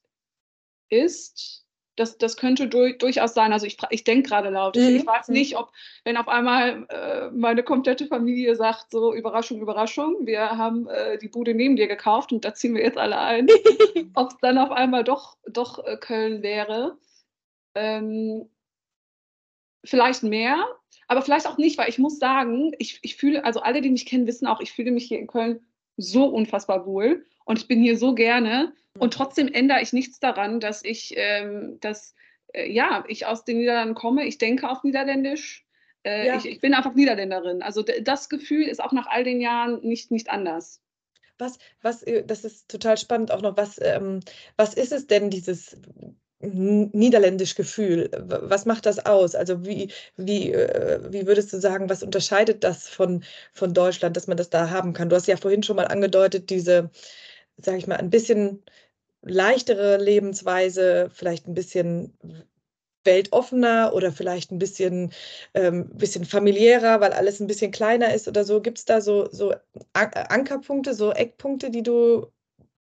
ist. 0.89 1.65
Das, 1.97 2.17
das 2.19 2.37
könnte 2.37 2.69
durch, 2.69 2.99
durchaus 2.99 3.35
sein. 3.35 3.53
Also 3.53 3.67
ich, 3.67 3.77
ich 3.91 4.05
denke 4.05 4.29
gerade 4.29 4.49
laut. 4.49 4.77
Mhm. 4.77 4.97
Ich 4.97 5.07
weiß 5.07 5.29
nicht, 5.29 5.57
ob, 5.57 5.71
wenn 6.05 6.17
auf 6.17 6.29
einmal 6.29 6.87
äh, 6.89 7.31
meine 7.31 7.63
komplette 7.63 8.07
Familie 8.07 8.57
sagt, 8.57 8.91
so 8.91 9.15
Überraschung, 9.15 9.61
Überraschung, 9.61 10.27
wir 10.27 10.57
haben 10.57 10.89
äh, 10.89 11.19
die 11.19 11.29
Bude 11.29 11.55
neben 11.55 11.77
dir 11.77 11.89
gekauft 11.89 12.33
und 12.33 12.45
da 12.45 12.55
ziehen 12.55 12.75
wir 12.75 12.83
jetzt 12.83 12.99
alle 12.99 13.19
ein, 13.19 13.49
ob 14.15 14.31
es 14.31 14.39
dann 14.41 14.59
auf 14.59 14.71
einmal 14.71 15.05
doch, 15.05 15.37
doch 15.49 15.85
äh, 15.85 15.97
Köln 15.97 16.43
wäre. 16.43 16.97
Ähm, 17.75 18.49
vielleicht 19.85 20.23
mehr, 20.23 20.67
aber 21.09 21.23
vielleicht 21.23 21.47
auch 21.47 21.59
nicht, 21.59 21.79
weil 21.79 21.89
ich 21.89 21.99
muss 21.99 22.19
sagen, 22.19 22.73
ich, 22.79 22.99
ich 23.03 23.17
fühle, 23.17 23.45
also 23.45 23.61
alle, 23.61 23.81
die 23.81 23.91
mich 23.91 24.07
kennen, 24.07 24.27
wissen 24.27 24.47
auch, 24.47 24.61
ich 24.61 24.73
fühle 24.73 24.91
mich 24.91 25.07
hier 25.07 25.19
in 25.19 25.27
Köln 25.27 25.61
so 25.97 26.27
unfassbar 26.27 26.87
wohl 26.87 27.27
und 27.51 27.59
ich 27.59 27.67
bin 27.67 27.83
hier 27.83 27.99
so 27.99 28.15
gerne 28.15 28.73
und 28.97 29.13
trotzdem 29.13 29.49
ändere 29.49 29.83
ich 29.83 29.93
nichts 29.93 30.21
daran, 30.21 30.61
dass 30.61 30.85
ich, 30.85 31.15
ähm, 31.17 31.79
dass, 31.81 32.15
äh, 32.53 32.71
ja, 32.71 33.03
ich 33.09 33.27
aus 33.27 33.45
den 33.45 33.59
Niederlanden 33.59 33.97
komme, 33.97 34.25
ich 34.25 34.39
denke 34.39 34.71
auf 34.71 34.85
Niederländisch, 34.85 35.67
äh, 36.05 36.29
ja. 36.29 36.37
ich, 36.37 36.47
ich, 36.47 36.61
bin 36.61 36.75
einfach 36.75 36.95
Niederländerin. 36.95 37.61
Also 37.61 37.83
das 37.83 38.29
Gefühl 38.29 38.69
ist 38.69 38.81
auch 38.81 38.93
nach 38.93 39.09
all 39.09 39.25
den 39.25 39.41
Jahren 39.41 39.81
nicht, 39.83 40.13
nicht 40.13 40.31
anders. 40.31 40.81
Was, 41.39 41.59
was, 41.83 42.05
äh, 42.05 42.25
das 42.25 42.45
ist 42.45 42.69
total 42.69 42.97
spannend 42.97 43.33
auch 43.33 43.43
noch, 43.43 43.57
was, 43.57 43.81
ähm, 43.83 44.21
was 44.57 44.75
ist 44.75 44.93
es 44.93 45.09
denn, 45.09 45.29
dieses 45.29 45.77
niederländisch 46.39 47.57
Gefühl? 47.57 48.11
Was 48.13 48.65
macht 48.65 48.87
das 48.87 49.05
aus? 49.05 49.35
Also 49.35 49.67
wie, 49.67 49.91
wie, 50.17 50.53
äh, 50.53 51.01
wie 51.11 51.27
würdest 51.27 51.53
du 51.53 51.59
sagen, 51.59 51.91
was 51.91 52.05
unterscheidet 52.05 52.63
das 52.63 52.89
von, 52.89 53.25
von 53.53 53.75
Deutschland, 53.75 54.17
dass 54.17 54.29
man 54.29 54.37
das 54.37 54.51
da 54.51 54.71
haben 54.71 54.93
kann? 54.93 55.09
Du 55.09 55.17
hast 55.17 55.27
ja 55.27 55.37
vorhin 55.37 55.65
schon 55.65 55.77
mal 55.77 55.89
angedeutet, 55.89 56.49
diese, 56.49 56.91
sage 57.63 57.79
ich 57.79 57.87
mal, 57.87 57.97
ein 57.97 58.11
bisschen 58.11 58.63
leichtere 59.23 59.99
Lebensweise, 59.99 61.11
vielleicht 61.13 61.47
ein 61.47 61.55
bisschen 61.55 62.17
weltoffener 63.05 63.93
oder 63.95 64.13
vielleicht 64.13 64.51
ein 64.51 64.59
bisschen, 64.59 65.13
ähm, 65.55 65.89
bisschen 65.97 66.25
familiärer, 66.25 67.01
weil 67.01 67.13
alles 67.13 67.41
ein 67.41 67.47
bisschen 67.47 67.71
kleiner 67.71 68.15
ist 68.15 68.29
oder 68.29 68.45
so. 68.45 68.61
Gibt 68.61 68.79
es 68.79 68.85
da 68.85 69.01
so, 69.01 69.29
so 69.31 69.55
Ankerpunkte, 69.93 70.95
so 70.95 71.13
Eckpunkte, 71.13 71.71
die 71.71 71.83
du 71.83 72.27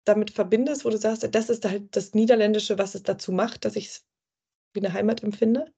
damit 0.06 0.32
verbindest, 0.32 0.86
wo 0.86 0.90
du 0.90 0.98
sagst, 0.98 1.28
das 1.34 1.50
ist 1.50 1.66
halt 1.66 1.96
das 1.96 2.14
Niederländische, 2.14 2.78
was 2.78 2.96
es 2.96 3.04
dazu 3.04 3.32
macht, 3.32 3.66
dass 3.66 3.76
ich 3.76 3.88
es 3.88 4.06
wie 4.74 4.80
eine 4.80 4.94
Heimat 4.94 5.24
empfinde? 5.24 5.74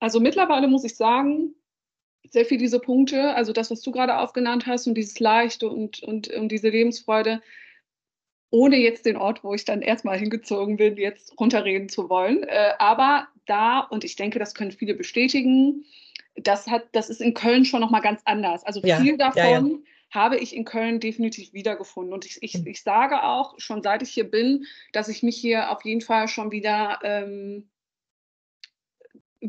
Also 0.00 0.20
mittlerweile 0.20 0.68
muss 0.68 0.84
ich 0.84 0.96
sagen, 0.96 1.54
sehr 2.30 2.44
viel 2.44 2.58
diese 2.58 2.80
Punkte, 2.80 3.34
also 3.34 3.52
das, 3.52 3.70
was 3.70 3.80
du 3.80 3.92
gerade 3.92 4.18
aufgenannt 4.18 4.66
hast 4.66 4.86
und 4.86 4.94
dieses 4.94 5.20
Leichte 5.20 5.68
und, 5.68 6.02
und, 6.02 6.28
und 6.28 6.48
diese 6.50 6.68
Lebensfreude, 6.68 7.42
ohne 8.50 8.76
jetzt 8.76 9.06
den 9.06 9.16
Ort, 9.16 9.42
wo 9.42 9.54
ich 9.54 9.64
dann 9.64 9.82
erstmal 9.82 10.18
hingezogen 10.18 10.76
bin, 10.76 10.96
jetzt 10.96 11.38
runterreden 11.40 11.88
zu 11.88 12.08
wollen. 12.08 12.44
Äh, 12.44 12.72
aber 12.78 13.28
da, 13.46 13.80
und 13.80 14.04
ich 14.04 14.16
denke, 14.16 14.38
das 14.38 14.54
können 14.54 14.70
viele 14.70 14.94
bestätigen, 14.94 15.84
das, 16.36 16.66
hat, 16.66 16.84
das 16.92 17.10
ist 17.10 17.20
in 17.20 17.34
Köln 17.34 17.64
schon 17.64 17.80
nochmal 17.80 18.00
ganz 18.00 18.22
anders. 18.24 18.64
Also 18.64 18.80
ja, 18.80 19.00
viel 19.00 19.16
davon 19.16 19.42
ja, 19.42 19.50
ja. 19.50 19.78
habe 20.10 20.36
ich 20.36 20.54
in 20.54 20.64
Köln 20.64 21.00
definitiv 21.00 21.52
wiedergefunden. 21.52 22.12
Und 22.12 22.26
ich, 22.26 22.38
ich, 22.42 22.54
hm. 22.54 22.66
ich 22.66 22.82
sage 22.82 23.22
auch, 23.22 23.54
schon 23.58 23.82
seit 23.82 24.02
ich 24.02 24.10
hier 24.10 24.30
bin, 24.30 24.66
dass 24.92 25.08
ich 25.08 25.22
mich 25.22 25.36
hier 25.36 25.70
auf 25.70 25.84
jeden 25.84 26.00
Fall 26.00 26.28
schon 26.28 26.50
wieder 26.50 27.00
ähm, 27.02 27.68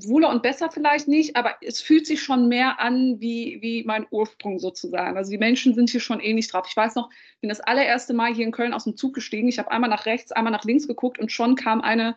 wohler 0.04 0.30
und 0.30 0.44
besser 0.44 0.70
vielleicht 0.70 1.08
nicht, 1.08 1.36
aber 1.36 1.56
es 1.62 1.82
fühlt 1.82 2.06
sich 2.06 2.22
schon 2.22 2.48
mehr 2.48 2.80
an 2.80 3.20
wie, 3.20 3.60
wie 3.62 3.84
mein 3.84 4.06
Ursprung 4.12 4.60
sozusagen. 4.60 5.18
Also 5.18 5.32
die 5.32 5.38
Menschen 5.38 5.74
sind 5.74 5.90
hier 5.90 6.00
schon 6.00 6.20
ähnlich 6.20 6.50
drauf. 6.50 6.66
Ich 6.70 6.76
weiß 6.76 6.96
noch, 6.96 7.10
ich 7.12 7.42
bin 7.42 7.50
das 7.50 7.62
allererste 7.62 8.14
Mal 8.14 8.34
hier 8.34 8.46
in 8.46 8.52
Köln 8.52 8.74
aus 8.74 8.84
dem 8.84 8.98
Zug 8.98 9.14
gestiegen. 9.14 9.48
Ich 9.48 9.60
habe 9.60 9.72
einmal 9.72 9.90
nach 9.90 10.06
rechts, 10.06 10.32
einmal 10.32 10.52
nach 10.52 10.66
links 10.66 10.88
geguckt 10.88 11.20
und 11.20 11.32
schon 11.32 11.56
kam 11.56 11.82
eine 11.82 12.16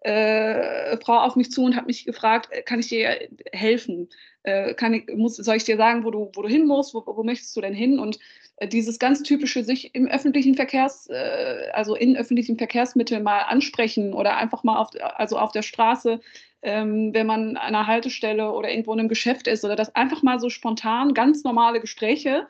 äh, 0.00 0.96
Frau 0.98 1.18
auf 1.18 1.34
mich 1.34 1.50
zu 1.50 1.64
und 1.64 1.74
hat 1.74 1.86
mich 1.86 2.04
gefragt, 2.04 2.48
äh, 2.52 2.62
kann 2.62 2.78
ich 2.78 2.88
dir 2.88 3.28
helfen? 3.52 4.08
Äh, 4.44 4.74
kann 4.74 4.94
ich, 4.94 5.08
muss, 5.14 5.36
soll 5.36 5.56
ich 5.56 5.64
dir 5.64 5.76
sagen, 5.76 6.04
wo 6.04 6.12
du, 6.12 6.30
wo 6.34 6.42
du 6.42 6.48
hin 6.48 6.66
musst? 6.66 6.94
Wo, 6.94 7.02
wo 7.04 7.24
möchtest 7.24 7.56
du 7.56 7.60
denn 7.60 7.74
hin? 7.74 7.98
Und 7.98 8.20
äh, 8.58 8.68
dieses 8.68 9.00
ganz 9.00 9.22
typische 9.24 9.64
sich 9.64 9.94
im 9.94 10.06
öffentlichen 10.06 10.54
Verkehrs, 10.54 11.08
äh, 11.08 11.70
also 11.72 11.96
in 11.96 12.16
öffentlichen 12.16 12.56
Verkehrsmitteln 12.56 13.24
mal 13.24 13.40
ansprechen 13.40 14.12
oder 14.12 14.36
einfach 14.36 14.62
mal 14.62 14.78
auf, 14.78 14.90
also 15.16 15.38
auf 15.38 15.50
der 15.50 15.62
Straße 15.62 16.20
ähm, 16.62 17.12
wenn 17.14 17.26
man 17.26 17.56
an 17.56 17.74
einer 17.74 17.86
Haltestelle 17.86 18.52
oder 18.52 18.70
irgendwo 18.70 18.92
in 18.92 19.00
einem 19.00 19.08
Geschäft 19.08 19.46
ist 19.46 19.64
oder 19.64 19.76
dass 19.76 19.94
einfach 19.94 20.22
mal 20.22 20.40
so 20.40 20.50
spontan 20.50 21.14
ganz 21.14 21.44
normale 21.44 21.80
Gespräche 21.80 22.48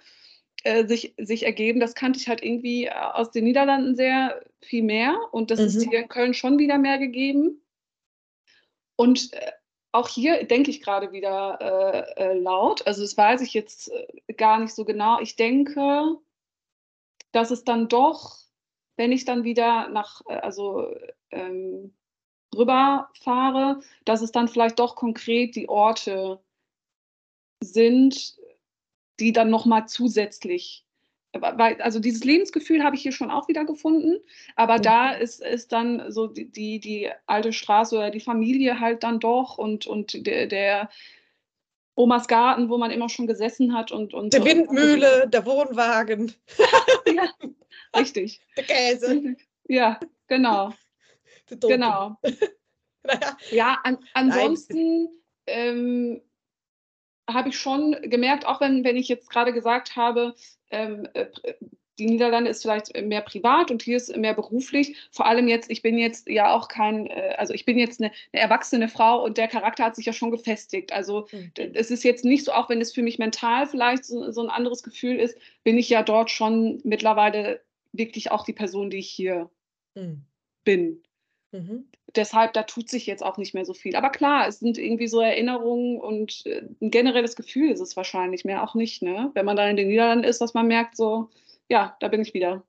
äh, 0.65 0.87
sich, 0.87 1.15
sich 1.19 1.45
ergeben. 1.45 1.81
Das 1.81 1.95
kannte 1.95 2.19
ich 2.19 2.29
halt 2.29 2.43
irgendwie 2.43 2.87
äh, 2.87 2.91
aus 2.91 3.31
den 3.31 3.45
Niederlanden 3.45 3.97
sehr 3.97 4.43
viel 4.63 4.83
mehr 4.83 5.17
und 5.33 5.51
das 5.51 5.61
mhm. 5.61 5.67
ist 5.67 5.89
hier 5.89 6.01
in 6.01 6.09
Köln 6.09 6.35
schon 6.35 6.59
wieder 6.59 6.79
mehr 6.79 6.99
gegeben. 6.99 7.63
Und 8.97 9.33
äh, 9.33 9.53
auch 9.93 10.09
hier 10.09 10.45
denke 10.45 10.71
ich 10.71 10.83
gerade 10.83 11.13
wieder 11.13 11.59
äh, 12.19 12.23
äh, 12.23 12.39
laut, 12.39 12.87
also 12.87 13.03
das 13.03 13.17
weiß 13.17 13.41
ich 13.41 13.55
jetzt 13.55 13.91
gar 14.37 14.59
nicht 14.61 14.75
so 14.75 14.85
genau. 14.85 15.21
Ich 15.21 15.37
denke, 15.37 16.17
dass 17.33 17.51
es 17.51 17.65
dann 17.65 17.89
doch, 17.89 18.37
wenn 18.97 19.13
ich 19.13 19.25
dann 19.25 19.45
wieder 19.45 19.89
nach, 19.89 20.21
also 20.27 20.95
ähm, 21.31 21.96
rüberfahre, 22.57 23.81
dass 24.05 24.23
es 24.23 24.33
dann 24.33 24.49
vielleicht 24.49 24.79
doch 24.79 24.97
konkret 24.97 25.57
die 25.57 25.69
Orte 25.69 26.41
sind, 27.63 28.37
die 29.21 29.33
dann 29.33 29.51
nochmal 29.51 29.89
zusätzlich 29.89 30.87
weil, 31.41 31.81
also 31.81 31.99
dieses 31.99 32.25
Lebensgefühl 32.25 32.83
habe 32.83 32.97
ich 32.97 33.03
hier 33.03 33.13
schon 33.13 33.31
auch 33.31 33.49
wieder 33.49 33.65
gefunden, 33.65 34.17
aber 34.55 34.79
mhm. 34.79 34.83
da 34.83 35.11
ist, 35.13 35.43
ist 35.43 35.73
dann 35.73 36.11
so 36.11 36.27
die, 36.27 36.51
die, 36.51 36.81
die, 36.81 37.11
alte 37.27 37.53
Straße 37.53 37.97
oder 37.97 38.11
die 38.11 38.21
Familie 38.21 38.81
halt 38.81 39.03
dann 39.03 39.21
doch 39.21 39.59
und, 39.59 39.87
und 39.87 40.27
der, 40.27 40.47
der 40.47 40.91
Omas 41.95 42.29
Garten, 42.29 42.69
wo 42.69 42.79
man 42.79 42.91
immer 42.91 43.09
schon 43.09 43.27
gesessen 43.27 43.75
hat 43.75 43.91
und. 43.91 44.13
und 44.13 44.35
der 44.35 44.45
Windmühle, 44.45 45.25
und, 45.25 45.35
der 45.35 45.47
Wohnwagen. 45.47 46.35
ja, 47.15 47.31
richtig. 47.97 48.41
Der 48.57 48.65
Käse. 48.65 49.37
Ja, 49.67 49.99
genau. 50.29 50.75
Genau. 51.49 52.17
naja. 53.05 53.37
Ja, 53.51 53.79
an, 53.85 53.99
ansonsten 54.15 55.09
ähm, 55.47 56.21
habe 57.29 57.49
ich 57.49 57.59
schon 57.59 57.97
gemerkt, 58.03 58.47
auch 58.47 58.61
wenn, 58.61 58.85
wenn 58.85 58.97
ich 58.97 59.09
jetzt 59.09 59.31
gerade 59.31 59.53
gesagt 59.53 59.97
habe, 59.97 60.35
ähm, 60.71 61.09
äh, 61.15 61.27
die 61.99 62.07
Niederlande 62.07 62.51
ist 62.51 62.63
vielleicht 62.63 62.95
mehr 63.03 63.23
privat 63.23 63.71
und 63.71 63.83
hier 63.83 63.97
ist 63.97 64.15
mehr 64.17 64.35
beruflich. 64.35 64.97
Vor 65.11 65.27
allem 65.27 65.49
jetzt, 65.49 65.71
ich 65.71 65.83
bin 65.83 65.97
jetzt 65.97 66.29
ja 66.29 66.53
auch 66.53 66.69
kein, 66.69 67.07
äh, 67.07 67.35
also 67.39 67.55
ich 67.55 67.65
bin 67.65 67.79
jetzt 67.79 68.01
eine, 68.01 68.11
eine, 68.33 68.43
erwachsene 68.43 68.89
Frau 68.89 69.25
und 69.25 69.39
der 69.39 69.49
Charakter 69.49 69.85
hat 69.85 69.97
sich 69.97 70.07
ja 70.07 70.13
schon 70.13 70.31
gefestigt. 70.31 70.93
Also 70.93 71.27
mhm. 71.33 71.53
es 71.75 71.91
ist 71.91 72.05
jetzt 72.05 72.25
nicht 72.25 72.45
so, 72.45 72.53
auch 72.53 72.69
wenn 72.69 72.81
es 72.81 72.93
für 72.93 73.03
mich 73.03 73.19
mental 73.19 73.67
vielleicht 73.67 74.05
so, 74.05 74.31
so, 74.31 74.43
ein 74.43 74.51
anderes 74.51 74.83
Gefühl 74.83 75.17
ist, 75.17 75.39
bin 75.65 75.79
ich 75.79 75.89
ja 75.89 76.03
dort 76.03 76.31
schon 76.31 76.81
mittlerweile 76.85 77.63
wirklich 77.93 78.31
auch 78.31 78.45
die 78.45 78.53
Person, 78.53 78.91
die 78.91 78.99
ich 78.99 79.11
hier 79.11 79.51
mhm. 79.95 80.23
bin. 80.65 81.03
Mhm. 81.53 81.89
Deshalb, 82.15 82.53
da 82.55 82.63
tut 82.63 82.89
sich 82.89 83.07
jetzt 83.07 83.23
auch 83.23 83.37
nicht 83.37 83.55
mehr 83.55 83.65
so 83.65 83.75
viel. 83.75 83.97
Aber 83.97 84.11
klar, 84.11 84.49
es 84.49 84.59
sind 84.59 84.79
irgendwie 84.79 85.09
so 85.09 85.21
Erinnerungen 85.21 86.01
und 86.01 86.45
äh, 86.47 86.63
ein 86.81 86.91
generelles 86.91 87.37
Gefühl 87.37 87.71
ist 87.71 87.81
es 87.81 87.97
wahrscheinlich 87.97 88.45
mehr 88.45 88.63
auch 88.63 88.75
nicht, 88.75 89.03
ne? 89.03 89.31
Wenn 89.35 89.45
man 89.47 89.57
dann 89.57 89.71
in 89.71 89.77
den 89.77 89.89
Niederlanden 89.89 90.25
ist, 90.25 90.41
dass 90.41 90.55
man 90.55 90.67
merkt, 90.67 90.97
so, 90.97 91.31
ja, 91.69 91.97
da 92.01 92.09
bin 92.09 92.23
ich 92.23 92.35
wieder. 92.35 92.65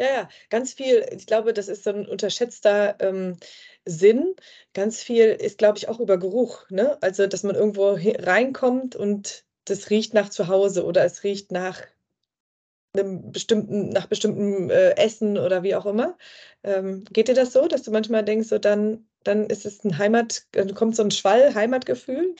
Ja, 0.00 0.06
ja, 0.06 0.28
ganz 0.48 0.74
viel. 0.74 1.06
Ich 1.12 1.26
glaube, 1.26 1.52
das 1.52 1.68
ist 1.68 1.84
so 1.84 1.90
ein 1.90 2.06
unterschätzter, 2.06 2.96
ähm, 3.00 3.36
Sinn. 3.84 4.34
Ganz 4.74 5.02
viel 5.02 5.26
ist, 5.26 5.58
glaube 5.58 5.78
ich, 5.78 5.88
auch 5.88 5.98
über 5.98 6.18
Geruch. 6.18 6.68
Ne? 6.70 6.98
Also, 7.02 7.26
dass 7.26 7.42
man 7.42 7.56
irgendwo 7.56 7.98
reinkommt 7.98 8.94
und 8.94 9.44
das 9.64 9.90
riecht 9.90 10.14
nach 10.14 10.28
zu 10.30 10.48
Hause 10.48 10.84
oder 10.84 11.04
es 11.04 11.24
riecht 11.24 11.52
nach 11.52 11.82
einem 12.94 13.32
bestimmten, 13.32 13.90
nach 13.90 14.06
bestimmtem 14.06 14.70
äh, 14.70 14.90
Essen 14.96 15.38
oder 15.38 15.62
wie 15.62 15.74
auch 15.74 15.86
immer. 15.86 16.16
Ähm, 16.62 17.04
geht 17.12 17.28
dir 17.28 17.34
das 17.34 17.52
so, 17.52 17.66
dass 17.68 17.82
du 17.82 17.90
manchmal 17.90 18.24
denkst, 18.24 18.48
so 18.48 18.58
dann, 18.58 19.06
dann 19.24 19.46
ist 19.46 19.66
es 19.66 19.84
ein 19.84 19.98
Heimat, 19.98 20.46
dann 20.52 20.74
kommt 20.74 20.96
so 20.96 21.02
ein 21.02 21.10
Schwall 21.10 21.54
Heimatgefühl? 21.54 22.34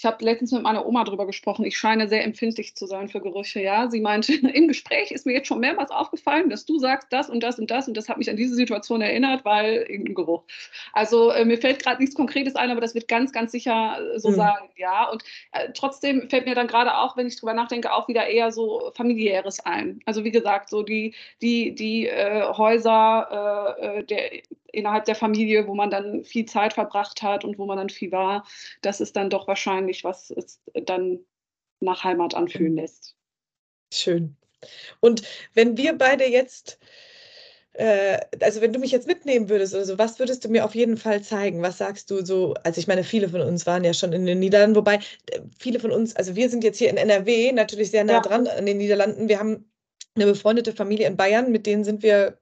Ich 0.00 0.06
habe 0.06 0.24
letztens 0.24 0.50
mit 0.52 0.62
meiner 0.62 0.86
Oma 0.86 1.04
darüber 1.04 1.26
gesprochen. 1.26 1.66
Ich 1.66 1.76
scheine 1.76 2.08
sehr 2.08 2.24
empfindlich 2.24 2.74
zu 2.74 2.86
sein 2.86 3.10
für 3.10 3.20
Gerüche. 3.20 3.60
Ja, 3.60 3.90
sie 3.90 4.00
meinte, 4.00 4.32
im 4.54 4.66
Gespräch 4.66 5.10
ist 5.10 5.26
mir 5.26 5.34
jetzt 5.34 5.46
schon 5.46 5.60
mehrmals 5.60 5.90
aufgefallen, 5.90 6.48
dass 6.48 6.64
du 6.64 6.78
sagst 6.78 7.08
das 7.10 7.28
und 7.28 7.42
das 7.42 7.58
und 7.58 7.70
das 7.70 7.86
und 7.86 7.98
das 7.98 8.08
hat 8.08 8.16
mich 8.16 8.30
an 8.30 8.36
diese 8.38 8.54
Situation 8.54 9.02
erinnert, 9.02 9.44
weil 9.44 9.84
irgendein 9.86 10.14
Geruch. 10.14 10.44
Also 10.94 11.32
äh, 11.32 11.44
mir 11.44 11.58
fällt 11.58 11.82
gerade 11.82 12.00
nichts 12.00 12.16
Konkretes 12.16 12.56
ein, 12.56 12.70
aber 12.70 12.80
das 12.80 12.94
wird 12.94 13.08
ganz, 13.08 13.30
ganz 13.30 13.52
sicher 13.52 13.98
äh, 14.14 14.18
so 14.18 14.30
mhm. 14.30 14.36
sein. 14.36 14.70
Ja, 14.76 15.06
und 15.10 15.22
äh, 15.52 15.68
trotzdem 15.74 16.30
fällt 16.30 16.46
mir 16.46 16.54
dann 16.54 16.66
gerade 16.66 16.96
auch, 16.96 17.18
wenn 17.18 17.26
ich 17.26 17.38
drüber 17.38 17.52
nachdenke, 17.52 17.92
auch 17.92 18.08
wieder 18.08 18.26
eher 18.26 18.52
so 18.52 18.92
familiäres 18.94 19.60
ein. 19.60 20.00
Also 20.06 20.24
wie 20.24 20.30
gesagt, 20.30 20.70
so 20.70 20.82
die 20.82 21.14
die 21.42 21.74
die 21.74 22.06
äh, 22.06 22.44
Häuser 22.44 23.76
äh, 23.78 23.98
äh, 23.98 24.04
der 24.04 24.30
innerhalb 24.72 25.04
der 25.04 25.14
Familie, 25.14 25.66
wo 25.66 25.74
man 25.74 25.90
dann 25.90 26.24
viel 26.24 26.46
Zeit 26.46 26.72
verbracht 26.72 27.22
hat 27.22 27.44
und 27.44 27.58
wo 27.58 27.66
man 27.66 27.76
dann 27.76 27.90
viel 27.90 28.12
war, 28.12 28.46
das 28.82 29.00
ist 29.00 29.16
dann 29.16 29.30
doch 29.30 29.46
wahrscheinlich, 29.48 30.04
was 30.04 30.30
es 30.30 30.60
dann 30.72 31.20
nach 31.80 32.04
Heimat 32.04 32.34
anfühlen 32.34 32.76
lässt. 32.76 33.16
Schön. 33.92 34.36
Und 35.00 35.22
wenn 35.54 35.76
wir 35.76 35.96
beide 35.96 36.26
jetzt, 36.26 36.78
äh, 37.72 38.18
also 38.40 38.60
wenn 38.60 38.72
du 38.72 38.78
mich 38.78 38.92
jetzt 38.92 39.06
mitnehmen 39.06 39.48
würdest 39.48 39.74
oder 39.74 39.84
so, 39.84 39.98
was 39.98 40.18
würdest 40.18 40.44
du 40.44 40.48
mir 40.48 40.64
auf 40.64 40.74
jeden 40.74 40.96
Fall 40.96 41.22
zeigen? 41.22 41.62
Was 41.62 41.78
sagst 41.78 42.10
du 42.10 42.24
so? 42.24 42.54
Also 42.62 42.78
ich 42.80 42.86
meine, 42.86 43.04
viele 43.04 43.28
von 43.28 43.40
uns 43.40 43.66
waren 43.66 43.84
ja 43.84 43.94
schon 43.94 44.12
in 44.12 44.26
den 44.26 44.38
Niederlanden, 44.38 44.76
wobei 44.76 44.96
äh, 45.30 45.40
viele 45.58 45.80
von 45.80 45.90
uns, 45.90 46.14
also 46.16 46.36
wir 46.36 46.50
sind 46.50 46.64
jetzt 46.64 46.78
hier 46.78 46.90
in 46.90 46.96
NRW 46.96 47.52
natürlich 47.52 47.90
sehr 47.90 48.04
nah 48.04 48.14
ja. 48.14 48.20
dran 48.20 48.46
an 48.46 48.66
den 48.66 48.78
Niederlanden. 48.78 49.28
Wir 49.28 49.38
haben 49.38 49.70
eine 50.14 50.26
befreundete 50.26 50.72
Familie 50.72 51.06
in 51.06 51.16
Bayern, 51.16 51.50
mit 51.50 51.66
denen 51.66 51.84
sind 51.84 52.02
wir 52.02 52.38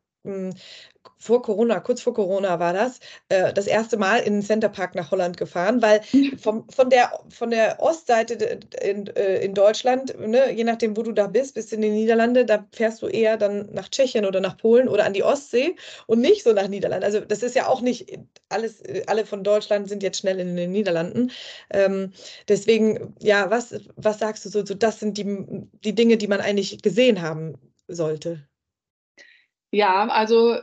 vor 1.19 1.43
Corona, 1.43 1.81
kurz 1.81 2.01
vor 2.01 2.15
Corona 2.15 2.61
war 2.61 2.73
das, 2.73 3.01
äh, 3.29 3.53
das 3.53 3.67
erste 3.67 3.97
Mal 3.97 4.19
in 4.19 4.35
den 4.35 4.43
Centerpark 4.43 4.95
nach 4.95 5.11
Holland 5.11 5.37
gefahren, 5.37 5.83
weil 5.83 6.03
vom, 6.39 6.69
von, 6.71 6.91
der, 6.91 7.13
von 7.29 7.51
der 7.51 7.81
Ostseite 7.81 8.61
in, 8.83 9.07
äh, 9.09 9.39
in 9.45 9.55
Deutschland, 9.55 10.19
ne, 10.19 10.53
je 10.53 10.65
nachdem, 10.65 10.97
wo 10.97 11.03
du 11.03 11.13
da 11.13 11.27
bist, 11.27 11.55
bist 11.55 11.73
in 11.73 11.81
den 11.81 11.95
Niederlanden, 11.95 12.47
da 12.47 12.67
fährst 12.73 13.03
du 13.03 13.07
eher 13.07 13.37
dann 13.37 13.69
nach 13.73 13.89
Tschechien 13.89 14.27
oder 14.27 14.41
nach 14.41 14.57
Polen 14.57 14.89
oder 14.89 15.05
an 15.05 15.13
die 15.13 15.23
Ostsee 15.25 15.77
und 16.07 16.21
nicht 16.21 16.45
so 16.45 16.53
nach 16.53 16.69
Niederlanden. 16.69 17.05
Also 17.05 17.21
das 17.21 17.43
ist 17.43 17.57
ja 17.57 17.69
auch 17.69 17.81
nicht 17.81 18.19
alles, 18.49 18.83
alle 19.07 19.27
von 19.27 19.43
Deutschland 19.45 19.89
sind 19.89 20.03
jetzt 20.03 20.19
schnell 20.19 20.39
in 20.41 20.57
den 20.57 20.73
Niederlanden. 20.73 21.33
Ähm, 21.71 22.13
deswegen, 22.49 23.15
ja, 23.21 23.51
was, 23.51 23.75
was 23.97 24.19
sagst 24.19 24.45
du 24.45 24.51
so, 24.51 24.65
so, 24.65 24.75
das 24.75 25.01
sind 25.01 25.19
die, 25.19 25.25
die 25.85 25.95
Dinge, 25.95 26.17
die 26.17 26.29
man 26.29 26.41
eigentlich 26.41 26.81
gesehen 26.83 27.23
haben 27.23 27.55
sollte? 27.89 28.48
Ja, 29.71 30.09
also 30.09 30.59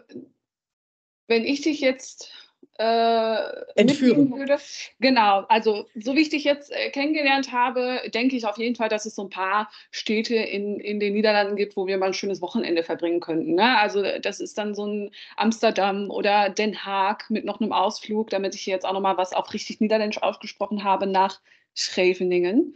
wenn 1.28 1.44
ich 1.44 1.62
dich 1.62 1.80
jetzt 1.80 2.32
äh, 2.78 3.38
entführen 3.76 4.32
würde. 4.32 4.58
Genau, 5.00 5.46
also 5.48 5.86
so 5.96 6.16
wie 6.16 6.22
ich 6.22 6.30
dich 6.30 6.44
jetzt 6.44 6.72
äh, 6.72 6.90
kennengelernt 6.90 7.52
habe, 7.52 8.02
denke 8.14 8.36
ich 8.36 8.46
auf 8.46 8.58
jeden 8.58 8.76
Fall, 8.76 8.90
dass 8.90 9.06
es 9.06 9.16
so 9.16 9.24
ein 9.24 9.30
paar 9.30 9.72
Städte 9.92 10.36
in, 10.36 10.80
in 10.80 11.00
den 11.00 11.14
Niederlanden 11.14 11.56
gibt, 11.56 11.78
wo 11.78 11.88
wir 11.88 11.98
mal 11.98 12.08
ein 12.08 12.14
schönes 12.14 12.42
Wochenende 12.42 12.84
verbringen 12.84 13.22
könnten. 13.22 13.56
Ne? 13.56 13.78
Also 13.78 14.04
das 14.20 14.42
ist 14.42 14.58
dann 14.58 14.76
so 14.76 14.86
ein 14.86 15.12
Amsterdam 15.38 16.10
oder 16.10 16.50
Den 16.50 16.86
Haag 16.86 17.30
mit 17.30 17.46
noch 17.46 17.62
einem 17.62 17.72
Ausflug, 17.72 18.30
damit 18.30 18.56
ich 18.56 18.62
hier 18.62 18.74
jetzt 18.74 18.86
auch 18.86 18.94
nochmal 18.94 19.18
was 19.18 19.34
auf 19.34 19.54
richtig 19.54 19.80
Niederländisch 19.80 20.22
ausgesprochen 20.22 20.84
habe, 20.84 21.08
nach 21.08 21.40
Scheveningen 21.76 22.76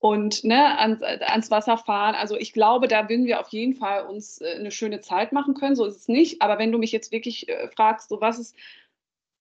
und 0.00 0.44
ne, 0.44 0.78
ans, 0.78 1.02
ans, 1.02 1.50
Wasser 1.50 1.76
fahren. 1.76 2.14
Also 2.14 2.36
ich 2.36 2.54
glaube, 2.54 2.88
da 2.88 3.08
würden 3.08 3.26
wir 3.26 3.38
auf 3.38 3.48
jeden 3.48 3.74
Fall 3.74 4.06
uns 4.06 4.40
äh, 4.40 4.56
eine 4.58 4.70
schöne 4.70 5.00
Zeit 5.00 5.32
machen 5.32 5.54
können. 5.54 5.76
So 5.76 5.84
ist 5.84 5.96
es 5.96 6.08
nicht. 6.08 6.42
Aber 6.42 6.58
wenn 6.58 6.72
du 6.72 6.78
mich 6.78 6.90
jetzt 6.90 7.12
wirklich 7.12 7.48
äh, 7.48 7.68
fragst, 7.68 8.08
so 8.08 8.20
was 8.20 8.38
ist, 8.38 8.56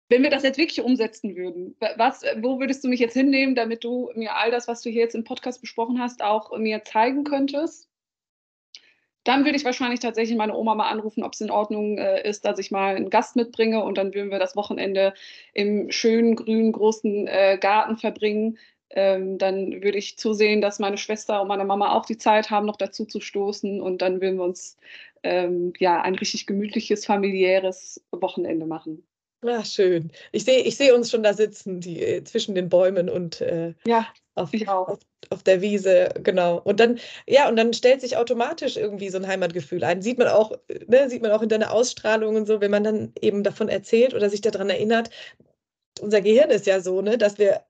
wenn 0.09 0.21
wir 0.21 0.29
das 0.29 0.43
jetzt 0.43 0.57
wirklich 0.57 0.81
umsetzen 0.81 1.35
würden, 1.35 1.75
was, 1.95 2.23
wo 2.41 2.59
würdest 2.59 2.83
du 2.83 2.89
mich 2.89 2.99
jetzt 2.99 3.13
hinnehmen, 3.13 3.55
damit 3.55 3.83
du 3.83 4.11
mir 4.15 4.35
all 4.35 4.51
das, 4.51 4.67
was 4.67 4.81
du 4.81 4.89
hier 4.89 5.03
jetzt 5.03 5.15
im 5.15 5.23
Podcast 5.23 5.61
besprochen 5.61 5.99
hast, 5.99 6.21
auch 6.23 6.57
mir 6.57 6.83
zeigen 6.83 7.23
könntest? 7.23 7.87
Dann 9.23 9.45
würde 9.45 9.57
ich 9.57 9.65
wahrscheinlich 9.65 9.99
tatsächlich 9.99 10.37
meine 10.37 10.55
Oma 10.55 10.75
mal 10.75 10.89
anrufen, 10.89 11.23
ob 11.23 11.33
es 11.33 11.41
in 11.41 11.51
Ordnung 11.51 11.97
äh, 11.97 12.27
ist, 12.27 12.43
dass 12.43 12.59
ich 12.59 12.71
mal 12.71 12.95
einen 12.95 13.09
Gast 13.09 13.35
mitbringe 13.35 13.83
und 13.83 13.97
dann 13.97 14.13
würden 14.13 14.31
wir 14.31 14.39
das 14.39 14.55
Wochenende 14.55 15.13
im 15.53 15.91
schönen, 15.91 16.35
grünen, 16.35 16.71
großen 16.71 17.27
äh, 17.27 17.57
Garten 17.61 17.97
verbringen 17.97 18.57
ähm, 18.91 19.37
dann 19.37 19.83
würde 19.83 19.97
ich 19.97 20.17
zusehen, 20.17 20.61
dass 20.61 20.79
meine 20.79 20.97
Schwester 20.97 21.41
und 21.41 21.47
meine 21.47 21.65
Mama 21.65 21.93
auch 21.93 22.05
die 22.05 22.17
Zeit 22.17 22.49
haben, 22.49 22.65
noch 22.65 22.77
dazu 22.77 23.05
zu 23.05 23.19
stoßen. 23.19 23.81
Und 23.81 24.01
dann 24.01 24.21
würden 24.21 24.37
wir 24.37 24.45
uns 24.45 24.77
ähm, 25.23 25.73
ja 25.79 26.01
ein 26.01 26.15
richtig 26.15 26.47
gemütliches, 26.47 27.05
familiäres 27.05 28.01
Wochenende 28.11 28.65
machen. 28.65 29.03
Ja, 29.43 29.63
schön. 29.63 30.11
Ich 30.33 30.43
sehe 30.43 30.63
ich 30.63 30.75
seh 30.75 30.91
uns 30.91 31.09
schon 31.09 31.23
da 31.23 31.33
sitzen, 31.33 31.79
die, 31.79 32.01
äh, 32.03 32.23
zwischen 32.25 32.55
den 32.55 32.67
Bäumen 32.67 33.09
und 33.09 33.39
äh, 33.39 33.73
ja, 33.85 34.07
auf, 34.35 34.51
auf, 34.67 34.99
auf, 35.29 35.43
der 35.43 35.61
Wiese, 35.61 36.09
genau. 36.23 36.59
Und 36.59 36.81
dann, 36.81 36.99
ja, 37.25 37.47
und 37.47 37.55
dann 37.55 37.73
stellt 37.73 38.01
sich 38.01 38.17
automatisch 38.17 38.75
irgendwie 38.75 39.09
so 39.09 39.17
ein 39.17 39.27
Heimatgefühl 39.27 39.83
ein. 39.85 40.01
Sieht 40.01 40.17
man 40.17 40.27
auch, 40.27 40.51
ne, 40.87 41.09
sieht 41.09 41.21
man 41.21 41.31
auch 41.31 41.41
in 41.41 41.49
deiner 41.49 41.71
Ausstrahlung 41.71 42.35
und 42.35 42.47
so, 42.47 42.59
wenn 42.59 42.71
man 42.71 42.83
dann 42.83 43.13
eben 43.21 43.43
davon 43.43 43.69
erzählt 43.69 44.13
oder 44.13 44.29
sich 44.29 44.41
daran 44.41 44.69
erinnert. 44.69 45.09
Unser 46.01 46.21
Gehirn 46.21 46.49
ist 46.49 46.65
ja 46.65 46.81
so, 46.81 47.01
ne, 47.01 47.17
dass 47.17 47.37
wir 47.37 47.61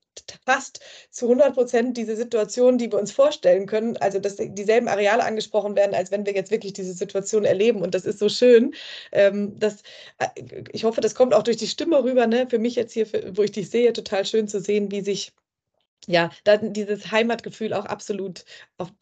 fast 0.46 0.80
zu 1.10 1.26
100 1.26 1.54
Prozent 1.54 1.98
diese 1.98 2.16
Situation, 2.16 2.78
die 2.78 2.92
wir 2.92 3.00
uns 3.00 3.12
vorstellen 3.12 3.66
können, 3.66 3.98
also 3.98 4.20
dass 4.20 4.38
dieselben 4.38 4.88
Areale 4.88 5.24
angesprochen 5.24 5.76
werden, 5.76 5.94
als 5.96 6.12
wenn 6.12 6.26
wir 6.26 6.34
jetzt 6.34 6.52
wirklich 6.52 6.74
diese 6.74 6.94
Situation 6.94 7.46
erleben. 7.46 7.82
Und 7.82 7.96
das 7.96 8.06
ist 8.06 8.20
so 8.20 8.30
schön. 8.30 8.74
Ähm, 9.12 9.58
dass, 9.60 9.82
äh, 10.18 10.28
ich 10.72 10.84
hoffe, 10.84 11.02
das 11.02 11.16
kommt 11.16 11.34
auch 11.34 11.44
durch 11.44 11.58
die 11.58 11.68
Stimme 11.68 12.04
rüber. 12.04 12.28
Ne? 12.28 12.48
Für 12.50 12.60
mich 12.60 12.76
jetzt 12.76 12.94
hier, 12.94 13.08
wo 13.36 13.44
ich 13.44 13.52
dich 13.52 13.70
sehe, 13.70 13.94
total 13.94 14.26
schön 14.26 14.48
zu 14.48 14.60
sehen, 14.60 14.92
wie 14.92 15.02
sich 15.02 15.32
ja, 16.08 16.32
dieses 16.62 17.12
Heimatgefühl 17.12 17.74
auch 17.74 17.86
absolut 17.86 18.46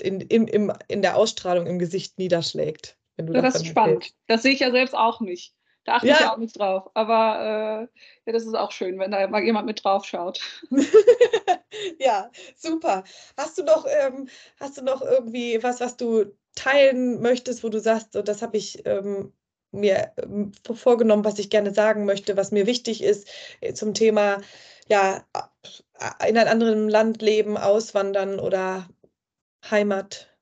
in, 0.01 0.21
in, 0.21 0.73
in, 0.87 1.01
der 1.01 1.15
Ausstrahlung 1.15 1.67
im 1.67 1.79
Gesicht 1.79 2.17
niederschlägt. 2.17 2.97
das 3.17 3.55
ist 3.55 3.67
spannend. 3.67 4.13
Das 4.27 4.41
sehe 4.41 4.51
ich 4.51 4.59
ja 4.59 4.71
selbst 4.71 4.95
auch 4.95 5.21
nicht. 5.21 5.53
Da 5.87 5.93
achte 5.95 6.07
ja. 6.07 6.13
ich 6.15 6.19
ja 6.19 6.33
auch 6.33 6.37
nicht 6.37 6.59
drauf. 6.59 6.89
Aber 6.95 7.39
äh, 7.39 7.99
ja, 8.25 8.33
das 8.33 8.45
ist 8.45 8.55
auch 8.55 8.71
schön, 8.73 8.99
wenn 8.99 9.11
da 9.11 9.25
mal 9.27 9.41
jemand 9.41 9.67
mit 9.67 9.85
drauf 9.85 10.03
schaut. 10.03 10.41
ja, 11.99 12.29
super. 12.57 13.05
Hast 13.37 13.57
du 13.57 13.63
noch, 13.63 13.85
ähm, 13.87 14.27
hast 14.59 14.77
du 14.77 14.81
noch 14.81 15.01
irgendwie 15.01 15.63
was, 15.63 15.79
was 15.79 15.95
du 15.95 16.25
teilen 16.55 17.21
möchtest, 17.21 17.63
wo 17.63 17.69
du 17.69 17.79
sagst, 17.79 18.11
so, 18.11 18.21
das 18.21 18.41
habe 18.41 18.57
ich 18.57 18.85
ähm, 18.85 19.31
mir 19.71 20.11
ähm, 20.17 20.51
vorgenommen, 20.73 21.23
was 21.23 21.39
ich 21.39 21.49
gerne 21.49 21.73
sagen 21.73 22.03
möchte, 22.03 22.35
was 22.35 22.51
mir 22.51 22.67
wichtig 22.67 23.01
ist 23.01 23.29
äh, 23.61 23.73
zum 23.73 23.93
Thema, 23.93 24.41
ja, 24.89 25.23
in 26.27 26.37
einem 26.37 26.49
anderen 26.49 26.89
Land 26.89 27.21
leben, 27.21 27.55
auswandern 27.55 28.41
oder 28.41 28.89
Heimat? 29.71 30.35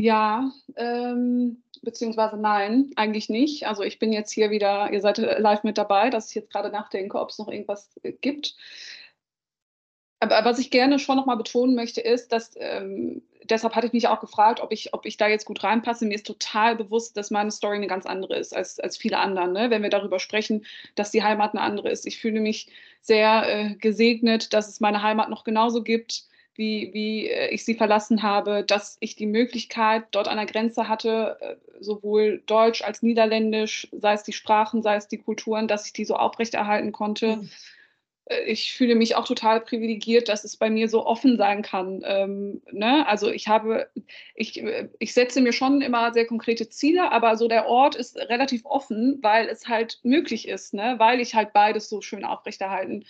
Ja, 0.00 0.50
ähm, 0.76 1.62
beziehungsweise 1.82 2.36
nein, 2.36 2.90
eigentlich 2.96 3.28
nicht. 3.28 3.66
Also 3.66 3.82
ich 3.82 3.98
bin 3.98 4.12
jetzt 4.12 4.32
hier 4.32 4.50
wieder, 4.50 4.92
ihr 4.92 5.00
seid 5.00 5.18
live 5.18 5.64
mit 5.64 5.78
dabei, 5.78 6.10
dass 6.10 6.28
ich 6.28 6.34
jetzt 6.34 6.50
gerade 6.50 6.70
nachdenke, 6.70 7.18
ob 7.18 7.30
es 7.30 7.38
noch 7.38 7.48
irgendwas 7.48 7.90
gibt. 8.20 8.56
Aber 10.20 10.44
was 10.44 10.60
ich 10.60 10.70
gerne 10.70 11.00
schon 11.00 11.16
nochmal 11.16 11.36
betonen 11.36 11.74
möchte, 11.74 12.00
ist, 12.00 12.30
dass 12.30 12.52
ähm, 12.56 13.22
deshalb 13.42 13.74
hatte 13.74 13.88
ich 13.88 13.92
mich 13.92 14.06
auch 14.06 14.20
gefragt, 14.20 14.60
ob 14.60 14.72
ich, 14.72 14.94
ob 14.94 15.04
ich 15.04 15.16
da 15.16 15.26
jetzt 15.26 15.46
gut 15.46 15.64
reinpasse. 15.64 16.06
Mir 16.06 16.14
ist 16.14 16.26
total 16.26 16.76
bewusst, 16.76 17.16
dass 17.16 17.32
meine 17.32 17.50
Story 17.50 17.76
eine 17.76 17.88
ganz 17.88 18.06
andere 18.06 18.36
ist 18.36 18.54
als, 18.54 18.78
als 18.78 18.96
viele 18.96 19.18
anderen. 19.18 19.52
Ne? 19.52 19.70
Wenn 19.70 19.82
wir 19.82 19.90
darüber 19.90 20.20
sprechen, 20.20 20.64
dass 20.94 21.10
die 21.10 21.24
Heimat 21.24 21.54
eine 21.54 21.62
andere 21.62 21.90
ist. 21.90 22.06
Ich 22.06 22.20
fühle 22.20 22.40
mich 22.40 22.68
sehr 23.00 23.44
äh, 23.48 23.74
gesegnet, 23.74 24.52
dass 24.52 24.68
es 24.68 24.78
meine 24.78 25.02
Heimat 25.02 25.28
noch 25.28 25.42
genauso 25.42 25.82
gibt 25.82 26.26
wie, 26.54 26.90
wie 26.92 27.28
äh, 27.28 27.48
ich 27.48 27.64
sie 27.64 27.74
verlassen 27.74 28.22
habe, 28.22 28.64
dass 28.64 28.96
ich 29.00 29.16
die 29.16 29.26
Möglichkeit 29.26 30.04
dort 30.10 30.28
an 30.28 30.36
der 30.36 30.46
Grenze 30.46 30.88
hatte, 30.88 31.38
äh, 31.40 31.56
sowohl 31.80 32.42
Deutsch 32.46 32.82
als 32.82 33.02
Niederländisch, 33.02 33.88
sei 33.92 34.12
es 34.12 34.22
die 34.22 34.32
Sprachen, 34.32 34.82
sei 34.82 34.96
es 34.96 35.08
die 35.08 35.18
Kulturen, 35.18 35.68
dass 35.68 35.86
ich 35.86 35.92
die 35.92 36.04
so 36.04 36.16
aufrechterhalten 36.16 36.92
konnte. 36.92 37.36
Mhm. 37.36 37.50
Ich 38.46 38.72
fühle 38.72 38.94
mich 38.94 39.16
auch 39.16 39.26
total 39.26 39.60
privilegiert, 39.60 40.28
dass 40.28 40.44
es 40.44 40.56
bei 40.56 40.70
mir 40.70 40.88
so 40.88 41.04
offen 41.04 41.36
sein 41.36 41.62
kann. 41.62 42.02
Ähm, 42.04 42.62
ne? 42.70 43.06
Also 43.08 43.30
ich 43.30 43.48
habe, 43.48 43.90
ich, 44.36 44.62
ich 45.00 45.12
setze 45.12 45.40
mir 45.40 45.52
schon 45.52 45.82
immer 45.82 46.12
sehr 46.12 46.26
konkrete 46.26 46.68
Ziele, 46.68 47.10
aber 47.10 47.36
so 47.36 47.48
der 47.48 47.66
Ort 47.66 47.96
ist 47.96 48.16
relativ 48.16 48.64
offen, 48.64 49.18
weil 49.22 49.48
es 49.48 49.66
halt 49.66 49.98
möglich 50.04 50.46
ist, 50.46 50.72
ne? 50.72 50.94
weil 50.98 51.20
ich 51.20 51.34
halt 51.34 51.52
beides 51.52 51.88
so 51.88 52.00
schön 52.00 52.24
aufrechterhalten 52.24 53.04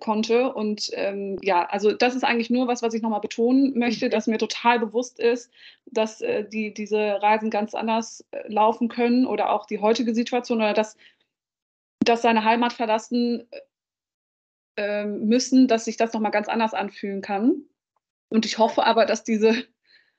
konnte. 0.00 0.52
Und 0.52 0.90
ähm, 0.94 1.38
ja, 1.42 1.66
also 1.66 1.92
das 1.92 2.14
ist 2.14 2.24
eigentlich 2.24 2.50
nur 2.50 2.68
was, 2.68 2.82
was 2.82 2.94
ich 2.94 3.02
nochmal 3.02 3.20
betonen 3.20 3.78
möchte, 3.78 4.06
mhm. 4.06 4.10
dass 4.10 4.26
mir 4.26 4.38
total 4.38 4.78
bewusst 4.78 5.18
ist, 5.18 5.50
dass 5.86 6.20
äh, 6.20 6.48
die, 6.48 6.72
diese 6.74 7.22
Reisen 7.22 7.50
ganz 7.50 7.74
anders 7.74 8.24
äh, 8.30 8.50
laufen 8.52 8.88
können 8.88 9.26
oder 9.26 9.50
auch 9.50 9.66
die 9.66 9.80
heutige 9.80 10.14
Situation 10.14 10.58
oder 10.58 10.74
dass, 10.74 10.96
dass 12.00 12.22
seine 12.22 12.44
Heimat 12.44 12.72
verlassen 12.72 13.48
äh, 14.76 15.04
müssen, 15.04 15.68
dass 15.68 15.86
sich 15.86 15.96
das 15.96 16.12
nochmal 16.12 16.32
ganz 16.32 16.48
anders 16.48 16.74
anfühlen 16.74 17.22
kann. 17.22 17.62
Und 18.28 18.46
ich 18.46 18.58
hoffe 18.58 18.84
aber, 18.84 19.06
dass 19.06 19.24
diese 19.24 19.64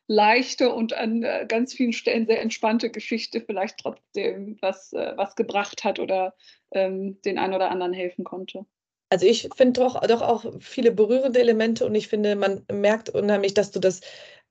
leichte 0.07 0.73
und 0.73 0.93
an 0.93 1.21
äh, 1.21 1.45
ganz 1.47 1.73
vielen 1.73 1.93
Stellen 1.93 2.25
sehr 2.25 2.41
entspannte 2.41 2.89
Geschichte 2.89 3.41
vielleicht 3.41 3.77
trotzdem 3.79 4.57
was, 4.59 4.91
äh, 4.91 5.13
was 5.15 5.35
gebracht 5.35 5.83
hat 5.83 5.99
oder 5.99 6.33
ähm, 6.71 7.21
den 7.21 7.37
einen 7.37 7.53
oder 7.53 7.69
anderen 7.69 7.93
helfen 7.93 8.23
konnte. 8.23 8.65
Also 9.11 9.25
ich 9.25 9.49
finde 9.55 9.79
doch, 9.81 9.99
doch 10.07 10.21
auch 10.21 10.45
viele 10.59 10.91
berührende 10.91 11.39
Elemente 11.39 11.85
und 11.85 11.95
ich 11.95 12.07
finde, 12.07 12.35
man 12.35 12.63
merkt 12.71 13.09
unheimlich, 13.09 13.55
dass 13.55 13.71
du 13.71 13.79
das 13.79 14.01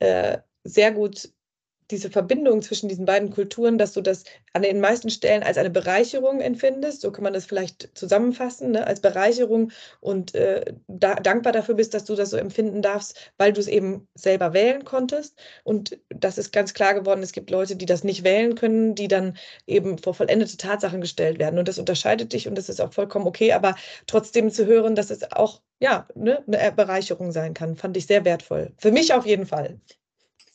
äh, 0.00 0.38
sehr 0.64 0.90
gut 0.92 1.30
diese 1.90 2.10
Verbindung 2.10 2.62
zwischen 2.62 2.88
diesen 2.88 3.06
beiden 3.06 3.30
Kulturen, 3.30 3.78
dass 3.78 3.92
du 3.92 4.00
das 4.00 4.24
an 4.52 4.62
den 4.62 4.80
meisten 4.80 5.10
Stellen 5.10 5.42
als 5.42 5.56
eine 5.56 5.70
Bereicherung 5.70 6.40
empfindest, 6.40 7.00
so 7.00 7.10
kann 7.10 7.24
man 7.24 7.32
das 7.32 7.46
vielleicht 7.46 7.96
zusammenfassen, 7.96 8.72
ne? 8.72 8.86
als 8.86 9.00
Bereicherung 9.00 9.72
und 10.00 10.34
äh, 10.34 10.74
da, 10.86 11.14
dankbar 11.14 11.52
dafür 11.52 11.74
bist, 11.74 11.94
dass 11.94 12.04
du 12.04 12.14
das 12.14 12.30
so 12.30 12.36
empfinden 12.36 12.82
darfst, 12.82 13.32
weil 13.38 13.52
du 13.52 13.60
es 13.60 13.68
eben 13.68 14.06
selber 14.14 14.52
wählen 14.52 14.84
konntest. 14.84 15.38
Und 15.64 15.98
das 16.08 16.38
ist 16.38 16.52
ganz 16.52 16.74
klar 16.74 16.94
geworden, 16.94 17.22
es 17.22 17.32
gibt 17.32 17.50
Leute, 17.50 17.76
die 17.76 17.86
das 17.86 18.04
nicht 18.04 18.24
wählen 18.24 18.54
können, 18.54 18.94
die 18.94 19.08
dann 19.08 19.36
eben 19.66 19.98
vor 19.98 20.14
vollendete 20.14 20.56
Tatsachen 20.56 21.00
gestellt 21.00 21.38
werden. 21.38 21.58
Und 21.58 21.68
das 21.68 21.78
unterscheidet 21.78 22.32
dich 22.32 22.48
und 22.48 22.56
das 22.56 22.68
ist 22.68 22.80
auch 22.80 22.92
vollkommen 22.92 23.26
okay, 23.26 23.52
aber 23.52 23.76
trotzdem 24.06 24.50
zu 24.50 24.66
hören, 24.66 24.94
dass 24.94 25.10
es 25.10 25.32
auch 25.32 25.60
ja, 25.80 26.08
ne, 26.14 26.42
eine 26.46 26.72
Bereicherung 26.72 27.32
sein 27.32 27.54
kann, 27.54 27.76
fand 27.76 27.96
ich 27.96 28.06
sehr 28.06 28.24
wertvoll. 28.24 28.72
Für 28.78 28.90
mich 28.90 29.14
auf 29.14 29.26
jeden 29.26 29.46
Fall 29.46 29.80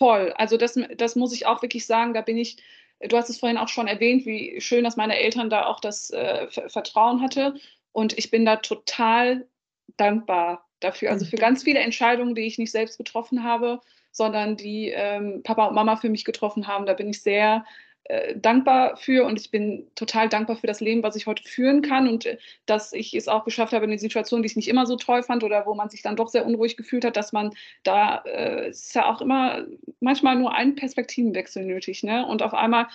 voll. 0.03 0.33
Also 0.33 0.57
das, 0.57 0.77
das 0.97 1.15
muss 1.15 1.33
ich 1.33 1.45
auch 1.45 1.61
wirklich 1.61 1.85
sagen, 1.85 2.13
da 2.13 2.19
bin 2.19 2.37
ich, 2.37 2.57
du 2.99 3.15
hast 3.15 3.29
es 3.29 3.39
vorhin 3.39 3.57
auch 3.57 3.69
schon 3.69 3.87
erwähnt, 3.87 4.25
wie 4.25 4.59
schön, 4.59 4.83
dass 4.83 4.97
meine 4.97 5.17
Eltern 5.17 5.49
da 5.49 5.65
auch 5.67 5.79
das 5.79 6.09
äh, 6.09 6.47
Vertrauen 6.67 7.21
hatte. 7.21 7.55
Und 7.93 8.17
ich 8.17 8.29
bin 8.29 8.43
da 8.43 8.57
total 8.57 9.47
dankbar 9.95 10.67
dafür. 10.81 11.09
Also 11.09 11.25
für 11.25 11.37
ganz 11.37 11.63
viele 11.63 11.79
Entscheidungen, 11.79 12.35
die 12.35 12.41
ich 12.41 12.57
nicht 12.57 12.71
selbst 12.71 12.97
getroffen 12.97 13.45
habe, 13.45 13.79
sondern 14.11 14.57
die 14.57 14.89
ähm, 14.89 15.41
Papa 15.41 15.67
und 15.67 15.75
Mama 15.75 15.95
für 15.95 16.09
mich 16.09 16.25
getroffen 16.25 16.67
haben. 16.67 16.85
Da 16.85 16.95
bin 16.95 17.07
ich 17.07 17.21
sehr 17.21 17.65
äh, 18.05 18.37
dankbar 18.37 18.97
für 18.97 19.25
und 19.25 19.39
ich 19.39 19.49
bin 19.49 19.89
total 19.95 20.27
dankbar 20.27 20.57
für 20.57 20.67
das 20.67 20.81
Leben, 20.81 21.03
was 21.03 21.15
ich 21.15 21.25
heute 21.25 21.43
führen 21.43 21.81
kann 21.81 22.09
und 22.09 22.25
äh, 22.25 22.37
dass 22.65 22.91
ich 22.91 23.13
es 23.13 23.29
auch 23.29 23.45
geschafft 23.45 23.71
habe, 23.71 23.85
in 23.85 23.91
eine 23.91 23.99
Situation, 23.99 24.41
die 24.41 24.47
ich 24.47 24.57
nicht 24.57 24.67
immer 24.67 24.85
so 24.85 24.97
toll 24.97 25.23
fand 25.23 25.43
oder 25.43 25.65
wo 25.65 25.73
man 25.73 25.89
sich 25.89 26.01
dann 26.01 26.17
doch 26.17 26.27
sehr 26.27 26.45
unruhig 26.45 26.75
gefühlt 26.75 27.05
hat, 27.05 27.15
dass 27.15 27.31
man 27.31 27.53
da, 27.83 28.17
äh, 28.25 28.69
ist 28.69 28.93
ja 28.93 29.09
auch 29.09 29.21
immer 29.21 29.65
manchmal 30.01 30.35
nur 30.35 30.53
einen 30.53 30.75
Perspektivenwechsel 30.75 31.65
nötig. 31.65 32.03
Ne? 32.03 32.25
Und 32.25 32.41
auf 32.43 32.53
einmal 32.53 32.87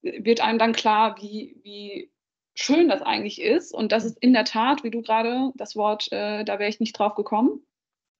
wird 0.00 0.40
einem 0.40 0.58
dann 0.58 0.72
klar, 0.72 1.16
wie, 1.20 1.56
wie 1.62 2.10
schön 2.54 2.88
das 2.88 3.02
eigentlich 3.02 3.42
ist 3.42 3.72
und 3.74 3.92
das 3.92 4.04
ist 4.06 4.18
in 4.18 4.32
der 4.32 4.44
Tat, 4.46 4.82
wie 4.82 4.90
du 4.90 5.02
gerade 5.02 5.52
das 5.56 5.76
Wort, 5.76 6.10
äh, 6.10 6.42
da 6.44 6.58
wäre 6.58 6.70
ich 6.70 6.80
nicht 6.80 6.98
drauf 6.98 7.14
gekommen, 7.16 7.66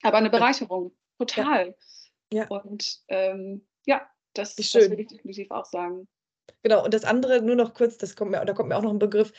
aber 0.02 0.18
eine 0.18 0.30
Bereicherung, 0.30 0.92
total. 1.18 1.74
Ja. 2.30 2.42
ja. 2.42 2.48
Und 2.48 3.00
ähm, 3.08 3.66
ja, 3.86 4.06
das, 4.34 4.56
das 4.56 4.74
will 4.74 5.00
ich 5.00 5.08
definitiv 5.08 5.50
auch 5.50 5.64
sagen. 5.64 6.06
Genau, 6.62 6.84
und 6.84 6.94
das 6.94 7.04
andere 7.04 7.42
nur 7.42 7.56
noch 7.56 7.74
kurz, 7.74 7.98
das 7.98 8.16
kommt 8.16 8.30
mir, 8.30 8.44
da 8.44 8.52
kommt 8.54 8.68
mir 8.70 8.76
auch 8.76 8.82
noch 8.82 8.90
ein 8.90 8.98
Begriff, 8.98 9.32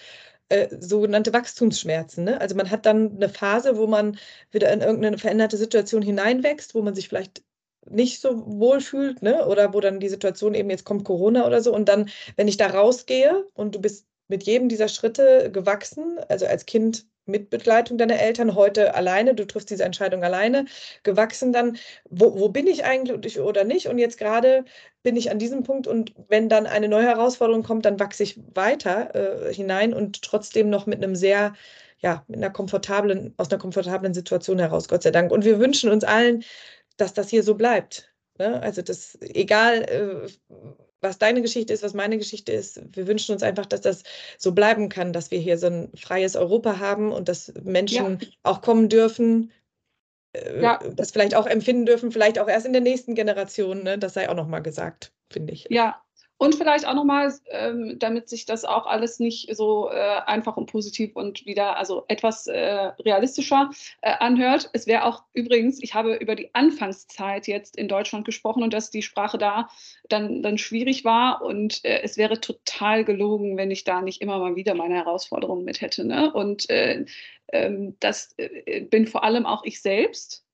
äh, 0.50 0.68
sogenannte 0.80 1.34
Wachstumsschmerzen. 1.34 2.24
Ne? 2.24 2.40
Also 2.40 2.56
man 2.56 2.70
hat 2.70 2.86
dann 2.86 3.16
eine 3.16 3.30
Phase, 3.30 3.78
wo 3.78 3.88
man 3.88 4.18
wieder 4.52 4.72
in 4.72 4.82
irgendeine 4.82 5.18
veränderte 5.18 5.58
Situation 5.58 6.02
hineinwächst, 6.02 6.76
wo 6.76 6.82
man 6.82 6.96
sich 6.96 7.10
vielleicht 7.10 7.44
nicht 7.88 8.22
so 8.22 8.46
wohl 8.60 8.82
fühlt, 8.82 9.22
ne? 9.22 9.46
Oder 9.48 9.74
wo 9.74 9.80
dann 9.80 10.00
die 10.00 10.10
Situation 10.10 10.56
eben 10.56 10.70
jetzt 10.72 10.86
kommt 10.86 11.04
Corona 11.06 11.46
oder 11.46 11.62
so. 11.62 11.74
Und 11.74 11.88
dann, 11.90 12.10
wenn 12.36 12.48
ich 12.48 12.58
da 12.58 12.68
rausgehe 12.68 13.48
und 13.54 13.76
du 13.76 13.82
bist 13.82 14.08
mit 14.28 14.44
jedem 14.44 14.70
dieser 14.70 14.88
Schritte 14.88 15.52
gewachsen, 15.52 16.18
also 16.30 16.48
als 16.48 16.66
Kind 16.66 17.06
mit 17.26 17.50
Begleitung 17.50 17.98
deiner 17.98 18.20
Eltern, 18.20 18.56
heute 18.56 18.96
alleine, 18.96 19.36
du 19.36 19.46
triffst 19.46 19.70
diese 19.70 19.84
Entscheidung 19.84 20.24
alleine, 20.24 20.66
gewachsen 21.04 21.52
dann, 21.52 21.78
wo, 22.10 22.40
wo 22.40 22.50
bin 22.50 22.68
ich 22.68 22.86
eigentlich 22.86 23.40
oder 23.40 23.64
nicht? 23.64 23.88
Und 23.88 23.98
jetzt 23.98 24.18
gerade 24.18 24.66
bin 25.04 25.16
ich 25.16 25.32
an 25.32 25.40
diesem 25.40 25.64
Punkt 25.64 25.88
und 25.88 26.14
wenn 26.28 26.50
dann 26.50 26.66
eine 26.66 26.88
neue 26.88 27.06
Herausforderung 27.06 27.64
kommt, 27.64 27.86
dann 27.86 28.00
wachse 28.00 28.24
ich 28.24 28.40
weiter 28.54 29.16
äh, 29.50 29.54
hinein 29.54 29.94
und 29.94 30.22
trotzdem 30.22 30.70
noch 30.70 30.86
mit 30.86 31.04
einem 31.04 31.16
sehr, 31.16 31.54
ja, 32.00 32.24
mit 32.28 32.38
einer 32.38 32.52
komfortablen, 32.52 33.34
aus 33.38 33.50
einer 33.52 33.60
komfortablen 33.60 34.14
Situation 34.14 34.60
heraus, 34.60 34.88
Gott 34.88 35.04
sei 35.04 35.12
Dank. 35.12 35.32
Und 35.32 35.46
wir 35.46 35.60
wünschen 35.60 35.92
uns 35.92 36.04
allen, 36.04 36.44
dass 36.98 37.14
das 37.14 37.30
hier 37.30 37.44
so 37.44 37.56
bleibt. 37.56 38.12
Ne? 38.38 38.62
Also 38.62 38.82
das, 38.82 39.18
egal 39.22 39.84
äh, 39.84 40.28
was 41.08 41.18
deine 41.18 41.42
Geschichte 41.42 41.74
ist, 41.74 41.84
was 41.84 41.94
meine 41.94 42.18
Geschichte 42.18 42.52
ist. 42.52 42.82
Wir 42.96 43.08
wünschen 43.08 43.34
uns 43.34 43.44
einfach, 43.44 43.66
dass 43.66 43.82
das 43.82 44.04
so 44.38 44.52
bleiben 44.52 44.90
kann, 44.90 45.14
dass 45.14 45.32
wir 45.32 45.40
hier 45.40 45.58
so 45.58 45.68
ein 45.68 45.92
freies 45.96 46.36
Europa 46.36 46.80
haben 46.80 47.12
und 47.12 47.30
dass 47.30 47.54
Menschen 47.64 48.20
ja. 48.22 48.28
auch 48.44 48.62
kommen 48.62 48.90
dürfen, 48.90 49.52
äh, 50.34 50.62
ja. 50.62 50.80
das 50.96 51.12
vielleicht 51.12 51.36
auch 51.36 51.48
empfinden 51.48 51.86
dürfen, 51.86 52.12
vielleicht 52.12 52.40
auch 52.40 52.48
erst 52.48 52.66
in 52.66 52.74
der 52.74 52.82
nächsten 52.82 53.16
Generation. 53.16 53.84
Ne? 53.84 53.98
Das 53.98 54.14
sei 54.14 54.30
auch 54.30 54.36
nochmal 54.36 54.62
gesagt, 54.62 55.14
finde 55.32 55.54
ich. 55.54 55.68
Ja, 55.70 56.05
und 56.38 56.56
vielleicht 56.56 56.86
auch 56.86 56.94
nochmal, 56.94 57.34
ähm, 57.50 57.98
damit 57.98 58.28
sich 58.28 58.46
das 58.46 58.66
auch 58.66 58.88
alles 58.88 59.20
nicht 59.20 59.56
so 59.56 59.90
äh, 59.90 60.22
einfach 60.26 60.58
und 60.58 60.70
positiv 60.70 61.16
und 61.16 61.46
wieder, 61.46 61.78
also 61.78 62.04
etwas 62.10 62.48
äh, 62.48 62.92
realistischer 63.00 63.72
äh, 64.02 64.12
anhört. 64.20 64.70
Es 64.74 64.86
wäre 64.86 65.06
auch 65.06 65.24
übrigens, 65.34 65.82
ich 65.82 65.94
habe 65.94 66.16
über 66.16 66.36
die 66.36 66.54
Anfangszeit 66.54 67.48
jetzt 67.48 67.78
in 67.78 67.88
Deutschland 67.88 68.26
gesprochen 68.26 68.64
und 68.64 68.74
dass 68.74 68.92
die 68.92 69.02
Sprache 69.02 69.38
da 69.38 69.70
dann, 70.10 70.44
dann 70.44 70.58
schwierig 70.58 71.06
war. 71.06 71.42
Und 71.42 71.84
äh, 71.86 72.02
es 72.04 72.18
wäre 72.18 72.42
total 72.42 73.06
gelogen, 73.06 73.56
wenn 73.56 73.72
ich 73.72 73.86
da 73.86 74.02
nicht 74.02 74.22
immer 74.22 74.38
mal 74.40 74.58
wieder 74.58 74.76
meine 74.76 74.96
Herausforderungen 74.96 75.64
mit 75.64 75.80
hätte. 75.80 76.06
Ne? 76.06 76.34
Und 76.34 76.70
äh, 76.70 77.06
ähm, 77.54 77.96
das 78.02 78.34
äh, 78.38 78.82
bin 78.82 79.08
vor 79.08 79.24
allem 79.24 79.46
auch 79.46 79.64
ich 79.64 79.82
selbst 79.82 80.45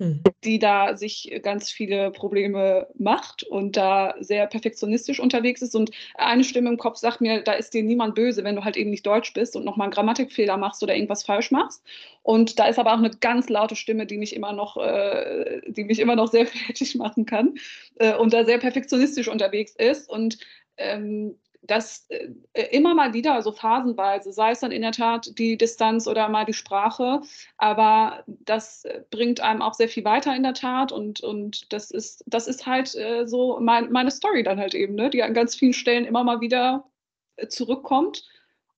Mhm. 0.00 0.22
die 0.44 0.60
da 0.60 0.96
sich 0.96 1.40
ganz 1.42 1.72
viele 1.72 2.12
Probleme 2.12 2.86
macht 2.96 3.42
und 3.42 3.76
da 3.76 4.14
sehr 4.20 4.46
perfektionistisch 4.46 5.18
unterwegs 5.18 5.60
ist. 5.60 5.74
Und 5.74 5.90
eine 6.14 6.44
Stimme 6.44 6.70
im 6.70 6.76
Kopf 6.76 6.98
sagt 6.98 7.20
mir, 7.20 7.42
da 7.42 7.52
ist 7.52 7.74
dir 7.74 7.82
niemand 7.82 8.14
böse, 8.14 8.44
wenn 8.44 8.54
du 8.54 8.62
halt 8.62 8.76
eben 8.76 8.90
nicht 8.90 9.04
Deutsch 9.04 9.32
bist 9.32 9.56
und 9.56 9.64
nochmal 9.64 9.86
einen 9.86 9.92
Grammatikfehler 9.92 10.56
machst 10.56 10.84
oder 10.84 10.94
irgendwas 10.94 11.24
falsch 11.24 11.50
machst. 11.50 11.82
Und 12.22 12.60
da 12.60 12.66
ist 12.66 12.78
aber 12.78 12.92
auch 12.92 12.98
eine 12.98 13.10
ganz 13.10 13.48
laute 13.48 13.74
Stimme, 13.74 14.06
die 14.06 14.18
mich 14.18 14.36
immer 14.36 14.52
noch, 14.52 14.76
äh, 14.76 15.62
die 15.66 15.82
mich 15.82 15.98
immer 15.98 16.14
noch 16.14 16.28
sehr 16.28 16.46
fertig 16.46 16.94
machen 16.94 17.26
kann 17.26 17.54
äh, 17.96 18.14
und 18.14 18.32
da 18.32 18.44
sehr 18.44 18.58
perfektionistisch 18.58 19.26
unterwegs 19.26 19.74
ist. 19.76 20.08
Und 20.08 20.38
ähm, 20.76 21.34
das 21.68 22.06
äh, 22.08 22.28
immer 22.72 22.94
mal 22.94 23.12
wieder, 23.12 23.40
so 23.42 23.52
phasenweise, 23.52 24.32
sei 24.32 24.50
es 24.50 24.60
dann 24.60 24.72
in 24.72 24.82
der 24.82 24.92
Tat 24.92 25.38
die 25.38 25.56
Distanz 25.56 26.08
oder 26.08 26.28
mal 26.28 26.44
die 26.44 26.54
Sprache, 26.54 27.20
aber 27.58 28.24
das 28.26 28.84
bringt 29.10 29.40
einem 29.40 29.62
auch 29.62 29.74
sehr 29.74 29.88
viel 29.88 30.04
weiter 30.04 30.34
in 30.34 30.42
der 30.42 30.54
Tat 30.54 30.90
und, 30.90 31.20
und 31.20 31.72
das, 31.72 31.90
ist, 31.90 32.24
das 32.26 32.48
ist 32.48 32.66
halt 32.66 32.94
äh, 32.96 33.26
so 33.26 33.60
mein, 33.60 33.92
meine 33.92 34.10
Story 34.10 34.42
dann 34.42 34.58
halt 34.58 34.74
eben, 34.74 34.94
ne, 34.94 35.10
die 35.10 35.22
an 35.22 35.34
ganz 35.34 35.54
vielen 35.54 35.74
Stellen 35.74 36.06
immer 36.06 36.24
mal 36.24 36.40
wieder 36.40 36.90
äh, 37.36 37.46
zurückkommt 37.48 38.24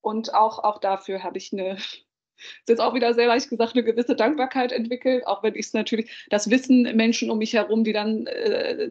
und 0.01 0.33
auch, 0.33 0.59
auch 0.59 0.79
dafür 0.79 1.23
habe 1.23 1.37
ich 1.37 1.53
eine 1.53 1.77
ist 2.59 2.69
jetzt 2.69 2.81
auch 2.81 2.93
wieder 2.93 3.13
sehr 3.13 3.27
leicht 3.27 3.49
gesagt, 3.49 3.73
eine 3.73 3.83
gewisse 3.83 4.15
Dankbarkeit 4.15 4.71
entwickelt, 4.71 5.25
auch 5.27 5.43
wenn 5.43 5.55
ich 5.55 5.67
es 5.67 5.73
natürlich, 5.73 6.27
das 6.29 6.49
wissen 6.49 6.83
Menschen 6.95 7.29
um 7.29 7.37
mich 7.37 7.53
herum, 7.53 7.83
die 7.83 7.93
dann, 7.93 8.27
äh, 8.27 8.89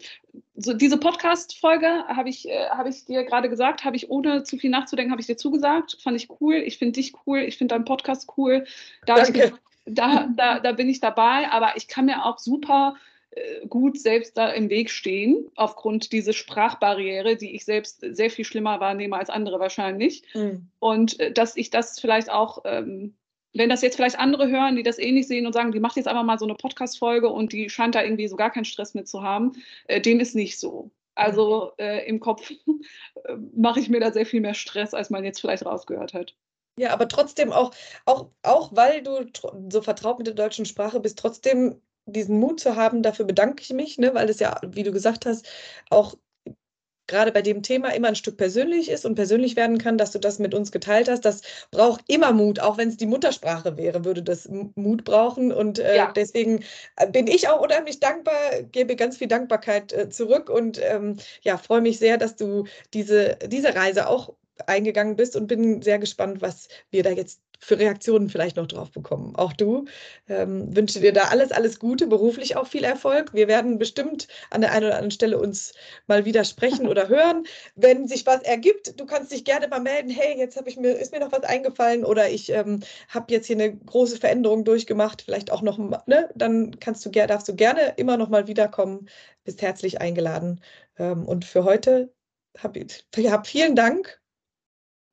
so 0.57 0.75
diese 0.75 0.99
Podcast-Folge 0.99 2.05
habe 2.09 2.29
ich, 2.29 2.49
äh, 2.49 2.69
hab 2.71 2.87
ich 2.87 3.05
dir 3.05 3.25
gerade 3.25 3.49
gesagt, 3.49 3.85
habe 3.85 3.97
ich 3.97 4.11
ohne 4.11 4.43
zu 4.43 4.57
viel 4.59 4.71
nachzudenken, 4.71 5.13
habe 5.13 5.21
ich 5.21 5.27
dir 5.27 5.37
zugesagt, 5.37 5.99
fand 6.03 6.17
ich 6.17 6.29
cool, 6.41 6.55
ich 6.55 6.79
finde 6.79 6.93
dich 6.93 7.15
cool, 7.27 7.39
ich 7.41 7.59
finde 7.59 7.75
deinen 7.75 7.85
Podcast 7.85 8.29
cool. 8.37 8.65
Da. 9.07 9.23
Ich, 9.23 9.53
da, 9.87 10.29
da, 10.37 10.61
da 10.61 10.73
bin 10.73 10.89
ich 10.89 11.01
dabei, 11.01 11.49
aber 11.51 11.73
ich 11.77 11.89
kann 11.89 12.07
mir 12.07 12.25
auch 12.25 12.39
super 12.39 12.97
äh, 13.31 13.67
gut 13.69 13.99
selbst 13.99 14.37
da 14.37 14.51
im 14.51 14.69
Weg 14.71 14.91
stehen, 14.91 15.51
aufgrund 15.55 16.13
dieser 16.13 16.33
Sprachbarriere, 16.33 17.37
die 17.37 17.55
ich 17.55 17.65
selbst 17.65 18.01
sehr 18.01 18.31
viel 18.31 18.45
schlimmer 18.45 18.81
wahrnehme 18.81 19.17
als 19.17 19.31
andere 19.31 19.61
wahrscheinlich. 19.61 20.23
Mhm. 20.35 20.69
Und 20.79 21.21
äh, 21.21 21.33
dass 21.33 21.57
ich 21.57 21.71
das 21.71 22.01
vielleicht 22.01 22.31
auch 22.31 22.63
ähm, 22.65 23.15
wenn 23.53 23.69
das 23.69 23.83
jetzt 23.83 23.97
vielleicht 23.97 24.19
andere 24.19 24.49
hören, 24.49 24.77
die 24.77 24.83
das 24.83 24.99
ähnlich 24.99 25.27
sehen 25.27 25.47
und 25.47 25.53
sagen, 25.53 25.73
die 25.73 25.81
macht 25.81 25.97
jetzt 25.97 26.09
einfach 26.09 26.23
mal 26.23 26.39
so 26.39 26.45
eine 26.45 26.55
Podcast-Folge 26.55 27.29
und 27.29 27.53
die 27.53 27.69
scheint 27.69 27.95
da 27.95 28.03
irgendwie 28.03 28.29
so 28.29 28.37
gar 28.37 28.51
keinen 28.51 28.65
Stress 28.65 28.95
mit 28.95 29.09
zu 29.09 29.23
haben, 29.23 29.53
äh, 29.89 30.01
dem 30.01 30.21
ist 30.21 30.35
nicht 30.35 30.59
so. 30.59 30.91
Also 31.15 31.73
äh, 31.79 32.07
im 32.07 32.21
Kopf 32.21 32.51
äh, 33.25 33.37
mache 33.55 33.81
ich 33.81 33.89
mir 33.89 34.01
da 34.01 34.13
sehr 34.13 34.27
viel 34.27 34.41
mehr 34.41 34.55
Stress, 34.55 34.95
als 34.95 35.11
man 35.11 35.25
jetzt 35.25 35.41
vielleicht 35.41 35.67
rausgehört 35.67 36.15
hat. 36.15 36.37
Ja, 36.79 36.91
aber 36.91 37.09
trotzdem 37.09 37.53
auch, 37.53 37.73
auch, 38.07 38.31
auch 38.43 38.75
weil 38.75 39.03
du 39.03 39.27
so 39.71 39.83
vertraut 39.83 40.19
mit 40.19 40.27
der 40.27 40.35
deutschen 40.35 40.65
Sprache 40.65 41.01
bist, 41.01 41.19
trotzdem 41.19 41.81
diesen 42.07 42.39
Mut 42.39 42.61
zu 42.61 42.77
haben, 42.77 43.03
dafür 43.03 43.27
bedanke 43.27 43.63
ich 43.63 43.71
mich, 43.71 43.99
ne, 43.99 44.15
weil 44.15 44.29
es 44.31 44.41
ja, 44.41 44.59
wie 44.67 44.83
du 44.83 44.93
gesagt 44.93 45.27
hast, 45.27 45.47
auch 45.91 46.15
gerade 47.11 47.33
bei 47.33 47.43
dem 47.43 47.63
Thema 47.63 47.91
immer 47.95 48.09
ein 48.09 48.15
Stück 48.15 48.39
persönlich 48.39 48.91
ist 48.91 49.05
und 49.05 49.17
persönlich 49.17 49.57
werden 49.57 49.77
kann, 49.77 49.99
dass 49.99 50.13
du 50.13 50.19
das 50.19 50.39
mit 50.39 50.55
uns 50.55 50.73
geteilt 50.73 51.09
hast. 51.09 51.25
Das 51.27 51.43
braucht 51.71 52.03
immer 52.07 52.33
Mut, 52.33 52.61
auch 52.61 52.79
wenn 52.79 52.89
es 52.89 52.97
die 52.97 53.07
Muttersprache 53.07 53.77
wäre, 53.77 54.05
würde 54.05 54.23
das 54.23 54.49
Mut 54.49 55.05
brauchen. 55.05 55.53
Und 55.53 55.79
äh, 55.79 55.97
ja. 55.97 56.13
deswegen 56.17 56.65
äh, 56.97 57.07
bin 57.11 57.27
ich 57.27 57.49
auch 57.49 57.61
unheimlich 57.61 58.01
dankbar, 58.01 58.63
gebe 58.73 58.97
ganz 58.97 59.19
viel 59.19 59.29
Dankbarkeit 59.29 59.93
äh, 59.93 60.09
zurück 60.09 60.49
und 60.49 60.81
ähm, 60.83 61.17
ja, 61.43 61.59
freue 61.59 61.83
mich 61.83 61.99
sehr, 61.99 62.17
dass 62.17 62.37
du 62.37 62.65
diese, 62.95 63.37
diese 63.47 63.75
Reise 63.75 64.09
auch 64.09 64.33
eingegangen 64.67 65.17
bist 65.17 65.37
und 65.37 65.47
bin 65.47 65.83
sehr 65.83 65.99
gespannt, 65.99 66.41
was 66.43 66.69
wir 66.91 67.03
da 67.03 67.11
jetzt 67.11 67.41
für 67.61 67.79
Reaktionen 67.79 68.29
vielleicht 68.31 68.57
noch 68.57 68.67
drauf 68.67 68.91
bekommen. 68.91 69.37
Auch 69.37 69.53
du 69.53 69.85
ähm, 70.29 70.75
wünsche 70.75 71.01
dir 71.01 71.13
da 71.13 71.25
alles, 71.25 71.53
alles 71.53 71.79
Gute, 71.79 72.07
beruflich 72.07 72.57
auch 72.57 72.67
viel 72.67 72.85
Erfolg. 72.85 73.35
Wir 73.35 73.49
werden 73.49 73.79
bestimmt 73.79 74.29
an 74.51 74.63
der 74.63 74.73
einen 74.73 74.87
oder 74.87 74.95
anderen 74.95 75.11
Stelle 75.11 75.39
uns 75.39 75.73
mal 76.07 76.25
wieder 76.25 76.45
sprechen 76.45 76.89
oder 76.89 77.09
hören. 77.09 77.45
Wenn 77.75 78.09
sich 78.09 78.27
was 78.27 78.43
ergibt, 78.43 78.99
du 78.99 79.07
kannst 79.07 79.31
dich 79.33 79.45
gerne 79.45 79.69
mal 79.69 79.81
melden. 79.81 80.11
Hey, 80.11 80.39
jetzt 80.39 80.61
ich 80.67 80.77
mir, 80.77 80.93
ist 80.93 81.13
mir 81.13 81.21
noch 81.21 81.33
was 81.33 81.43
eingefallen 81.45 82.05
oder 82.05 82.31
ich 82.31 82.51
ähm, 82.51 82.81
habe 83.09 83.33
jetzt 83.33 83.47
hier 83.47 83.57
eine 83.57 83.77
große 83.77 84.19
Veränderung 84.19 84.65
durchgemacht, 84.65 85.23
vielleicht 85.23 85.51
auch 85.51 85.63
noch, 85.63 85.79
ne? 86.07 86.31
Dann 86.35 86.79
kannst 86.81 87.05
du, 87.05 87.11
darfst 87.11 87.49
du 87.49 87.55
gerne 87.55 87.95
immer 87.97 88.17
noch 88.17 88.29
mal 88.29 88.47
wiederkommen. 88.47 89.09
Bist 89.45 89.63
herzlich 89.63 90.01
eingeladen. 90.01 90.61
Ähm, 90.99 91.27
und 91.27 91.45
für 91.45 91.65
heute 91.65 92.13
hab, 92.59 92.77
hab 92.77 93.47
vielen 93.47 93.77
Dank 93.77 94.21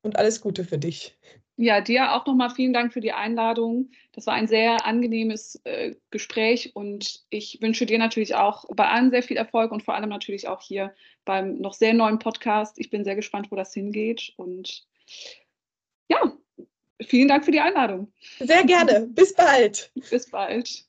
und 0.02 0.16
alles 0.16 0.40
Gute 0.40 0.64
für 0.64 0.78
dich. 0.78 1.18
Ja, 1.60 1.80
dir 1.80 2.14
auch 2.14 2.24
nochmal 2.24 2.50
vielen 2.50 2.72
Dank 2.72 2.92
für 2.92 3.00
die 3.00 3.10
Einladung. 3.10 3.90
Das 4.12 4.28
war 4.28 4.34
ein 4.34 4.46
sehr 4.46 4.86
angenehmes 4.86 5.60
äh, 5.64 5.96
Gespräch 6.12 6.76
und 6.76 7.24
ich 7.30 7.58
wünsche 7.60 7.84
dir 7.84 7.98
natürlich 7.98 8.36
auch 8.36 8.64
bei 8.76 8.86
allem 8.86 9.10
sehr 9.10 9.24
viel 9.24 9.36
Erfolg 9.36 9.72
und 9.72 9.82
vor 9.82 9.96
allem 9.96 10.08
natürlich 10.08 10.46
auch 10.46 10.62
hier 10.62 10.94
beim 11.24 11.56
noch 11.58 11.74
sehr 11.74 11.94
neuen 11.94 12.20
Podcast. 12.20 12.78
Ich 12.78 12.90
bin 12.90 13.02
sehr 13.02 13.16
gespannt, 13.16 13.50
wo 13.50 13.56
das 13.56 13.74
hingeht 13.74 14.34
und 14.36 14.86
ja, 16.08 16.32
vielen 17.02 17.26
Dank 17.26 17.44
für 17.44 17.50
die 17.50 17.60
Einladung. 17.60 18.12
Sehr 18.38 18.62
gerne. 18.62 19.08
Bis 19.10 19.34
bald. 19.34 19.90
Bis 20.10 20.30
bald. 20.30 20.86